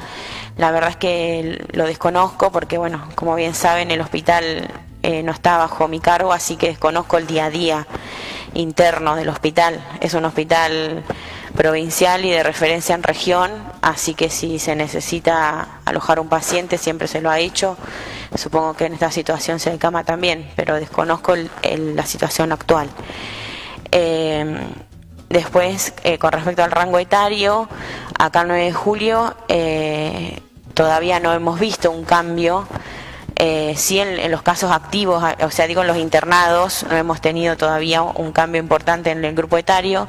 La 0.57 0.71
verdad 0.71 0.91
es 0.91 0.95
que 0.97 1.65
lo 1.71 1.85
desconozco 1.85 2.51
porque, 2.51 2.77
bueno, 2.77 3.07
como 3.15 3.35
bien 3.35 3.55
saben, 3.55 3.91
el 3.91 4.01
hospital 4.01 4.69
eh, 5.03 5.23
no 5.23 5.31
está 5.31 5.57
bajo 5.57 5.87
mi 5.87 5.99
cargo, 5.99 6.33
así 6.33 6.57
que 6.57 6.67
desconozco 6.67 7.17
el 7.17 7.27
día 7.27 7.45
a 7.45 7.49
día 7.49 7.87
interno 8.53 9.15
del 9.15 9.29
hospital. 9.29 9.83
Es 9.99 10.13
un 10.13 10.25
hospital 10.25 11.03
provincial 11.55 12.25
y 12.25 12.31
de 12.31 12.43
referencia 12.43 12.95
en 12.95 13.03
región, 13.03 13.51
así 13.81 14.13
que 14.13 14.29
si 14.29 14.59
se 14.59 14.75
necesita 14.75 15.79
alojar 15.85 16.19
un 16.19 16.29
paciente 16.29 16.77
siempre 16.77 17.07
se 17.07 17.21
lo 17.21 17.29
ha 17.29 17.39
hecho. 17.39 17.77
Supongo 18.35 18.73
que 18.73 18.85
en 18.85 18.93
esta 18.93 19.11
situación 19.11 19.59
se 19.59 19.77
cama 19.77 20.03
también, 20.03 20.49
pero 20.55 20.75
desconozco 20.75 21.35
la 21.35 22.05
situación 22.05 22.51
actual. 22.51 22.89
Eh, 23.91 24.57
después, 25.29 25.93
eh, 26.03 26.17
con 26.17 26.31
respecto 26.31 26.63
al 26.63 26.71
rango 26.71 26.97
etario, 26.99 27.67
acá 28.17 28.41
el 28.41 28.47
9 28.47 28.63
de 28.65 28.73
julio 28.73 29.35
eh, 29.49 30.41
todavía 30.73 31.19
no 31.19 31.33
hemos 31.33 31.59
visto 31.59 31.91
un 31.91 32.05
cambio 32.05 32.67
eh, 33.43 33.73
sí 33.75 33.99
en, 33.99 34.29
los 34.29 34.43
casos 34.43 34.71
activos, 34.71 35.23
o 35.41 35.49
sea, 35.49 35.65
digo 35.65 35.81
en 35.81 35.87
los 35.87 35.97
internados, 35.97 36.85
no 36.87 36.95
hemos 36.95 37.21
tenido 37.21 37.57
todavía 37.57 38.03
un 38.03 38.31
cambio 38.31 38.61
importante 38.61 39.09
en 39.09 39.25
el 39.25 39.33
grupo 39.33 39.57
etario, 39.57 40.05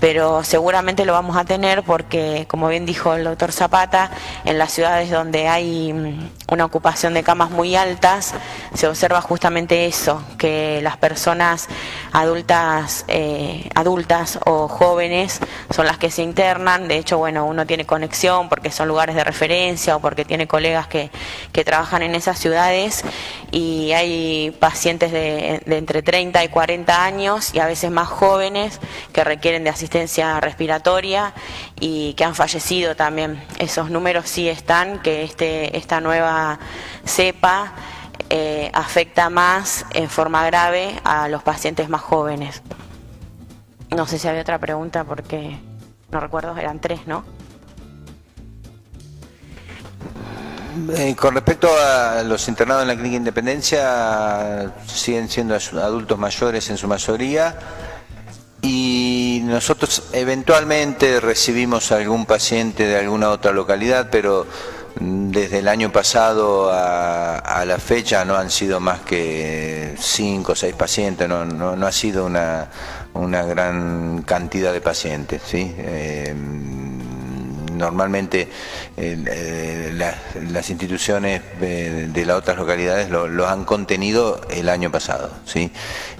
pero 0.00 0.42
seguramente 0.42 1.04
lo 1.04 1.12
vamos 1.12 1.36
a 1.36 1.44
tener 1.44 1.84
porque, 1.84 2.46
como 2.48 2.66
bien 2.66 2.84
dijo 2.84 3.14
el 3.14 3.22
doctor 3.22 3.52
Zapata, 3.52 4.10
en 4.44 4.58
las 4.58 4.72
ciudades 4.72 5.08
donde 5.08 5.46
hay 5.46 5.92
mm, 5.92 6.30
una 6.50 6.64
ocupación 6.64 7.14
de 7.14 7.22
camas 7.22 7.52
muy 7.52 7.76
altas, 7.76 8.34
se 8.74 8.88
observa 8.88 9.20
justamente 9.20 9.86
eso, 9.86 10.20
que 10.36 10.80
las 10.82 10.96
personas 10.96 11.68
adultas, 12.14 13.04
eh, 13.08 13.68
adultas 13.74 14.38
o 14.46 14.68
jóvenes 14.68 15.40
son 15.74 15.86
las 15.86 15.98
que 15.98 16.12
se 16.12 16.22
internan, 16.22 16.86
de 16.86 16.96
hecho, 16.96 17.18
bueno, 17.18 17.44
uno 17.44 17.66
tiene 17.66 17.84
conexión 17.84 18.48
porque 18.48 18.70
son 18.70 18.86
lugares 18.86 19.16
de 19.16 19.24
referencia 19.24 19.96
o 19.96 20.00
porque 20.00 20.24
tiene 20.24 20.46
colegas 20.46 20.86
que, 20.86 21.10
que 21.52 21.64
trabajan 21.64 22.02
en 22.02 22.14
esas 22.14 22.38
ciudades 22.38 23.04
y 23.50 23.90
hay 23.92 24.52
pacientes 24.60 25.10
de, 25.10 25.60
entre 25.66 26.02
30 26.02 26.44
y 26.44 26.48
40 26.48 27.04
años 27.04 27.52
y 27.52 27.58
a 27.58 27.66
veces 27.66 27.90
más 27.90 28.08
jóvenes 28.08 28.78
que 29.12 29.24
requieren 29.24 29.64
de 29.64 29.70
asistencia 29.70 30.38
respiratoria 30.40 31.34
y 31.80 32.14
que 32.14 32.24
han 32.24 32.36
fallecido 32.36 32.94
también. 32.94 33.42
Esos 33.58 33.90
números 33.90 34.28
sí 34.28 34.48
están, 34.48 35.00
que 35.00 35.24
este, 35.24 35.76
esta 35.76 36.00
nueva 36.00 36.60
cepa 37.04 37.74
eh, 38.30 38.70
afecta 38.72 39.30
más 39.30 39.84
en 39.90 40.08
forma 40.08 40.44
grave 40.46 41.00
a 41.04 41.28
los 41.28 41.42
pacientes 41.42 41.88
más 41.88 42.02
jóvenes. 42.02 42.62
No 43.90 44.06
sé 44.06 44.18
si 44.18 44.28
había 44.28 44.42
otra 44.42 44.58
pregunta 44.58 45.04
porque 45.04 45.58
no 46.10 46.20
recuerdo, 46.20 46.56
eran 46.56 46.80
tres, 46.80 47.06
¿no? 47.06 47.24
Eh, 50.96 51.14
con 51.14 51.34
respecto 51.34 51.68
a 51.68 52.22
los 52.24 52.48
internados 52.48 52.82
en 52.82 52.88
la 52.88 52.94
Clínica 52.94 53.16
Independencia, 53.16 54.72
siguen 54.86 55.28
siendo 55.28 55.54
adultos 55.54 56.18
mayores 56.18 56.68
en 56.70 56.76
su 56.76 56.88
mayoría 56.88 57.56
y 58.60 59.42
nosotros 59.44 60.04
eventualmente 60.12 61.20
recibimos 61.20 61.92
algún 61.92 62.26
paciente 62.26 62.86
de 62.86 62.98
alguna 62.98 63.30
otra 63.30 63.52
localidad, 63.52 64.08
pero 64.10 64.46
desde 65.00 65.58
el 65.58 65.68
año 65.68 65.90
pasado 65.90 66.70
a, 66.72 67.64
la 67.66 67.78
fecha 67.78 68.24
no 68.24 68.36
han 68.36 68.50
sido 68.50 68.80
más 68.80 69.00
que 69.00 69.94
cinco 69.98 70.52
o 70.52 70.54
seis 70.54 70.74
pacientes, 70.74 71.28
no, 71.28 71.44
no, 71.44 71.86
ha 71.86 71.92
sido 71.92 72.26
una, 72.26 72.68
gran 73.14 74.22
cantidad 74.22 74.72
de 74.72 74.80
pacientes. 74.80 75.42
¿sí? 75.44 75.74
Eh, 75.78 76.34
normalmente 77.74 78.48
eh, 78.96 79.92
las 80.50 80.70
instituciones 80.70 81.42
de, 81.60 82.24
las 82.24 82.36
otras 82.36 82.56
localidades 82.56 83.10
lo, 83.10 83.48
han 83.48 83.64
contenido 83.64 84.40
el 84.50 84.68
año 84.68 84.90
pasado. 84.90 85.30
¿sí? 85.44 85.70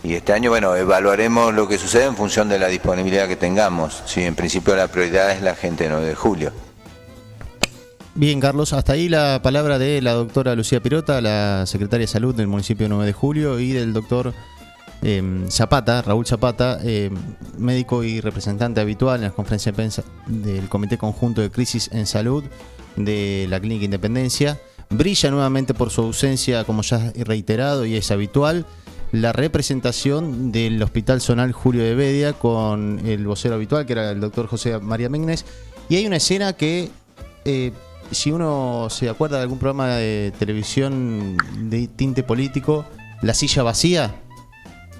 Y 0.03 0.14
este 0.14 0.33
año, 0.33 0.51
bueno, 0.51 0.75
evaluaremos 0.75 1.55
lo 1.55 1.68
que 1.68 1.79
sucede 1.79 2.05
en 2.05 2.16
función 2.16 2.49
de 2.49 2.59
la 2.59 2.68
disponibilidad 2.68 3.29
que 3.29 3.37
tengamos. 3.37 4.03
¿sí? 4.07 4.25
En 4.25 4.35
principio 4.35 4.75
la 4.75 4.89
prioridad 4.89 5.31
es 5.31 5.43
la 5.43 5.55
gente 5.55 5.89
9 5.89 6.07
de 6.07 6.14
julio. 6.14 6.63
Bien, 8.16 8.40
Carlos, 8.40 8.72
hasta 8.72 8.92
ahí 8.92 9.08
la 9.08 9.40
palabra 9.42 9.78
de 9.78 10.00
la 10.00 10.12
doctora 10.12 10.54
Lucía 10.54 10.80
Pirota, 10.80 11.20
la 11.20 11.66
secretaria 11.66 12.04
de 12.04 12.12
Salud 12.12 12.34
del 12.34 12.46
municipio 12.46 12.88
9 12.88 13.06
de 13.06 13.12
Julio, 13.12 13.58
y 13.58 13.72
del 13.72 13.92
doctor 13.92 14.32
Em, 15.04 15.50
Zapata, 15.50 16.00
Raúl 16.00 16.24
Zapata, 16.24 16.80
em, 16.82 17.14
médico 17.58 18.02
y 18.04 18.22
representante 18.22 18.80
habitual 18.80 19.16
en 19.16 19.24
las 19.24 19.34
conferencias 19.34 19.74
de 19.74 19.76
prensa 19.76 20.04
del 20.26 20.70
Comité 20.70 20.96
Conjunto 20.96 21.42
de 21.42 21.50
Crisis 21.50 21.90
en 21.92 22.06
Salud 22.06 22.42
de 22.96 23.46
la 23.50 23.60
Clínica 23.60 23.84
Independencia. 23.84 24.58
Brilla 24.88 25.30
nuevamente 25.30 25.74
por 25.74 25.90
su 25.90 26.00
ausencia, 26.00 26.64
como 26.64 26.80
ya 26.80 27.12
he 27.14 27.22
reiterado 27.22 27.84
y 27.84 27.96
es 27.96 28.10
habitual, 28.10 28.64
la 29.12 29.34
representación 29.34 30.52
del 30.52 30.82
Hospital 30.82 31.20
Zonal 31.20 31.52
Julio 31.52 31.82
de 31.82 31.94
Bedia 31.94 32.32
con 32.32 33.00
el 33.04 33.26
vocero 33.26 33.56
habitual, 33.56 33.84
que 33.84 33.92
era 33.92 34.10
el 34.10 34.20
doctor 34.20 34.46
José 34.46 34.78
María 34.78 35.10
Megnes. 35.10 35.44
Y 35.90 35.96
hay 35.96 36.06
una 36.06 36.16
escena 36.16 36.54
que, 36.54 36.90
eh, 37.44 37.72
si 38.14 38.32
uno 38.32 38.88
se 38.90 39.08
acuerda 39.08 39.36
de 39.36 39.42
algún 39.42 39.58
programa 39.58 39.96
de 39.96 40.32
televisión 40.38 41.36
de 41.70 41.88
tinte 41.88 42.22
político, 42.22 42.84
La 43.22 43.34
silla 43.34 43.62
vacía, 43.62 44.14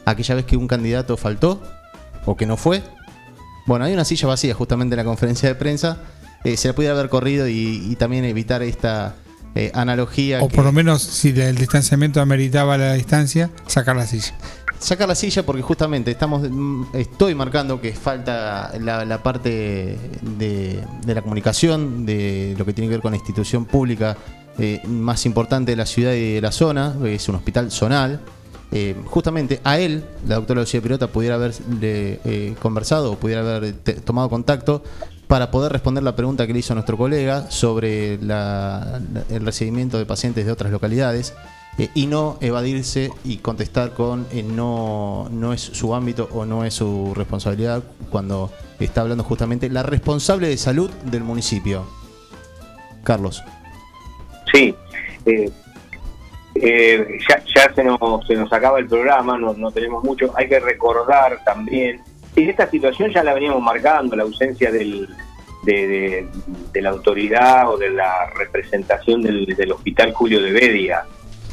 aquella 0.05 0.35
vez 0.37 0.45
que 0.45 0.57
un 0.57 0.69
candidato 0.69 1.17
faltó 1.17 1.63
o 2.25 2.37
que 2.37 2.47
no 2.47 2.57
fue. 2.57 2.83
Bueno, 3.67 3.85
hay 3.85 3.93
una 3.93 4.05
silla 4.05 4.29
vacía 4.29 4.55
justamente 4.55 4.95
en 4.95 4.99
la 4.99 5.05
conferencia 5.05 5.49
de 5.49 5.55
prensa. 5.55 5.99
Eh, 6.45 6.57
se 6.57 6.69
la 6.69 6.75
pudiera 6.75 6.95
haber 6.95 7.09
corrido 7.09 7.49
y, 7.49 7.97
también 7.99 8.25
evitar 8.25 8.63
esta 8.63 9.15
eh, 9.55 9.71
analogía. 9.75 10.43
O 10.43 10.49
por 10.49 10.65
lo 10.65 10.73
menos, 10.73 11.03
si 11.03 11.29
el 11.29 11.57
distanciamiento 11.57 12.21
ameritaba 12.21 12.77
la 12.77 12.95
distancia, 12.95 13.51
sacar 13.67 13.97
la 13.97 14.07
silla. 14.07 14.35
Sacar 14.79 15.09
la 15.09 15.15
silla 15.15 15.45
porque 15.45 15.63
justamente 15.63 16.11
estamos 16.11 16.49
mm, 16.51 16.87
estoy 16.93 17.35
marcando 17.35 17.81
que 17.81 17.93
falta 17.93 18.73
la, 18.79 19.23
parte 19.23 19.99
de, 20.21 20.85
la 21.07 21.23
comunicación, 21.23 22.05
de 22.05 22.55
lo 22.59 22.65
que 22.67 22.73
tiene 22.73 22.89
que 22.89 22.97
ver 22.97 23.01
con 23.01 23.13
la 23.13 23.17
institución 23.17 23.65
pública 23.65 24.17
eh, 24.59 24.81
más 24.87 25.25
importante 25.27 25.73
de 25.73 25.77
la 25.77 25.87
ciudad 25.87 26.13
y 26.13 26.35
de 26.35 26.41
la 26.41 26.53
zona, 26.53 26.95
es 27.05 27.29
un 27.29 27.37
hospital 27.37 27.71
zonal, 27.71 28.21
eh, 28.77 28.97
justamente 29.05 29.61
a 29.63 29.79
él, 29.79 30.05
la 30.27 30.35
doctora 30.35 30.61
Lucía 30.61 30.83
Pirota, 30.83 31.07
pudiera 31.07 31.37
haber 31.37 31.53
eh, 31.81 32.55
conversado 32.61 33.13
o 33.13 33.17
pudiera 33.17 33.41
haber 33.43 33.73
tomado 34.05 34.29
contacto 34.29 34.83
para 35.27 35.51
poder 35.51 35.73
responder 35.73 36.03
la 36.03 36.17
pregunta 36.17 36.47
que 36.47 36.53
le 36.53 36.59
hizo 36.59 36.75
nuestro 36.75 36.97
colega 36.97 37.51
sobre 37.51 38.15
el 38.15 39.45
recibimiento 39.45 39.99
de 39.99 40.07
pacientes 40.07 40.47
de 40.47 40.53
otras 40.53 40.71
localidades 40.71 41.35
eh, 41.79 41.89
y 41.95 42.07
no 42.07 42.39
evadirse 42.41 43.11
y 43.25 43.39
contestar 43.39 43.93
con 43.93 44.27
no, 44.55 45.29
no 45.31 45.53
es 45.53 45.61
su 45.61 45.95
ámbito 45.95 46.29
o 46.33 46.45
no 46.45 46.65
es 46.65 46.75
su 46.75 47.13
responsabilidad 47.15 47.83
cuando 48.11 48.51
está 48.79 49.01
hablando 49.01 49.25
justamente 49.25 49.69
la 49.69 49.83
responsable 49.83 50.49
de 50.49 50.57
salud 50.57 50.91
del 51.05 51.25
municipio. 51.25 51.85
Carlos. 53.03 53.43
Sí, 54.53 54.75
eh, 55.27 57.19
ya, 57.29 57.43
ya 57.55 57.75
se, 57.75 57.83
nos, 57.83 57.99
se 58.27 58.35
nos 58.37 58.53
acaba 58.53 58.79
el 58.79 58.87
programa, 58.87 59.37
no, 59.37 59.55
no 59.55 59.71
tenemos 59.73 60.05
mucho. 60.05 60.33
Hay 60.37 60.49
que 60.49 60.61
recordar 60.61 61.43
también, 61.45 62.01
esta 62.37 62.69
situación 62.69 63.11
ya 63.13 63.23
la 63.23 63.35
veníamos 63.35 63.63
marcando, 63.63 64.17
la 64.17 64.25
ausencia 64.25 64.71
del, 64.71 65.09
de, 65.65 66.27
la 66.75 66.91
autoridad 66.91 67.71
o 67.71 67.77
de 67.77 67.91
la 67.91 68.31
representación 68.37 69.23
del, 69.23 69.73
Hospital 69.73 70.13
Julio 70.13 70.43
de 70.43 70.53
Bedia. 70.53 71.05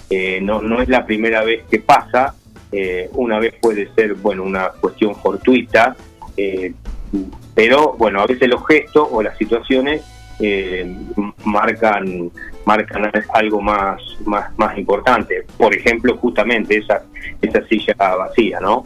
Eh, 0.09 0.39
no, 0.41 0.61
no 0.61 0.81
es 0.81 0.89
la 0.89 1.05
primera 1.05 1.43
vez 1.43 1.63
que 1.69 1.79
pasa, 1.79 2.35
eh, 2.71 3.09
una 3.13 3.39
vez 3.39 3.55
puede 3.61 3.93
ser 3.93 4.15
bueno 4.15 4.43
una 4.43 4.69
cuestión 4.69 5.15
fortuita, 5.15 5.95
pero 7.53 7.93
bueno, 7.93 8.21
a 8.21 8.25
veces 8.25 8.49
los 8.49 8.65
gestos 8.65 9.07
o 9.11 9.21
las 9.21 9.37
situaciones 9.37 10.03
marcan 11.43 12.31
marcan 12.65 13.11
algo 13.33 13.61
más, 13.61 14.01
más, 14.25 14.57
más 14.57 14.77
importante. 14.77 15.45
Por 15.57 15.75
ejemplo, 15.75 16.17
justamente 16.17 16.77
esa, 16.77 17.03
esa 17.41 17.65
silla 17.67 17.93
vacía, 17.97 18.59
¿no? 18.59 18.85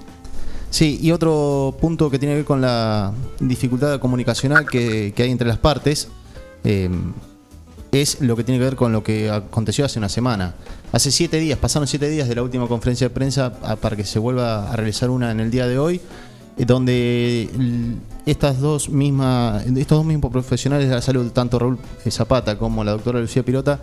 Sí, 0.70 1.00
y 1.02 1.12
otro 1.12 1.76
punto 1.80 2.10
que 2.10 2.20
tiene 2.20 2.34
que 2.34 2.38
ver 2.40 2.46
con 2.46 2.62
la 2.62 3.14
dificultad 3.40 4.00
comunicacional 4.00 4.66
que, 4.66 5.14
hay 5.18 5.32
entre 5.32 5.48
las 5.48 5.58
partes 5.58 6.10
eh, 6.64 6.90
es 8.02 8.22
lo 8.22 8.36
que 8.36 8.44
tiene 8.44 8.60
que 8.60 8.66
ver 8.66 8.76
con 8.76 8.92
lo 8.92 9.04
que 9.04 9.30
aconteció 9.30 9.86
hace 9.86 10.00
una 10.00 10.10
semana. 10.10 10.56
Hace 10.92 11.12
siete 11.12 11.38
días, 11.38 11.58
pasaron 11.58 11.88
siete 11.88 12.10
días 12.10 12.28
de 12.28 12.36
la 12.36 12.44
última 12.44 12.68
conferencia 12.68 13.08
de 13.08 13.14
prensa 13.14 13.54
para 13.78 13.96
que 13.96 14.04
se 14.04 14.20
vuelva 14.20 14.72
a 14.72 14.76
realizar 14.76 15.10
una 15.10 15.32
en 15.32 15.40
el 15.40 15.52
día 15.52 15.68
de 15.68 15.78
hoy, 15.78 16.02
eh, 16.58 16.66
donde 16.66 17.50
estas 18.26 18.60
dos 18.60 18.90
mismas, 18.90 19.66
estos 19.66 19.98
dos 19.98 20.06
mismos 20.06 20.32
profesionales 20.32 20.90
de 20.90 20.96
la 20.96 21.02
salud, 21.02 21.32
tanto 21.32 21.60
Raúl 21.60 21.80
Zapata 22.10 22.58
como 22.58 22.84
la 22.84 22.92
doctora 22.92 23.20
Lucía 23.20 23.44
Pirota, 23.44 23.80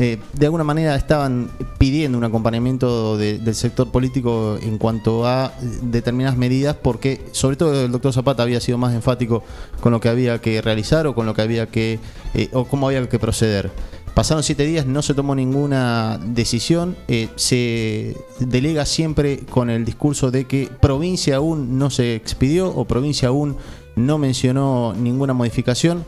eh, 0.00 0.18
de 0.32 0.46
alguna 0.46 0.62
manera 0.62 0.94
estaban 0.94 1.50
pidiendo 1.76 2.16
un 2.16 2.22
acompañamiento 2.22 3.18
del 3.18 3.54
sector 3.56 3.90
político 3.90 4.56
en 4.62 4.78
cuanto 4.78 5.26
a 5.26 5.52
determinadas 5.82 6.38
medidas, 6.38 6.76
porque 6.76 7.20
sobre 7.32 7.56
todo 7.56 7.84
el 7.84 7.90
doctor 7.90 8.12
Zapata 8.12 8.44
había 8.44 8.60
sido 8.60 8.78
más 8.78 8.94
enfático 8.94 9.42
con 9.80 9.90
lo 9.90 10.00
que 10.00 10.08
había 10.08 10.40
que 10.40 10.62
realizar 10.62 11.08
o 11.08 11.16
con 11.16 11.26
lo 11.26 11.34
que 11.34 11.42
había 11.42 11.66
que, 11.66 11.98
eh, 12.34 12.48
o 12.52 12.64
cómo 12.64 12.86
había 12.86 13.08
que 13.08 13.18
proceder. 13.18 13.72
Pasaron 14.14 14.44
siete 14.44 14.64
días, 14.64 14.86
no 14.86 15.02
se 15.02 15.14
tomó 15.14 15.34
ninguna 15.34 16.20
decisión, 16.24 16.96
eh, 17.08 17.28
se 17.34 18.16
delega 18.38 18.86
siempre 18.86 19.40
con 19.50 19.68
el 19.68 19.84
discurso 19.84 20.30
de 20.30 20.44
que 20.44 20.70
provincia 20.80 21.36
aún 21.36 21.76
no 21.76 21.90
se 21.90 22.14
expidió 22.14 22.68
o 22.68 22.84
provincia 22.84 23.28
aún 23.28 23.56
no 23.96 24.16
mencionó 24.16 24.94
ninguna 24.96 25.34
modificación. 25.34 26.04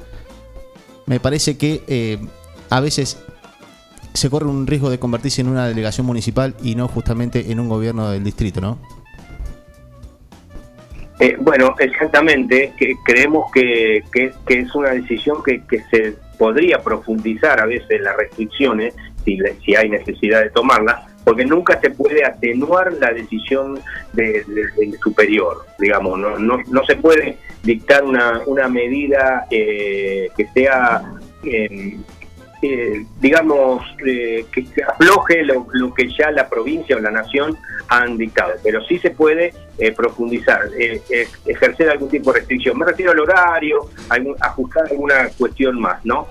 Me 1.07 1.18
parece 1.18 1.57
que 1.57 2.20
a 2.68 2.78
veces 2.78 3.18
se 4.12 4.30
corre 4.30 4.46
un 4.46 4.66
riesgo 4.66 4.90
de 4.90 4.98
convertirse 4.98 5.40
en 5.40 5.48
una 5.48 5.66
delegación 5.66 6.06
municipal 6.06 6.54
y 6.62 6.74
no 6.74 6.88
justamente 6.88 7.52
en 7.52 7.61
un 7.61 7.68
gobierno 7.68 8.11
del 8.11 8.24
distrito, 8.24 8.61
¿no? 8.61 8.78
Eh, 11.20 11.36
bueno, 11.38 11.74
exactamente, 11.78 12.72
que 12.78 12.94
creemos 13.04 13.52
que, 13.52 14.02
que, 14.11 14.32
es 14.48 14.74
una 14.74 14.90
decisión 14.90 15.42
que, 15.42 15.62
que, 15.66 15.82
se 15.90 16.14
podría 16.38 16.78
profundizar 16.78 17.61
a 17.61 17.66
veces 17.66 18.00
las 18.00 18.16
restricciones, 18.16 18.94
si, 19.22 19.38
si 19.62 19.76
hay 19.76 19.90
necesidad 19.90 20.40
de 20.42 20.48
tomarlas, 20.48 21.04
porque 21.22 21.44
nunca 21.44 21.78
se 21.78 21.90
puede 21.90 22.24
atenuar 22.24 22.94
la 22.94 23.12
decisión 23.12 23.78
del 24.14 24.98
superior, 25.02 25.66
digamos, 25.78 26.18
no, 26.18 26.38
no, 26.38 26.56
no, 26.66 26.84
se 26.86 26.96
puede 26.96 27.36
dictar 27.64 28.02
una, 28.02 28.40
una 28.46 28.68
medida 28.68 29.46
eh, 29.50 30.30
que 30.34 30.46
sea... 30.54 31.02
Eh, 31.44 31.98
eh, 32.62 33.06
digamos, 33.20 33.82
eh, 34.06 34.44
que, 34.52 34.66
afloje 34.86 35.44
lo, 35.44 35.94
que 35.94 36.11
ya 36.11 36.30
la 36.30 36.46
provincia 36.46 36.94
o 36.94 36.98
la 36.98 37.11
nación 37.11 37.56
han 37.88 38.18
dictado, 38.18 38.52
pero 38.62 38.84
sí 38.84 38.98
se 38.98 39.11
puede 39.11 39.54
eh, 39.78 39.92
profundizar, 39.92 40.68
ejercer 41.46 41.88
algún 41.88 42.11
tipo 42.11 42.32
de 42.32 42.40
restricción. 42.40 42.78
Me 42.78 42.84
refiero 42.84 43.12
al 43.12 43.20
horario, 43.20 43.88
ajustar 44.40 44.88
alguna 44.90 45.30
cuestión 45.38 45.80
más, 45.80 46.04
¿no? 46.04 46.28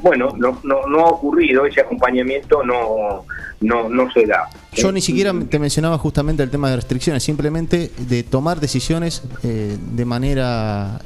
bueno, 0.00 0.32
no, 0.38 0.58
no, 0.64 0.86
no, 0.86 1.00
ha 1.00 1.10
ocurrido, 1.10 1.66
ese 1.66 1.82
acompañamiento 1.82 2.64
no, 2.64 3.26
no, 3.60 3.90
no 3.90 4.10
se 4.10 4.24
da. 4.24 4.48
Yo 4.72 4.90
ni 4.90 5.02
siquiera 5.02 5.34
te 5.50 5.58
mencionaba 5.58 5.98
justamente 5.98 6.42
el 6.42 6.48
tema 6.48 6.70
de 6.70 6.76
restricciones, 6.76 7.22
simplemente 7.22 7.90
de 7.98 8.22
tomar 8.22 8.58
decisiones 8.58 9.22
de 9.42 10.04
manera 10.06 11.02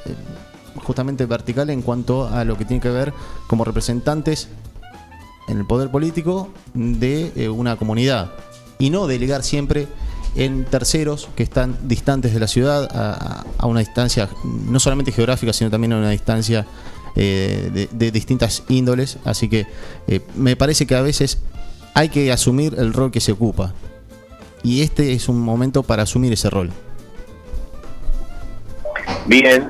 justamente 0.83 1.27
vertical 1.27 1.71
en 1.71 1.83
cuanto 1.83 2.29
a 2.29 2.45
lo 2.45 2.57
que 2.57 2.65
tiene 2.65 2.81
que 2.81 2.91
ver 2.91 3.13
como 3.47 3.65
representantes 3.65 4.49
en 5.49 5.59
el 5.59 5.67
poder 5.67 5.91
político 5.91 6.51
de 6.75 7.33
eh, 7.37 7.49
una 7.49 7.77
comunidad. 7.77 8.33
Y 8.79 8.91
no 8.91 9.07
delegar 9.07 9.43
siempre 9.43 9.87
en 10.35 10.65
terceros 10.65 11.29
que 11.37 11.43
están 11.43 11.77
distantes 11.87 12.35
de 12.35 12.41
la 12.41 12.49
ciudad 12.49 12.89
a, 12.93 13.67
una 13.67 13.81
distancia 13.81 14.29
no 14.45 14.81
solamente 14.81 15.13
geográfica 15.13 15.53
sino 15.53 15.71
también 15.71 15.93
a 15.93 15.99
una 15.99 16.11
distancia 16.11 16.67
eh, 17.15 17.89
de, 17.93 18.11
distintas 18.11 18.65
índoles. 18.69 19.19
Así 19.25 19.49
que 19.49 19.67
eh, 20.09 20.21
me 20.35 20.57
parece 20.57 20.87
que 20.87 20.97
a 20.97 21.03
veces 21.03 21.39
hay 21.95 22.09
que 22.09 22.33
asumir 22.33 22.75
el 22.79 22.93
rol 22.93 23.11
que 23.11 23.21
se 23.21 23.33
ocupa. 23.33 23.73
Y 24.63 24.83
este 24.83 25.13
es 25.13 25.29
un 25.29 25.41
momento 25.41 25.83
para 25.83 26.03
asumir 26.03 26.33
ese 26.33 26.51
rol. 26.51 26.71
Bien 29.27 29.69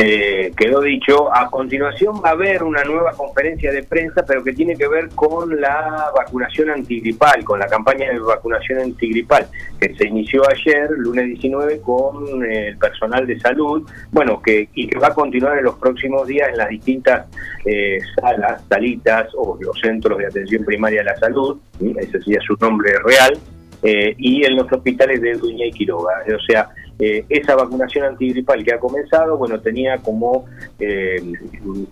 eh, 0.00 0.52
quedó 0.56 0.80
dicho, 0.80 1.34
a 1.34 1.50
continuación 1.50 2.22
va 2.24 2.28
a 2.28 2.32
haber 2.32 2.62
una 2.62 2.84
nueva 2.84 3.10
conferencia 3.14 3.72
de 3.72 3.82
prensa, 3.82 4.24
pero 4.24 4.44
que 4.44 4.52
tiene 4.52 4.76
que 4.76 4.86
ver 4.86 5.08
con 5.08 5.60
la 5.60 6.12
vacunación 6.16 6.70
antigripal, 6.70 7.42
con 7.42 7.58
la 7.58 7.66
campaña 7.66 8.08
de 8.08 8.20
vacunación 8.20 8.78
antigripal, 8.78 9.48
que 9.80 9.92
se 9.96 10.06
inició 10.06 10.42
ayer, 10.48 10.88
lunes 10.90 11.26
19, 11.26 11.80
con 11.80 12.44
el 12.48 12.78
personal 12.78 13.26
de 13.26 13.40
salud, 13.40 13.90
bueno, 14.12 14.40
que, 14.40 14.68
y 14.72 14.86
que 14.86 15.00
va 15.00 15.08
a 15.08 15.14
continuar 15.14 15.58
en 15.58 15.64
los 15.64 15.74
próximos 15.74 16.28
días 16.28 16.48
en 16.48 16.58
las 16.58 16.68
distintas 16.68 17.26
eh, 17.64 17.98
salas, 18.20 18.62
salitas 18.68 19.28
o 19.36 19.58
los 19.60 19.80
centros 19.80 20.16
de 20.18 20.26
atención 20.26 20.64
primaria 20.64 21.00
de 21.00 21.06
la 21.06 21.16
salud, 21.16 21.58
ese 21.98 22.22
sería 22.22 22.40
su 22.42 22.56
nombre 22.60 22.92
real, 23.04 23.36
eh, 23.82 24.14
y 24.16 24.44
en 24.44 24.56
los 24.56 24.70
hospitales 24.70 25.20
de 25.20 25.34
Duña 25.34 25.66
y 25.66 25.72
Quiroga. 25.72 26.22
O 26.34 26.40
sea, 26.40 26.68
eh, 27.00 27.24
esa 27.28 27.54
vacunación 27.54 28.06
antigripal 28.06 28.64
que 28.64 28.74
ha 28.74 28.78
comenzado, 28.78 29.36
bueno, 29.36 29.60
tenía 29.60 29.98
como 29.98 30.46
eh, 30.80 31.22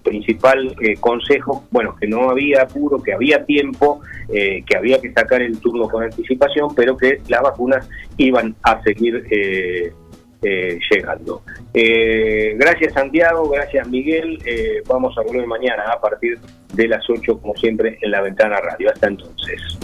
principal 0.02 0.74
eh, 0.80 0.96
consejo, 0.98 1.64
bueno, 1.70 1.94
que 2.00 2.08
no 2.08 2.28
había 2.28 2.62
apuro, 2.62 3.00
que 3.00 3.12
había 3.12 3.44
tiempo, 3.44 4.00
que 4.28 4.76
había 4.76 5.00
que 5.00 5.12
sacar 5.12 5.40
el 5.40 5.60
turno 5.60 5.88
con 5.88 6.02
anticipación, 6.02 6.74
pero 6.74 6.96
que 6.96 7.20
las 7.28 7.42
vacunas 7.42 7.88
iban 8.16 8.56
a 8.64 8.82
seguir 8.82 9.22
llegando. 10.42 11.42
gracias 11.72 12.92
Santiago, 12.92 13.48
gracias 13.48 13.88
Miguel, 13.88 14.40
vamos 14.88 15.16
a 15.16 15.22
volver 15.22 15.46
mañana 15.46 15.84
a 15.92 16.00
partir 16.00 16.40
de 16.74 16.88
las 16.88 17.08
8 17.08 17.40
como 17.40 17.54
siempre 17.54 17.98
en 18.02 18.10
la 18.10 18.20
ventana 18.20 18.56
radio. 18.56 18.90
Hasta 18.90 19.06
entonces. 19.06 19.78